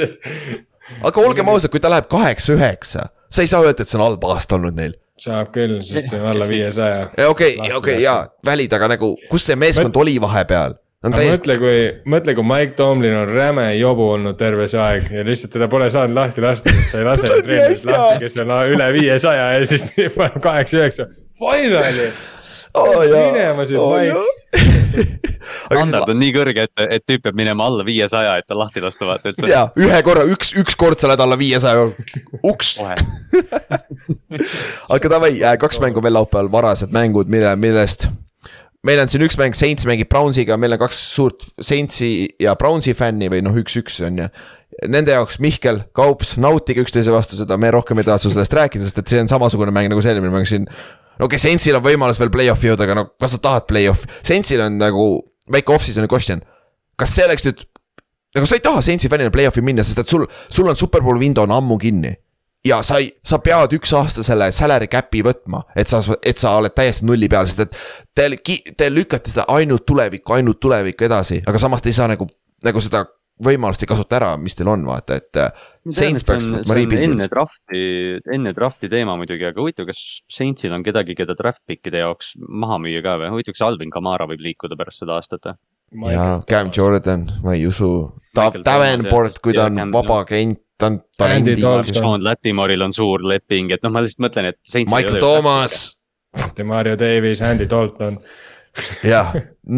[1.11, 4.31] aga olgem ausad, kui ta läheb kaheksa-üheksa, sa ei saa öelda, et see on halb
[4.31, 7.07] aasta olnud neil saab küll, sest see on alla viiesaja.
[7.29, 10.03] okei, okei ja välid, aga nagu, kus see meeskond Mõt...
[10.05, 10.77] oli vahepeal?
[11.07, 11.31] Täiesti...
[11.31, 11.81] mõtle, kui,
[12.11, 15.87] mõtle, kui Mike Tomlin on räme jobu olnud terve see aeg ja lihtsalt teda pole
[15.93, 19.87] saanud lahti lasta, sa ei lase treenerit lahti, kes on üle viiesaja ja siis
[20.17, 21.07] paneb kaheksa-üheksa.
[21.39, 22.11] Finali
[22.77, 22.99] oh,.
[23.03, 24.37] minema siit oh, Mike
[25.67, 29.09] standard on nii kõrge, et, et tüüp peab minema alla viiesaja, et ta lahti lasta
[29.09, 29.49] vaata üldse.
[29.51, 31.89] ja ühe korra, üks, üks kord sa lähed alla viiesaja,
[32.47, 32.77] uks.
[34.95, 38.09] aga davai, äh, kaks mängu veel laupäeval, varased mängud, mille, millest
[38.87, 42.95] meil on siin üks mäng, Saints mängib Brownsiga, meil on kaks suurt Saintsi ja Brownsi
[42.97, 44.29] fänni või noh, üks-üks on ju.
[44.93, 49.01] Nende jaoks Mihkel, Kaups, nautige üksteise vastu seda, me rohkem ei taha sellest rääkida, sest
[49.01, 50.69] et see on samasugune mäng nagu see eelmine mäng siin
[51.19, 54.11] no okei okay,, Saintsil on võimalus veel play-off'i jõuda, aga no kas sa tahad play-off'i,
[54.27, 55.07] Saintsil on nagu
[55.53, 56.43] väike off-season'i question.
[56.97, 57.65] kas see oleks nüüd,
[58.37, 61.47] nagu sa ei taha Saintsi fännina play-off'i minna, sest et sul, sul on superbowl window
[61.47, 62.15] on ammu kinni.
[62.67, 66.57] ja sa ei, sa pead üks aasta selle salary cap'i võtma, et sa, et sa
[66.59, 67.77] oled täiesti nulli peal, sest et
[68.15, 72.27] te, te lükkate seda ainult tulevikku, ainult tulevikku edasi, aga samas te ei saa nagu,
[72.67, 73.05] nagu seda
[73.43, 75.39] võimalust ei kasuta ära, mis teil on, vaata, et.
[75.41, 77.83] Äh, enne draft'i,
[78.35, 80.01] enne draft'i teema muidugi, aga huvitav, kas
[80.33, 83.33] Saintsil on kedagi, keda draft pick'ide jaoks maha müüa ka või?
[83.37, 86.15] huvitav, kas Alvin Kamara võib liikuda pärast seda aastat või?
[86.15, 87.91] jaa, Cam Jordan, ma ei usu.
[88.37, 91.55] Davenport, kui ta on vaba agent, ta on talendi.
[91.61, 94.61] Sean Latimoril on suur leping, et noh, ma lihtsalt mõtlen, et.
[94.91, 95.95] Michael Thomas.
[96.57, 98.19] Demario Davis, Andy Dalton
[99.07, 99.33] jah,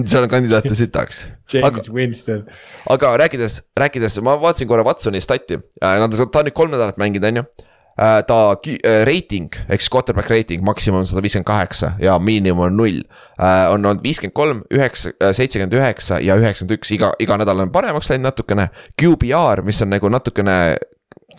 [0.05, 1.25] seal on kandidaate sitaks.
[1.53, 2.45] James aga, Winston.
[2.91, 7.01] aga rääkides, rääkides, ma vaatasin korra Watsoni stati, äh, nad, ta on nüüd kolm nädalat
[7.01, 11.95] mänginud, on ju äh, ta äh, reiting ehk siis quarterback reiting maksimum sada viiskümmend kaheksa
[12.03, 13.01] ja miinimum on null.
[13.39, 18.11] on olnud viiskümmend kolm, üheksa, seitsekümmend üheksa ja üheksakümmend üks, iga, iga nädal on paremaks
[18.13, 18.69] läinud natukene.
[19.01, 20.59] QBR, mis on nagu natukene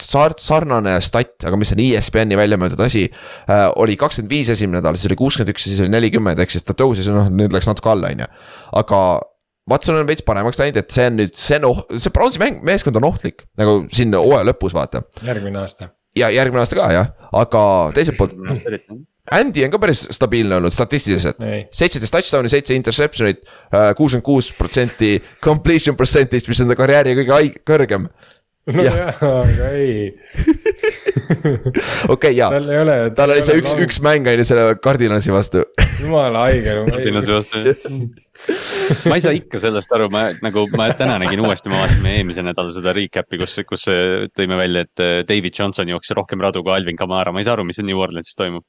[0.05, 3.65] sar-, sarnane stat, aga mis on ESPN-i välja mõeldud asi äh,.
[3.79, 6.65] oli kakskümmend viis esimene nädal, siis oli kuuskümmend üks ja siis oli nelikümmend, ehk siis
[6.67, 8.31] ta tõusis, noh nüüd läks natuke alla, on ju.
[8.83, 9.03] aga
[9.69, 12.63] Watson on veits paremaks läinud, et see on nüüd, see on oh-, see Brownsi mäng,
[12.65, 15.03] meeskond on ohtlik nagu siin hooaja lõpus, vaata.
[15.25, 15.91] järgmine aasta.
[16.17, 17.63] ja järgmine aasta ka jah, aga
[17.95, 18.35] teiselt poolt.
[19.29, 21.37] Andy on ka päris stabiilne olnud statistiliselt,
[21.75, 27.61] seitseteist touchdown'i, seitse interception'it, äh, kuuskümmend kuus protsenti completion percentage, mis on ta karjääri kõige
[27.67, 28.07] kõrgem
[28.75, 28.93] no ja.
[28.95, 30.13] jaa, aga ei
[32.15, 32.49] okei, jaa.
[32.53, 32.97] tal ei ole.
[33.17, 35.65] tal oli see üks, üks mäng ju selle Cardinalsi vastu
[35.99, 36.75] jumala haige.
[36.89, 37.63] Cardinalsi vastu
[39.09, 42.45] ma ei saa ikka sellest aru, ma nagu, ma täna nägin uuesti, ma vaatasin eelmise
[42.45, 43.87] nädala seda recap'i, kus, kus
[44.35, 47.57] tõime välja, et äh, David Johnson jooksis rohkem radu kui Alvin Kamara, ma ei saa
[47.57, 48.65] aru, mis New Orleansis toimub.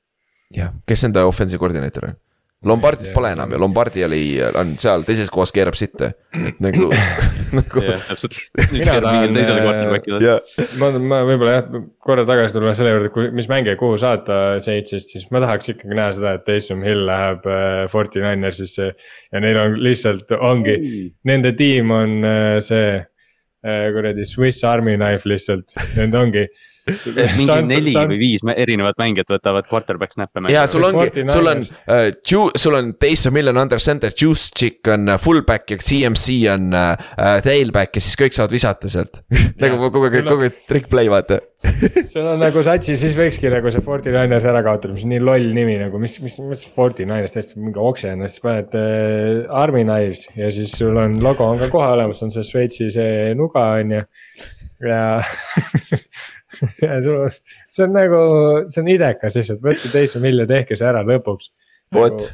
[0.57, 2.19] jah, kes enda offensive koordineeter on?
[2.67, 4.25] Lombardit pole enam ja Lombardi oli,
[4.61, 6.91] on seal teises kohas keerab sitte, et nagu
[7.57, 7.85] nagu.
[7.87, 8.37] jah, täpselt.
[8.69, 11.71] mina tahan, äh, ma, ma võib-olla jah,
[12.05, 15.97] korra tagasi tulla selle juurde, kui, mis mänge kuhu saata seitsest, siis ma tahaks ikkagi
[15.97, 18.91] näha seda, et Taysom Hill läheb äh, Forty Ninersisse.
[19.33, 20.77] ja neil on lihtsalt, ongi,
[21.29, 22.99] nende tiim on äh, see
[23.61, 26.45] kuradi Swiss Army knife lihtsalt, nende ongi
[27.39, 30.67] mingi neli San- või viis erinevat mängijat võtavad quarterback snap'e ja mängima.
[30.71, 31.35] sul ongi, 49ers.
[31.35, 35.71] sul on uh,, sul on Taysom Hill on under center, Juice Chick on uh, fullback
[35.75, 37.13] ja CMC on uh,
[37.45, 39.23] tailback ja siis kõik saavad visata sealt.
[39.63, 41.41] nagu kogu aeg, kogu aeg trick play vaata.
[42.13, 45.25] sul on nagu satsi, siis võikski nagu see Forty Niners ära kaotada, mis on nii
[45.25, 49.85] loll nimi nagu, mis, mis, mis Forty Niners täiesti mingi oksena, siis paned äh, Army
[49.85, 53.67] Knives ja siis sul on logo on ka kohe olemas, on see Šveitsi see nuga
[53.83, 54.01] on ju.
[54.01, 54.51] ja
[54.81, 55.21] ja
[57.05, 57.33] sul on,
[57.71, 58.21] see on nagu,
[58.71, 61.51] see on idekas lihtsalt, võtke teise mill ja tehke see ära lõpuks.
[61.95, 62.31] vot.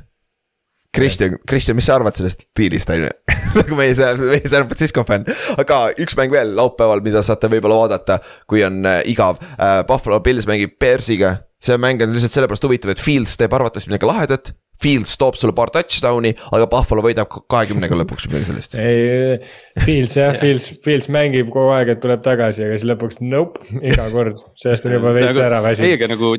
[0.97, 3.09] Kristjan, Kristjan, mis sa arvad sellest diilist on ju?
[3.59, 5.27] nagu meie, meie San Francisco fänn,
[5.61, 9.83] aga üks mäng veel laupäeval, mida saate võib-olla vaadata, kui on äh, igav äh,.
[9.89, 14.09] Buffalo Bills mängib Bearsiga, see mäng on lihtsalt sellepärast huvitav, et Fields teeb arvatavasti midagi
[14.09, 14.53] lahedat.
[14.83, 18.77] Fields toob sulle paar touchdown'i, aga Buffalo võidab kahekümnega lõpuks või midagi sellist.
[18.81, 19.41] ei,
[19.85, 24.09] Fields jah, Fields, Fields mängib kogu aeg, et tuleb tagasi, aga siis lõpuks nope, iga
[24.15, 25.99] kord, sellest on juba veits ära ei, väsinud.
[25.99, 26.37] aga nagu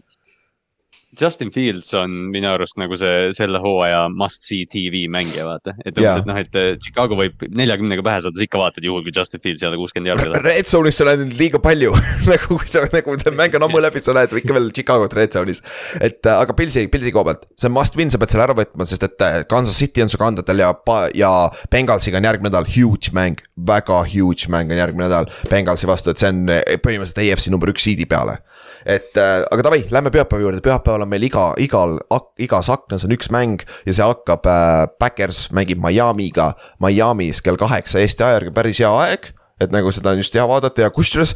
[1.15, 5.73] Justin Fields on minu arust nagu see selle hooaja must see tv mängija, vaata.
[5.85, 9.13] et et noh, et äh, Chicago võib neljakümnega pähe saada, sa ikka vaatad juhul, kui
[9.15, 10.43] Justin Fields jälle kuuskümmend jardi läheb.
[10.43, 11.93] Red Zone'is sa näed liiga palju
[12.31, 15.63] nagu kui sa nagu mäng on ammu läbi, sa näed ikka veel Chicago't Red Zone'is.
[16.01, 18.57] et äh, aga Pilsi, Pilsi koha pealt, see on must win, sa pead selle ära
[18.59, 20.73] võtma, sest et äh, Kansas City on su kandadel ja,
[21.15, 21.33] ja
[21.71, 23.39] Bengalsiga on järgmine nädal huge mäng.
[23.55, 26.45] väga huge mäng on järgmine nädal Bengalsi vastu, et see on
[26.83, 28.41] põhimõtteliselt EFC number üks seed'i peale.
[28.87, 31.97] Et äh, aga davai, lähme pühapäeva juurde, pühapäeval on meil iga, igal,
[32.39, 36.53] igas aknas on üks mäng ja see hakkab äh,, Backers mängib Miami'ga
[36.83, 40.45] Miami's kell kaheksa Eesti aja järgi, päris hea aeg et nagu seda on just hea
[40.47, 41.33] vaadata ja kusjuures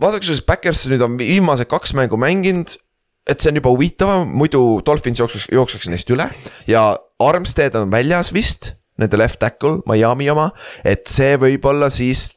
[0.00, 2.76] vaadake, kuidas Backers nüüd on viimased kaks mängu mänginud.
[3.22, 6.26] et see on juba huvitavam, muidu Dolphins jookseks, jookseks neist üle
[6.66, 10.50] ja Armstead on väljas vist, nende left tackle, Miami oma,
[10.84, 12.32] et see võib-olla siis.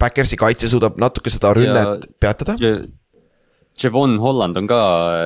[0.00, 2.54] Backersi kaitse suudab natuke seda rünnet peatada.
[3.80, 4.80] Javon Holland on ka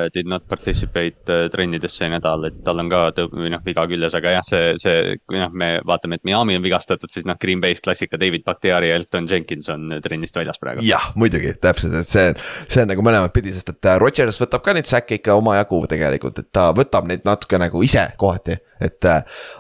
[0.05, 3.03] äh, did not participate äh, trennides see nädal, et tal on ka
[3.33, 6.65] või noh, viga küljes, aga jah, see, see, kui noh, me vaatame, et Miami on
[6.65, 10.61] vigastatud, siis noh, Green Bay's klassika David Bakhtiari ja Elton Jenkins on äh, trennist väljas
[10.63, 10.85] praegu.
[10.87, 12.33] jah, muidugi, täpselt, et see,
[12.69, 16.43] see on nagu mõlemat pidi, sest et Rodgers võtab ka neid säkke ikka omajagu tegelikult,
[16.43, 19.11] et ta võtab neid natuke nagu ise kohati, et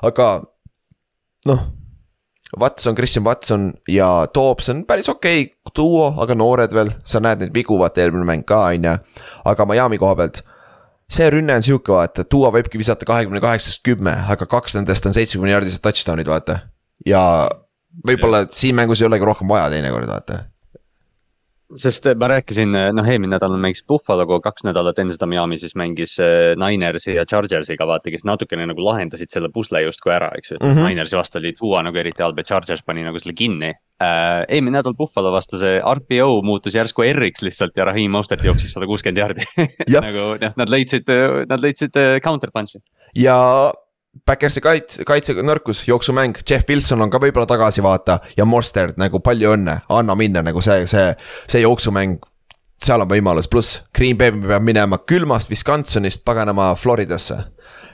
[0.05, 0.35] aga
[1.51, 1.65] noh.
[2.61, 7.43] Watson, Christian Watson ja Dobbs on päris okei okay, duo, aga noored veel, sa näed
[7.43, 8.97] neid vigu, vaata eelmine mäng ka on ju,
[9.51, 10.45] aga Miami koha pealt
[11.11, 15.17] see rünne on sihuke vaata, Duo võibki visata kahekümne kaheksast kümme, aga kaks nendest on
[15.17, 16.59] seitsmekümne jaardised touchdown'id, vaata.
[17.07, 17.23] ja
[18.07, 20.41] võib-olla siin mängus ei olegi rohkem vaja teinekord, vaata.
[21.81, 25.74] Sest äh, ma rääkisin, noh, eelmine nädal mängis Buffaloga kaks nädalat enne seda Miami siis
[25.78, 30.55] mängis äh, Ninersi ja Chargersiga, vaata, kes natukene nagu lahendasid selle pusle justkui ära, eks
[30.55, 30.73] ju, mm.
[30.73, 30.93] -hmm.
[30.93, 34.45] Ninersi vastu oli Tua nagu eriti halb ja Chargers pani nagu selle kinni äh,.
[34.49, 38.86] eelmine nädal Buffalo vastu see RPO muutus järsku R-iks lihtsalt ja Raheem Mostert jooksis sada
[38.86, 39.49] kuuskümmend jardi
[39.95, 40.03] Jah.
[40.03, 41.09] nagu noh, nad leidsid,
[41.49, 42.82] nad leidsid counter punch'i.
[43.16, 43.73] ja
[44.27, 49.20] Backersi kaitse, kaitse nõrkus, jooksumäng, Jeff Wilson on ka võib-olla tagasi, vaata, ja Mostert nagu
[49.24, 51.11] palju õnne, anna minna nagu see, see,
[51.51, 52.23] see jooksumäng.
[52.85, 57.45] seal on võimalus, pluss Green Bay peab minema külmast Wisconsinist paganama Floridasse.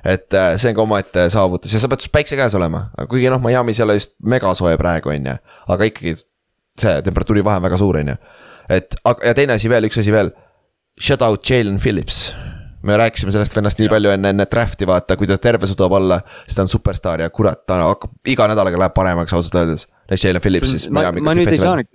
[0.04, 3.40] et äh, see on ka omaette saavutus ja sa pead päikse käes olema, kuigi noh,
[3.40, 5.34] Miami's ei ole just megasoe praegu, on ju,
[5.68, 6.14] aga ikkagi
[6.80, 8.16] see temperatuuri vahe on väga suur, on ju.
[8.68, 10.32] et aga, ja teine asi veel, üks asi veel.
[11.00, 12.32] Shut out Jalen Phillips
[12.82, 16.20] me rääkisime sellest vennast nii palju enne, enne draft'i vaata, kui ta terve suudab olla,
[16.46, 19.88] siis ta on superstaar ja kurat, ta hakkab iga nädalaga läheb paremaks ausalt öeldes.
[20.10, 20.88] Jalen Phillips siis.
[20.90, 21.86] ma, ma nüüd ei saanud,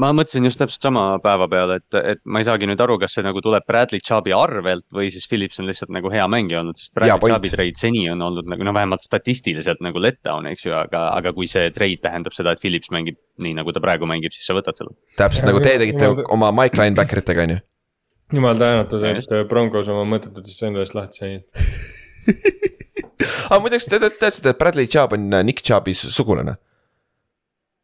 [0.00, 3.16] ma mõtlesin just täpselt sama päeva peale, et, et ma ei saagi nüüd aru, kas
[3.16, 6.78] see nagu tuleb Bradley Chubbi arvelt või siis Phillips on lihtsalt nagu hea mängija olnud,
[6.78, 7.34] sest Bradley.
[7.34, 11.34] Chubbi trade seni on olnud nagu noh, vähemalt statistiliselt nagu letdown, eks ju, aga, aga
[11.36, 14.56] kui see trade tähendab seda, et Phillips mängib nii nagu ta praegu mängib, siis sa
[14.56, 14.94] võtad selle.
[15.18, 17.62] täpselt Ja nagu te mina- tegite mina- oma Mike Linebacker itega on ju.
[18.32, 21.42] Jumal tänatud, et Broncos oma mõttetutest endast lahti said.
[23.50, 26.56] aa muideks te te- teadsite, et Bradley Chubb on äh, Nick Chubbi su- sugulane?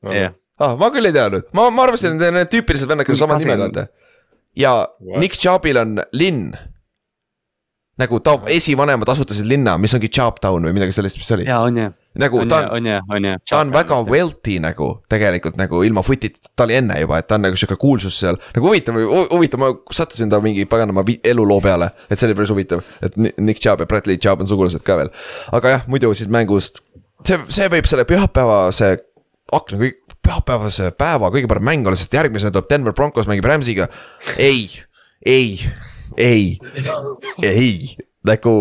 [0.03, 3.25] jah, ah, ma küll ei teadnud, ma, ma arvasin, et need tüüpilised vennad, kellel on
[3.27, 3.87] samad nimed vaata.
[4.57, 5.21] ja What?
[5.21, 6.55] Nick Chubbil on linn.
[8.01, 11.47] Nagu ta esivanemad asutasid linna, mis ongi Chubtown või midagi sellist, mis see oli.
[11.49, 11.89] ja on ju,
[12.23, 12.89] nagu on ta on
[13.51, 17.39] ta on väga wealthy nagu tegelikult nagu ilma foot'ita, ta oli enne juba, et ta
[17.39, 18.41] on nagu sihuke kuulsus seal.
[18.57, 18.99] nagu huvitav,
[19.33, 23.35] huvitav, ma sattusin ta mingi paganama eluloo peale, et see oli päris huvitav, et Ni-
[23.39, 25.13] Nick Chubb ja Bradley Chubb on sugulased ka veel.
[25.53, 26.83] aga jah, muidu siis mängust,
[27.27, 28.97] see, see võib selle pühapäevase
[29.53, 33.89] akna kõik, pühapäevase päeva kõige parem mäng olla, sest järgmisena tuleb Denver Broncos mängib Rams'iga.
[34.37, 34.69] ei,
[35.27, 35.59] ei,
[36.19, 36.57] ei,
[37.43, 37.95] ei,
[38.27, 38.55] nagu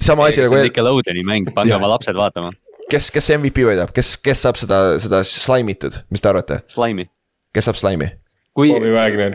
[0.00, 1.80] sama asi see nagu Nickelodeoni mäng, pange Jah.
[1.80, 2.52] oma lapsed vaatama,
[2.92, 7.08] kes, kes MVP võidab, kes, kes saab seda, seda slaimitud, mis te arvate, Slime'i.
[7.56, 8.12] kes saab slaimi?
[8.56, 8.72] kui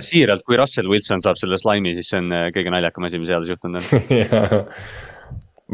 [0.01, 3.29] siiralt, kui Russell Wilson saab selle slaimi, siis see on äh, kõige naljakam asi, mis
[3.29, 4.65] eales juhtunud on.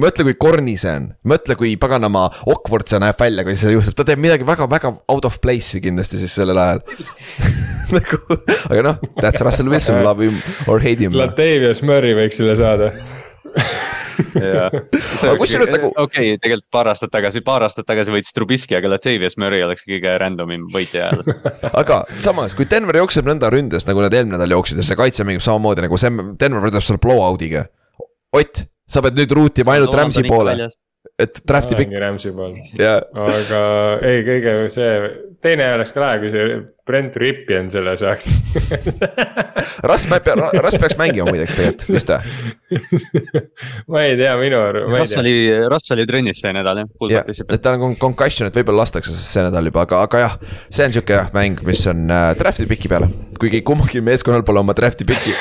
[0.01, 3.97] mõtle, kui corny see on, mõtle, kui paganama awkward see näeb välja, kui see juhtub,
[3.97, 6.83] ta teeb midagi väga-väga out of place'i kindlasti siis sellel ajal.
[7.97, 8.21] nagu,
[8.69, 11.17] aga noh, that's Russell Wilson, love him or hate him.
[11.17, 12.91] Latavius Murray võiks selle saada.
[14.17, 19.37] Aga kusjuures nagu- okei, tegelikult paar aastat tagasi, paar aastat tagasi võitis Trubisky, aga Latavius
[19.41, 21.35] Murray oleks kõige random'im võitja ajal.
[21.81, 25.27] aga samas, kui Denver jookseb nõnda ründes, nagu nad eelmine nädal jooksid ja see kaitse
[25.27, 27.67] mängib samamoodi nagu see, Denver võtab selle blowout'iga.
[28.37, 30.55] Ott, sa pead nüüd ruutima ainult Rams'i poole,
[31.19, 31.93] et draft'i pikk.
[32.01, 32.97] Rams'i pool, ja
[33.27, 33.61] aga
[34.07, 34.91] ei, kõige see,
[35.43, 38.27] teine oleks ka lahe, kui see Brent Ripien selle saaks.
[39.89, 42.19] Russ peab, Russ peaks mängima muideks tegelikult, mis ta?
[43.91, 45.21] ma ei tea, minu arv-, ma ei Russ tea.
[45.23, 45.35] oli,
[45.73, 49.15] Russ oli trennis see nädal jah, full jah, et tal on concussion, et võib-olla lastakse
[49.15, 50.37] see nädal juba, aga, aga jah,
[50.69, 53.09] see on sihuke jah mäng, mis on äh, draft'i piki peale.
[53.37, 55.35] kuigi kummalgi meeskonnal pole oma draft'i piki.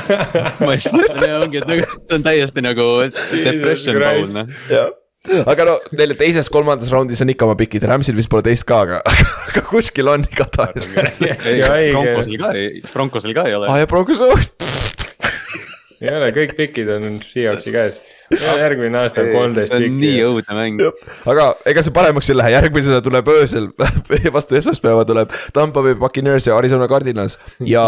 [0.66, 4.36] ma just mõtlesin, et ongi, et nagu see on täiesti nagu depression bowl Christ.
[4.36, 4.90] noh.
[5.28, 9.00] Aga no neil teises-kolmandas raundis on ikka oma pikid, Ramsil vist pole teist ka, aga,
[9.50, 10.86] aga kuskil on igatahes.
[10.88, 13.82] Broncosel ka ei, Broncosel ka ei ole aa.
[13.82, 14.22] ja Broncos,
[16.00, 18.00] ei ole, kõik pikid on Seahawksi käes.
[18.30, 20.82] järgmine aasta on kolmteist on nii õudne mäng.
[21.28, 23.68] aga ega see paremaks ei lähe, järgmisena tuleb öösel
[24.36, 27.36] vastu esmaspäeva tuleb Tampa Bay Buccaneers ja Arizona Cardinals
[27.66, 27.84] ja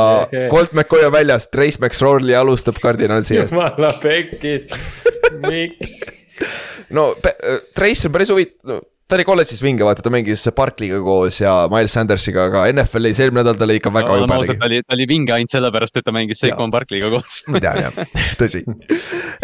[0.50, 3.54] Colt McCoy on väljas, Trace McSorley alustab Cardinalsi eest.
[3.56, 4.66] jumala pekkis,
[5.46, 6.02] miks?
[6.96, 8.80] No äh, Trace on päris huvitav no,,
[9.12, 13.42] ta oli kolledžis vinge, vaata, ta mängis Barkley'ga koos ja Miles Sandersiga, aga NFL-is eelmine
[13.42, 14.58] nädal ta oli ikka väga jube ta tegi.
[14.68, 17.42] oli, ta oli vinge ainult sellepärast, et ta mängis Seikon Barkley'ga koos.
[17.52, 18.00] ma tean jah,
[18.40, 18.64] tõsi.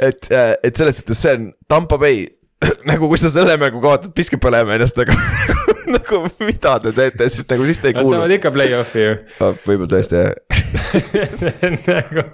[0.01, 2.25] et, et selles suhtes see on Tampa Bay,
[2.91, 5.17] nagu kui sa selle mängu kaotad, piskab põlema ennast nagu,
[5.97, 8.39] nagu mida te teete, siis nagu siis te ei Nad saavad kuulu.
[8.39, 9.19] ikka play-off'i ju.
[9.67, 12.25] võib-olla tõesti jah, see on nagu,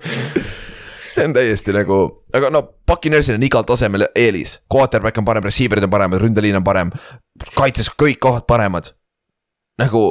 [1.15, 2.01] see on täiesti nagu,
[2.35, 6.66] aga no Buccaneersil on igal tasemel eelis, quarterback on parem, receiver'id on paremad, ründeliin on
[6.66, 6.93] parem,
[7.55, 8.93] kaitses kõik kohad paremad.
[9.78, 10.03] nagu,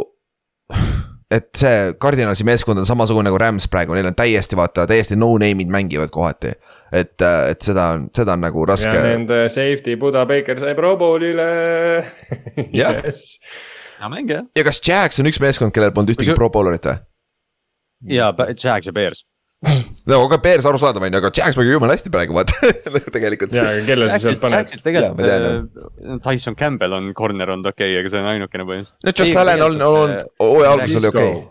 [1.31, 5.71] et see Cardinalsi meeskond on samasugune nagu Rams praegu, neil on täiesti vaata, täiesti no-name'id
[5.71, 6.53] mängivad kohati.
[6.91, 8.97] et, et seda on, seda on nagu ja raske.
[9.07, 11.49] nende safety Buda Baker sai Pro Bowl'ile.
[12.79, 13.03] Jah.
[13.99, 14.45] hea mäng jah.
[14.55, 16.97] ja kas Jags on üks meeskond, kellel polnud ühtegi pro bowlerit või?
[18.17, 19.23] ja Jags ja Bears.
[20.09, 23.55] No aga Bears arusaadav on ju, aga Jags mängib jumala hästi praegu vaata nagu tegelikult.
[23.55, 24.59] ja, aga kelle sa sealt paned?
[24.59, 28.67] Jaa, tean, tegelikult, äh, Tyson Campbell on corner olnud okei okay,, aga see on ainukene
[28.69, 29.01] põhimõtteliselt.
[29.07, 31.49] no Josh Allan on olnud, hooaja alguses oli okei okay..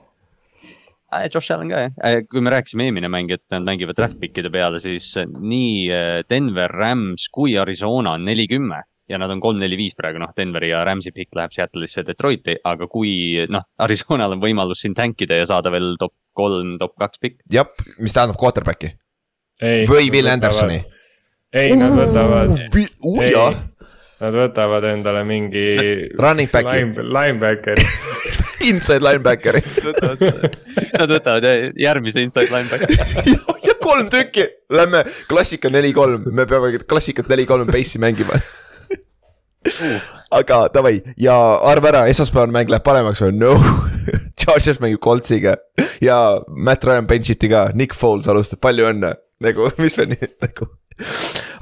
[1.12, 4.52] Äh, Josh Allan ka jah, kui me rääkisime eelmine mäng, et nad mängivad draft pick'ide
[4.52, 8.80] peale, siis äh, nii äh, Denver, Rams kui Arizona on neli-kümme
[9.10, 13.44] ja nad on kolm-neli-viis praegu, noh, Denveri ja Ramsi pikk läheb Seattle'isse Detroiti, aga kui
[13.50, 17.42] noh, Arizonal on võimalus siin tankida ja saada veel top kolm, top kaks pikk.
[17.52, 17.68] jah,
[17.98, 18.94] mis tähendab quarterback'i
[19.88, 20.80] või Will Andersoni.
[21.54, 22.56] ei, nad võtavad,
[23.06, 23.50] uia,
[24.22, 25.66] nad võtavad endale mingi.
[26.18, 26.86] Running back'i.
[27.02, 27.86] Linebackeri.
[28.70, 31.46] inside linebackeri Nad võtavad
[31.78, 32.98] järgmise inside lineback'i.
[33.32, 38.38] ja, ja kolm tükki, lähme klassika neli-kolm, me peame klassikat neli-kolm base'i mängima.
[40.38, 41.36] aga davai ja
[41.70, 43.52] arva ära, esmaspäevane mäng läheb paremaks või no?
[44.42, 45.56] Chargers mängib Coltsiga
[46.02, 46.16] ja
[46.48, 49.12] Matt Ryan bench'iti ka, Nick Foles alustab, palju õnne,
[49.44, 50.66] nagu mis me nii nagu.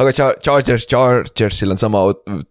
[0.00, 2.00] aga Char- Chargers, Chargersil on sama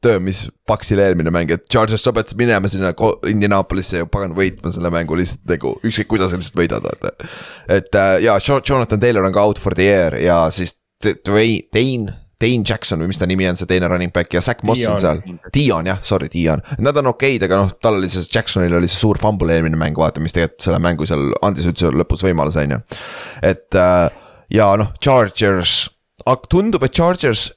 [0.01, 2.93] töö, mis Paxil eelmine mäng, et Chargers sa pead minema sinna
[3.29, 7.11] Indianapolis'e ja pagan võitma selle mängu lihtsalt nagu ükskõik kuidas sa lihtsalt võidad, vaata.
[7.67, 11.63] et äh, ja Jo- Jonathan Taylor on ka out for the air ja siis Dwayne,
[11.73, 14.85] Dane, Dane Jackson või mis ta nimi on, see teine running back ja Zack Moss
[14.87, 15.21] on seal.
[15.53, 19.03] Dion jah, sorry, Dion, nad on okeid, aga noh, tal oli see Jacksonil oli see
[19.03, 22.77] suur fumble eelmine mäng, vaata, mis tegelikult selle mängu seal andis üldse lõpus võimaluse, on
[22.77, 22.81] ju.
[23.51, 24.07] et äh,
[24.55, 25.89] ja noh, Chargers,
[26.49, 27.49] tundub, et Chargers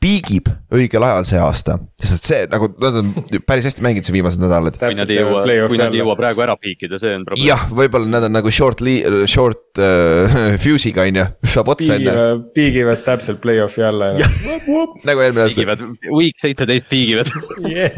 [0.00, 3.12] piigib õigel ajal see aasta, sest et see nagu nad on
[3.46, 4.78] päris hästi mänginud siin viimased nädalad.
[4.80, 7.46] kui nad ei jõua, kui nad ei jõua praegu ära piikida, see on probleem.
[7.48, 8.84] jah, võib-olla nad on nagu short
[9.30, 12.16] short uh, fuse'iga on ju, saab otsa enne,
[12.56, 14.10] piigivad, täpselt play-off'i alla.
[15.08, 15.84] Nagu eelmine aasta, piigivad,
[16.14, 17.30] week seitseteist piigivad.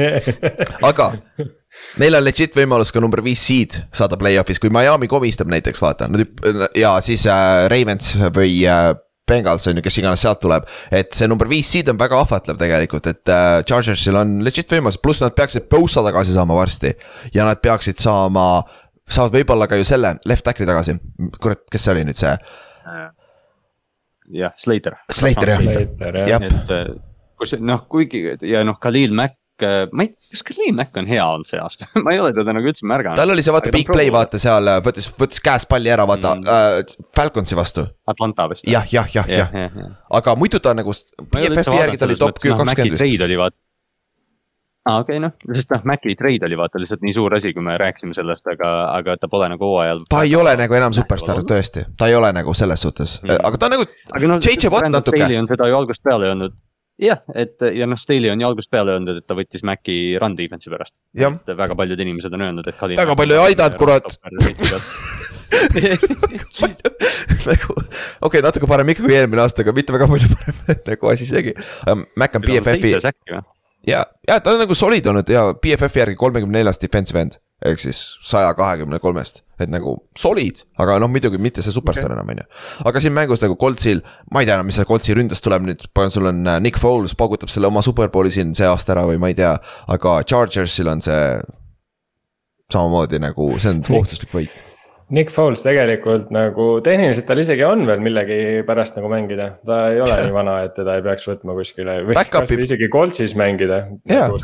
[0.90, 1.12] aga
[2.00, 6.08] Neil on legit võimalus ka number viis seed saada play-off'is, kui Miami komistab näiteks, vaata,
[6.12, 8.92] nad hüpp- ja siis äh, Ravens või äh,
[9.28, 10.66] Bengals on ju, kes iganes sealt tuleb.
[10.90, 14.98] et see number viis seed on väga ahvatlev tegelikult, et äh, Chargersil on legit võimalus,
[15.02, 16.94] pluss nad peaksid Bosa tagasi saama varsti.
[17.34, 18.46] ja nad peaksid saama,
[19.08, 20.96] saavad võib-olla ka ju selle left tackle'i tagasi,
[21.40, 22.34] kurat, kes see oli nüüd see,
[24.32, 24.98] jah, Slater.
[25.10, 26.34] Slater jah, Slater jah.
[26.34, 26.90] jah, et äh,
[27.38, 29.41] kus noh, kuigi ja noh, Khalil Mack
[29.92, 32.70] ma ei, kas Khalil Mack on hea olnud see aasta ma ei ole teda nagu
[32.70, 33.20] üldse märganud.
[33.20, 36.48] tal oli see vaata big play vaata seal võttis, võttis käest palli ära vaata mm.
[36.48, 37.84] äh, Falconsi vastu.
[38.08, 38.66] Atlanta vist.
[38.68, 39.76] jah, jah, jah, jah,
[40.18, 40.94] aga muidu ta nagu.
[41.22, 43.04] BFF-i järgi ta oli top kakskümmend vist.
[43.04, 43.58] trade oli vaata
[44.82, 47.52] aa ah,, okei okay, noh, sest noh, Maci trade oli vaata lihtsalt nii suur asi,
[47.54, 50.02] kui me rääkisime sellest, aga, aga ta pole nagu hooajal.
[50.10, 53.60] ta ei ole nagu enam superstaar tõesti, ta ei ole nagu selles suhtes mm., aga
[53.60, 53.86] ta on nagu.
[54.10, 54.42] aga noh,
[54.74, 56.58] Brandon Staley on seda ju algusest peale öelnud.
[57.00, 60.36] Jah, et ja noh, Staley on ju algusest peale öelnud, et ta võttis Maci run
[60.38, 60.94] defense'i pärast.
[61.16, 62.86] et väga paljud inimesed on öelnud, et.
[62.98, 64.06] väga palju ei aidanud, kurat
[67.48, 67.74] nagu,
[68.28, 70.56] okei natuke parem ikka kui eelmine aasta, aga mitte väga palju parem
[70.90, 71.52] nagu asi seegi.
[72.16, 72.94] Mac on BFF-i
[73.86, 77.40] ja, ja ta on nagu solid olnud ja BFF-i järgi kolmekümne neljas defensive end.
[77.64, 82.18] ehk siis saja kahekümne kolmest, et nagu solid, aga noh, muidugi mitte see superstaar okay.
[82.18, 82.48] enam, on ju.
[82.90, 84.02] aga siin mängus nagu Coltsil,
[84.32, 87.16] ma ei tea enam, mis see Coltsi ründest tuleb nüüd, sul on äh, Nick Foles
[87.18, 89.54] paugutab selle oma superbowli siin see aasta ära või ma ei tea.
[89.92, 91.22] aga Chargersil on see
[92.72, 94.68] samamoodi nagu, see on kohustuslik võit
[95.12, 100.16] Nick Foles tegelikult nagu tehniliselt tal isegi on veel millegipärast nagu mängida, ta ei ole
[100.22, 104.32] nii vana, et teda ei peaks võtma kuskile või kasvõi isegi Coltsis mängida yeah..
[104.32, 104.40] Nagu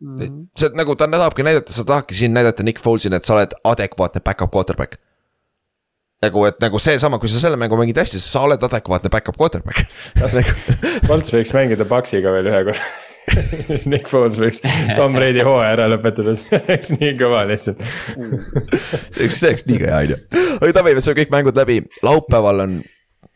[0.00, 4.22] see nagu ta tahabki näidata, sa tahadki siin näidata Nick Foles'ina, et sa oled adekvaatne
[4.24, 4.96] back-up quarterback.
[6.20, 9.38] nagu, et nagu seesama, kui sa selle mängu mängid hästi, siis sa oled adekvaatne back-up
[9.40, 9.86] quarterback.
[11.08, 12.90] Colts võiks mängida Paxiga veel ühe korra.
[13.68, 14.62] Siis Nick Foles võiks
[14.96, 17.82] Tom Brady hooaja ära lõpetada, see oleks nii kõva lihtsalt.
[18.16, 20.18] See oleks, see oleks nii hea on ju,
[20.56, 22.78] aga davai, me saame kõik mängud läbi, laupäeval on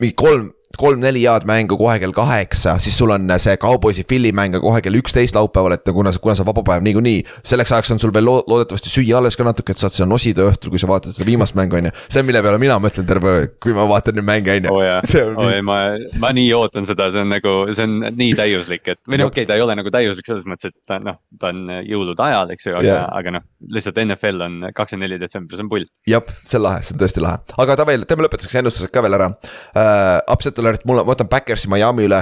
[0.03, 0.49] mingi kolm
[0.81, 4.99] kolm-neli head mängu kohe kell kaheksa, siis sul on see Cowboysi Philly mäng kohe kell
[4.99, 7.23] üksteist laupäeval, et kuna, kuna see vaba päev niikuinii.
[7.45, 10.47] selleks ajaks on sul veel lo loodetavasti süüa alles ka natuke, et saad seda nosida
[10.49, 11.95] õhtul, kui sa vaatad seda viimast mängu, on ju.
[12.09, 15.23] see on, mille peale mina mõtlen terve öö, kui ma vaatan neid mänge, on ju.
[15.25, 15.63] on oh, nii.
[15.67, 15.79] ma,
[16.23, 19.45] ma nii ootan seda, see on nagu, see on nii täiuslik, et või noh, okei
[19.45, 22.55] okay,, ta ei ole nagu täiuslik selles mõttes, et ta noh, ta on jõulude ajal,
[22.55, 25.89] eks ju, aga yeah., aga noh, lihtsalt NFL on kakskümmend neli detsember, see on pull.
[26.11, 29.19] jah, see on lahe, see on tõesti lahe, aga davai, teeme lõpetuseks ennustused ka veel
[29.21, 30.21] ära uh,.
[30.35, 32.21] Upset alert, mul on, ma võtan Backersi Miami üle.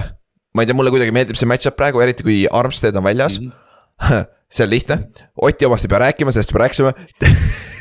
[0.53, 3.53] ma ei tea, mulle kuidagi meeldib see match-up praegu, eriti kui Armstead on väljas mm.
[4.03, 4.27] -hmm.
[4.53, 4.99] see on lihtne,
[5.37, 6.93] Oti omast ei pea rääkima, sellest juba rääkisime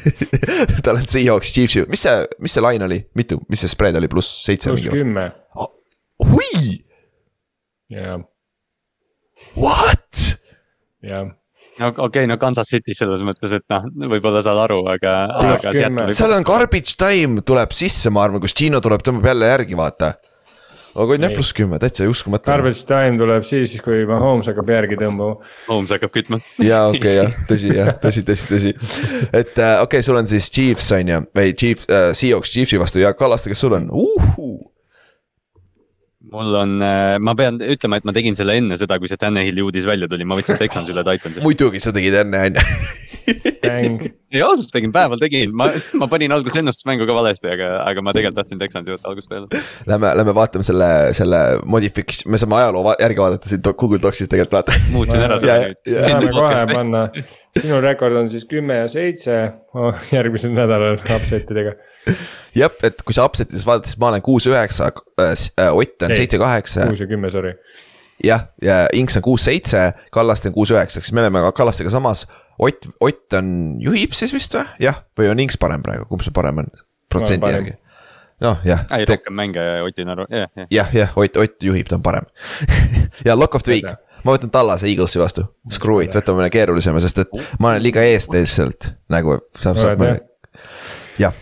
[0.83, 4.07] tal on Seahawks, Chiefs, mis see, mis see line oli, mitu, mis see spread oli,
[4.07, 4.71] pluss seitse?
[4.71, 5.73] pluss kümme oh,.
[6.31, 6.85] hui.
[7.89, 8.21] jah.
[9.57, 10.39] What?
[11.01, 11.29] jah
[11.79, 15.73] no okei okay,, no Kansas City selles mõttes, et noh, võib-olla saad aru, aga, aga.
[16.13, 20.13] seal on garbage time tuleb sisse, ma arvan, kus Gino tuleb, tõmbab jälle järgi, vaata
[20.95, 22.49] aga on jah pluss kümme, täitsa uskumatu.
[22.51, 25.39] Garbage time tuleb siis, kui Mahomes hakkab järgi tõmbama.
[25.69, 26.41] Mahomes hakkab kütma.
[26.61, 28.73] jaa, okei okay, jah, tõsi jah, tõsi, tõsi, tõsi.
[29.30, 32.81] et äh, okei okay,, sul on siis Chiefs on ju, või Chief äh,, Seahawks Chiefsi
[32.81, 34.70] vastu ja Kallaste, kes sul on uh,?
[36.32, 39.64] Mul on, äh, ma pean ütlema, et ma tegin selle enne seda, kui see Tannehilli
[39.66, 41.44] uudis välja tuli, ma võtsin Texans üle Titansi.
[41.44, 42.66] muidugi sa tegid enne, on ju.
[44.32, 45.68] ei ausalt tegin, päeval tegin, ma,
[45.99, 49.62] ma panin alguses ennustusmängu ka valesti, aga, aga ma tegelikult tahtsin Texansi võtta algusest peale.
[49.91, 54.32] Lähme, lähme vaatame selle, selle modifiks-, me saame ajaloo va järgi vaadata siin Google Docsis
[54.32, 54.80] tegelikult vaata.
[54.95, 57.06] muutsin ära saame kohe panna,
[57.60, 59.38] sinu rekord on siis kümme ja seitse
[60.15, 61.76] järgmisel nädalal upset idega
[62.56, 66.15] jah, et kui sa upset ides vaatad, siis ma olen kuus-üheksa äh,, äh Ott on
[66.15, 66.88] seitse-kaheksa.
[66.91, 67.53] kuus ja kümme, sorry.
[68.23, 72.28] jah, ja Inks on kuus-seitse, Kallaste on kuus-üheksa, siis me oleme Kallastega samas.
[72.60, 76.34] Ott, Ott on, juhib siis vist või, jah, või on Inks parem praegu, kumb see
[76.36, 76.73] parem on,
[77.10, 77.78] protsendi järgi?
[78.41, 78.85] Noh, jah.
[78.97, 80.68] ei, rohkem mänge Otil on, jah, jah.
[80.72, 82.27] jah, jah, Ott, Ott juhib, ta on parem
[83.27, 83.88] ja lock of the week,
[84.26, 88.30] ma võtan Tallase Eaglesi vastu, screw it, võtame keerulisema, sest et ma olen liiga ees
[88.34, 90.05] lihtsalt nagu saab, saab.
[91.22, 91.38] jah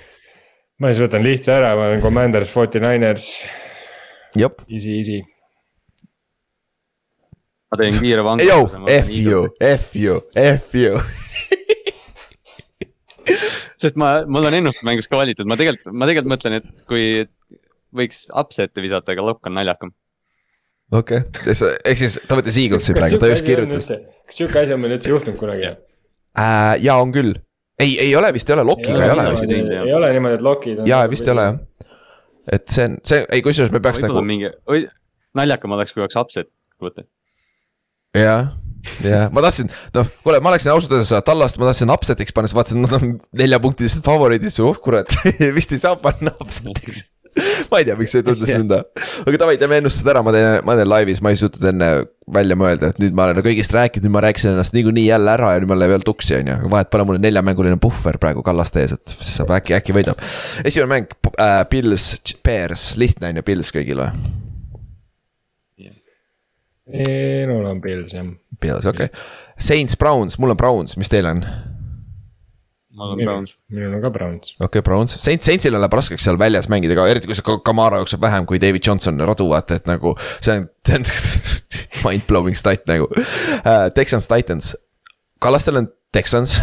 [0.80, 3.26] ma siis võtan lihtsa ära, ma olen Commanders, Forty Niners.
[4.70, 5.20] Easy, easy.
[7.70, 8.48] ma teen kiire vangi.
[8.96, 11.02] F you, F you, F you
[13.82, 17.06] sest ma, mul on ennustusmängus ka valitud, ma tegelikult, ma tegelikult mõtlen, et kui
[17.96, 19.94] võiks upset'e visata, aga lokk on naljakam.
[20.92, 23.92] okei okay., ehk siis ta võttis Eaglesi praegu, ta just kirjutas.
[24.26, 26.76] kas sihuke asi on meil üldse juhtunud kunagi äh,?
[26.84, 27.36] jaa, on küll
[27.80, 29.52] ei, ei ole vist, ei ole, lokiga ei, ole vist.
[29.52, 30.90] ei ole niimoodi, et lokid on.
[30.90, 31.60] jaa, vist ei ole jah.
[32.52, 34.24] et see on, see, ei kusjuures me peaks nagu.
[34.26, 34.52] mingi,
[35.38, 37.08] naljakam oleks, kui oleks upset, kuulata.
[38.18, 38.52] jah,
[39.06, 42.58] jah, ma tahtsin, noh, kuule, ma oleksin ausalt öeldes Tallast, ma tahtsin upset'iks panna, siis
[42.58, 45.16] vaatasin, nad on neljapunktilised favoriidid, siis oh kurat
[45.58, 47.06] vist ei saa panna upset'iks
[47.72, 48.80] ma ei tea, miks see tundus nõnda.
[49.26, 51.90] aga davai, teeme ennustused ära, ma teen, ma teen laivis, ma ei suutnud enne
[52.40, 55.54] välja mõelda, et nüüd ma olen kõigist rääkinud, nüüd ma rääkisin ennast niikuinii jälle ära
[55.56, 56.58] ja nüüd mul läheb veel tuksi, on ju.
[56.62, 59.96] aga vahet pole, mul on neljamänguline puhver praegu Kallaste ees, et siis saab äkki, äkki
[59.96, 60.22] võidab.
[60.66, 62.12] esimene mäng äh,, Pils,
[62.46, 64.39] Bears, lihtne on ju, Pils kõigil või?
[66.90, 68.30] Minul on Pils jah.
[68.60, 69.28] Pils, okei okay..
[69.60, 71.44] Saints, Browns, mul on Browns, mis teil on?
[73.00, 73.56] mul on Browns.
[73.72, 74.54] minul on ka Browns.
[74.58, 77.62] okei okay,, Browns, Saints, Saintsil läheb raskeks seal väljas mängida ka, eriti kui see Ka-
[77.66, 81.08] Kamara jookseb vähem kui David Johnson radu, vaata, et nagu see on, see on
[82.06, 83.88] mind-blowing stat nagu uh,.
[83.96, 84.74] Texans, Titans,
[85.40, 86.60] Kallastel on Texans,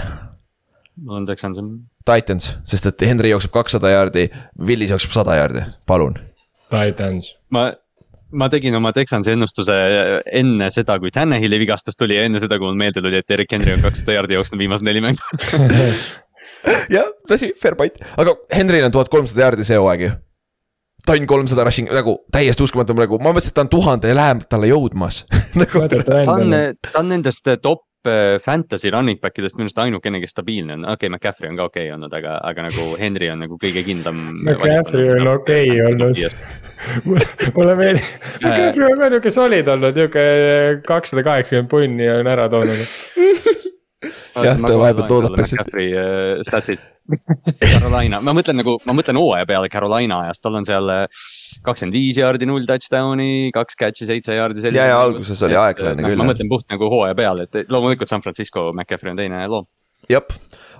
[0.96, 1.60] mul on Texans.
[2.06, 4.28] Titans, sest et Henry jookseb kakssada jaardi,
[4.62, 6.18] Willis jookseb sada jaardi, palun.
[6.70, 7.32] Titans.
[7.50, 7.70] ma,
[8.32, 9.74] ma tegin oma Texansi ennustuse
[10.40, 13.52] enne seda, kui Tannehilli vigastus tuli ja enne seda, kui mul meelde tuli, et Erik
[13.54, 15.22] Henry on kakssada jaardi jooksnud viimased neli mängu.
[16.96, 20.12] jah, tõsi, fair point, aga Henryl on tuhat kolmsada jaardi see hooaeg ju.
[21.06, 24.14] tonn kolmsada rushing nagu täiesti uskumatu praegu, ma mõtlesin, et ta on tuhande
[24.50, 25.22] talle jõudmas
[25.60, 25.84] nagu,.
[25.86, 27.95] ta on ta on nendest top äh,
[28.42, 31.68] fantasy running back idest minu arust ainukene, kes stabiilne on, okei okay,, McCaffrey on ka
[31.70, 34.22] okei okay olnud, aga, aga nagu Henry on nagu kõige kindlam.
[34.46, 36.22] McCaffrey on okei olnud.
[37.56, 38.10] mulle meeldib,
[38.40, 40.26] McCaffrey on ka niuke solid olnud, niuke
[40.88, 42.84] kakssada kaheksakümmend punni on ära toonud.
[44.36, 45.86] Jah, ta vahepeal toodab päris hästi.
[45.96, 46.82] Äh, statsid.
[47.62, 51.06] Carolina, ma mõtlen nagu, ma mõtlen hooaja peale Carolina ajast, tal on seal äh,
[51.66, 54.64] kakskümmend viis jaardi, null touchdown'i, kaks catch'i, seitse jaardi.
[54.74, 58.24] Ja, ja alguses oli aeglane küll, ma mõtlen puht nagu hooaja peale, et loomulikult San
[58.24, 59.68] Francisco, McCaffrey on teine loom.
[60.12, 60.24] jah,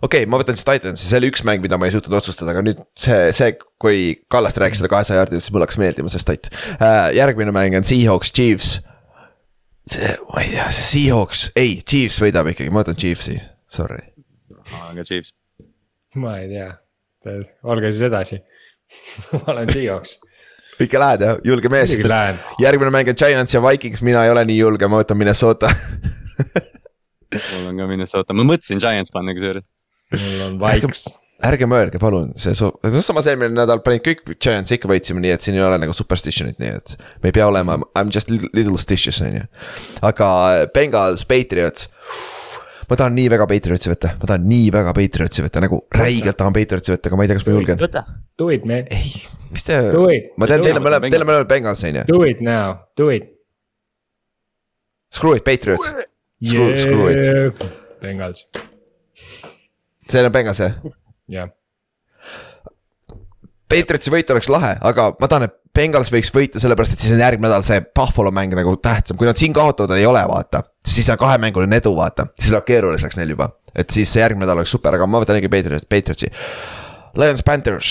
[0.02, 2.52] okei okay,, ma võtan siis Titansi, see oli üks mäng, mida ma ei suutnud otsustada,
[2.52, 4.02] aga nüüd see, see, kui
[4.32, 7.08] Kallaste rääkis seda kahesaja jaardi, siis mul hakkas meeldima see stat uh,.
[7.16, 8.76] järgmine mäng on Seahawks, Chiefs.
[9.88, 13.38] see, ma ei tea, see Seahawks, ei, Chiefs võidab ikkagi, ma võtan Chiefsi,
[13.72, 14.02] sorry.
[14.90, 15.32] aga Chiefs,
[16.20, 16.70] ma ei tea,
[17.66, 18.42] olge siis edasi.
[19.32, 20.16] ma olen Seahawks,
[20.84, 24.44] ikka lähed jah, julge mees, sest järgmine mäng on Giants ja Vikings, mina ei ole
[24.48, 25.70] nii julge, ma võtan Minnesota.
[27.52, 29.66] mul on ka Minnesota, ma mõtlesin Giants panna kusjuures.
[30.12, 31.06] mul on Vikes.
[31.46, 35.34] ärge mõelge, palun, see so-, no samas eelmine nädal panid kõik Giants ikka võitsime, nii
[35.36, 36.96] et siin ei ole nagu superstition'it, nii et.
[37.22, 39.44] me ei pea olema, I m just little, little stitious on ju.
[40.06, 40.30] aga
[40.76, 41.90] Bengals, Patriots.
[42.90, 46.54] Ma tahan nii väga Patriotsi võtta, ma tahan nii väga Patriotsi võtta, nagu räigelt tahan
[46.56, 47.80] Patriotsi võtta, aga ma ei tea, kas ma julgen.
[47.82, 48.02] võta.
[48.38, 49.10] Do it man, ei,
[49.54, 51.30] mis te ma tean, teile Võtame mõlemad, teile Bengals.
[51.32, 53.30] mõlemad Bengals on ju, do it now, do it.
[55.14, 55.90] screw it, Patriots.
[56.44, 57.66] Screw- screw it..
[58.02, 58.44] Bengals,
[60.08, 60.74] see on Bengals jah?
[61.32, 61.48] jah.
[63.66, 67.20] Patriotsi võit oleks lahe, aga ma tahan, et Bengals võiks võita, sellepärast et siis on
[67.20, 70.62] järgmine nädal see Buffalo mäng nagu tähtsam, kui nad siin kaotavad, ei ole, vaata.
[70.86, 74.62] siis on kahemänguline edu, vaata, siis läheb keeruliseks neil juba, et siis see järgmine nädal
[74.62, 76.30] oleks super, aga ma võtan ikka Patriots, Patriotsi.
[77.16, 77.90] Lions, Panthers.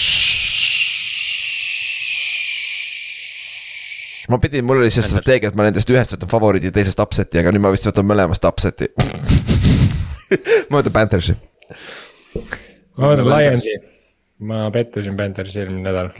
[4.29, 7.41] ma pidin, mul oli see strateegia, et ma nendest ühest võtan favoriidi ja teisest upset'i,
[7.41, 8.89] aga nüüd ma vist võtan mõlemast upset'i.
[10.71, 11.35] ma võtan Panthersi.
[12.97, 13.75] ma võtan Lionsi.
[14.39, 16.11] Ma pettusin Panthersi eelmine nädal.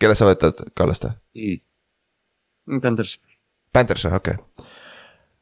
[0.00, 1.14] kelle sa võtad, Kallaste?
[2.82, 3.18] Panthers,
[3.72, 4.72] Panthers või, okei okay..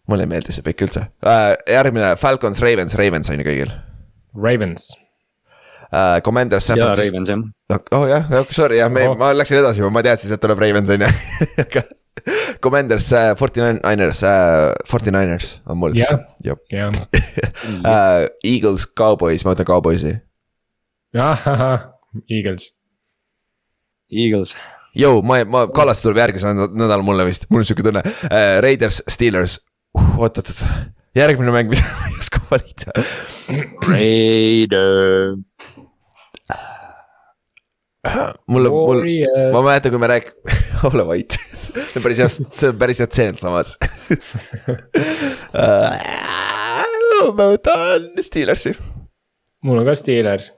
[0.09, 1.55] mulle ei meeldi see pikk üldse uh,.
[1.70, 3.72] järgmine Falcons, Ravens, Ravens on ju kõigil
[4.40, 4.90] Ravens,
[5.88, 6.20] uh,.
[6.24, 7.12] Commanders, San Francisco.
[7.12, 7.84] Ravens jah.
[7.96, 9.16] oh jah, sorry jah, Oh.
[9.18, 11.12] ma läksin edasi juba, ma teadsin, et tuleb Ravens on ju.
[11.64, 11.84] aga
[12.64, 15.96] Commanders uh,, Forty Niners uh,, Forty Niners on mul.
[15.96, 18.28] jah, jah uh.
[18.52, 20.16] Eagles, Cowboys, ma võtan Cowboysi.
[21.14, 21.94] ahahah,
[22.31, 22.70] Eagles,
[24.12, 24.57] Eagles,
[24.95, 28.61] Jõu, ma, ma, Kallaste tuleb järgmisel nädal- nädalal mulle vist, mul on sihuke tunne uh,.
[28.62, 29.57] Raiders, Steelers
[29.99, 30.61] uh,, oot-oot-oot,
[31.19, 32.95] järgmine mäng, mida ma ei oska valida.
[33.89, 35.35] Raider,
[38.55, 39.03] mulle, mul,
[39.57, 40.32] ma mäletan, kui me rääk-,
[40.93, 41.39] ole vait,
[41.74, 43.74] see on päris hea, see on päris hea tseen samas.
[47.35, 48.77] ma võtan Steelersi,
[49.66, 50.53] mul on ka Steelers.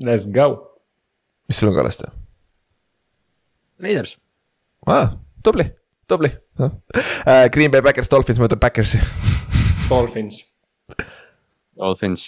[0.00, 0.78] Let's go,
[1.48, 2.08] mis sul on Kallaste
[3.82, 4.16] Raiders,
[4.86, 5.10] ah,?
[5.42, 5.66] tubli,
[6.08, 6.70] tubli uh.
[7.54, 9.00] Green Bay Backers, Dolphins, ma võtan Backersi,
[9.90, 10.40] Dolphins.
[11.76, 12.24] Dolphins,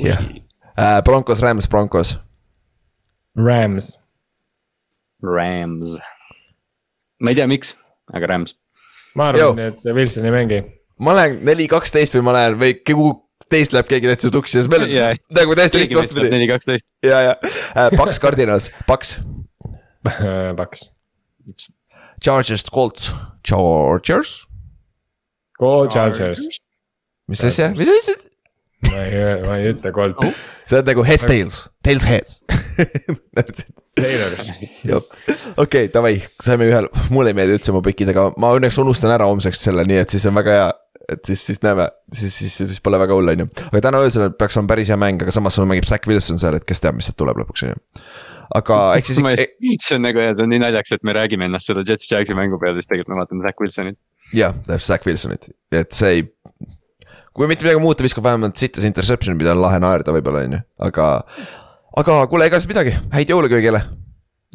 [0.00, 0.22] jah.
[1.04, 2.16] Broncos, Rams, Broncos,
[3.36, 3.98] Rams,
[5.22, 5.98] Rams.
[7.20, 7.74] ma ei tea, miks,
[8.12, 8.56] aga Rams.
[9.14, 10.62] ma arvan, et Wilson ei mängi.
[10.98, 13.12] ma lähen neli, kaksteist või ma lähen või kuhu
[13.54, 15.12] teist läheb keegi täitsa tuksi, sest meil Jaa.
[15.14, 16.86] on nagu täiesti risti vastupidi neli, kaksteist.
[17.06, 19.16] ja, ja uh, Paks, Cardinals, Paks,
[20.58, 20.88] Paks.
[22.24, 23.12] Chargers, Colts,
[23.46, 24.36] Chargers,
[25.60, 26.44] Go Chargers.
[27.28, 28.18] mis asja, mis asja?
[28.90, 30.26] ma ei, ma ei ütle Colt.
[30.66, 32.42] see on nagu heads, tails, tails, heads.
[33.94, 34.50] Taylors.
[35.56, 39.28] okei, davai, saime ühel, mulle ei meeldi üldse mu pikid, aga ma õnneks unustan ära
[39.30, 40.72] homseks selle, nii et siis on väga hea.
[41.12, 43.48] Et siis, siis näeme, siis, siis, siis pole väga hull, on ju.
[43.66, 46.56] aga täna öösel peaks olema päris hea mäng, aga samas sul mängib Zack Wilson seal,
[46.58, 48.04] et kes teab, mis sealt tuleb lõpuks, on ju.
[48.60, 49.20] aga eks siis
[49.88, 52.36] see on nagu hea, see on nii naljakas, et me räägime ennast seda Jets Jagsi
[52.38, 53.98] mängu peale, siis tegelikult me vaatame Zack Wilsonit.
[54.36, 56.24] jah, täpselt Zack Wilsonit, et see ei.
[57.34, 60.64] kui mitte midagi muuta, viskab vähemalt sitas interception'i, mida on lahe naerda võib-olla on ju,
[60.88, 61.10] aga.
[62.00, 63.84] aga kuule, ega siis midagi, häid jõule kõigile.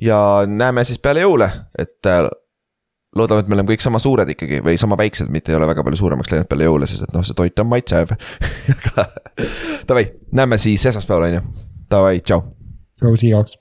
[0.01, 0.19] ja
[0.49, 2.25] näeme siis peale jõule, et äh,
[3.15, 5.85] loodame, et me oleme kõik sama suured ikkagi või sama väiksed, mitte ei ole väga
[5.85, 8.13] palju suuremaks läinud peale jõule, sest et noh, see toit on maitsev.
[8.75, 9.07] aga
[9.89, 10.05] davai,
[10.35, 11.43] näeme siis esmaspäeval on ju,
[11.91, 12.45] davai, tšau.
[13.01, 13.57] Go Seahawks.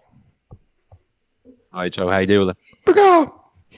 [1.72, 2.56] ai, tšau, häid jõule.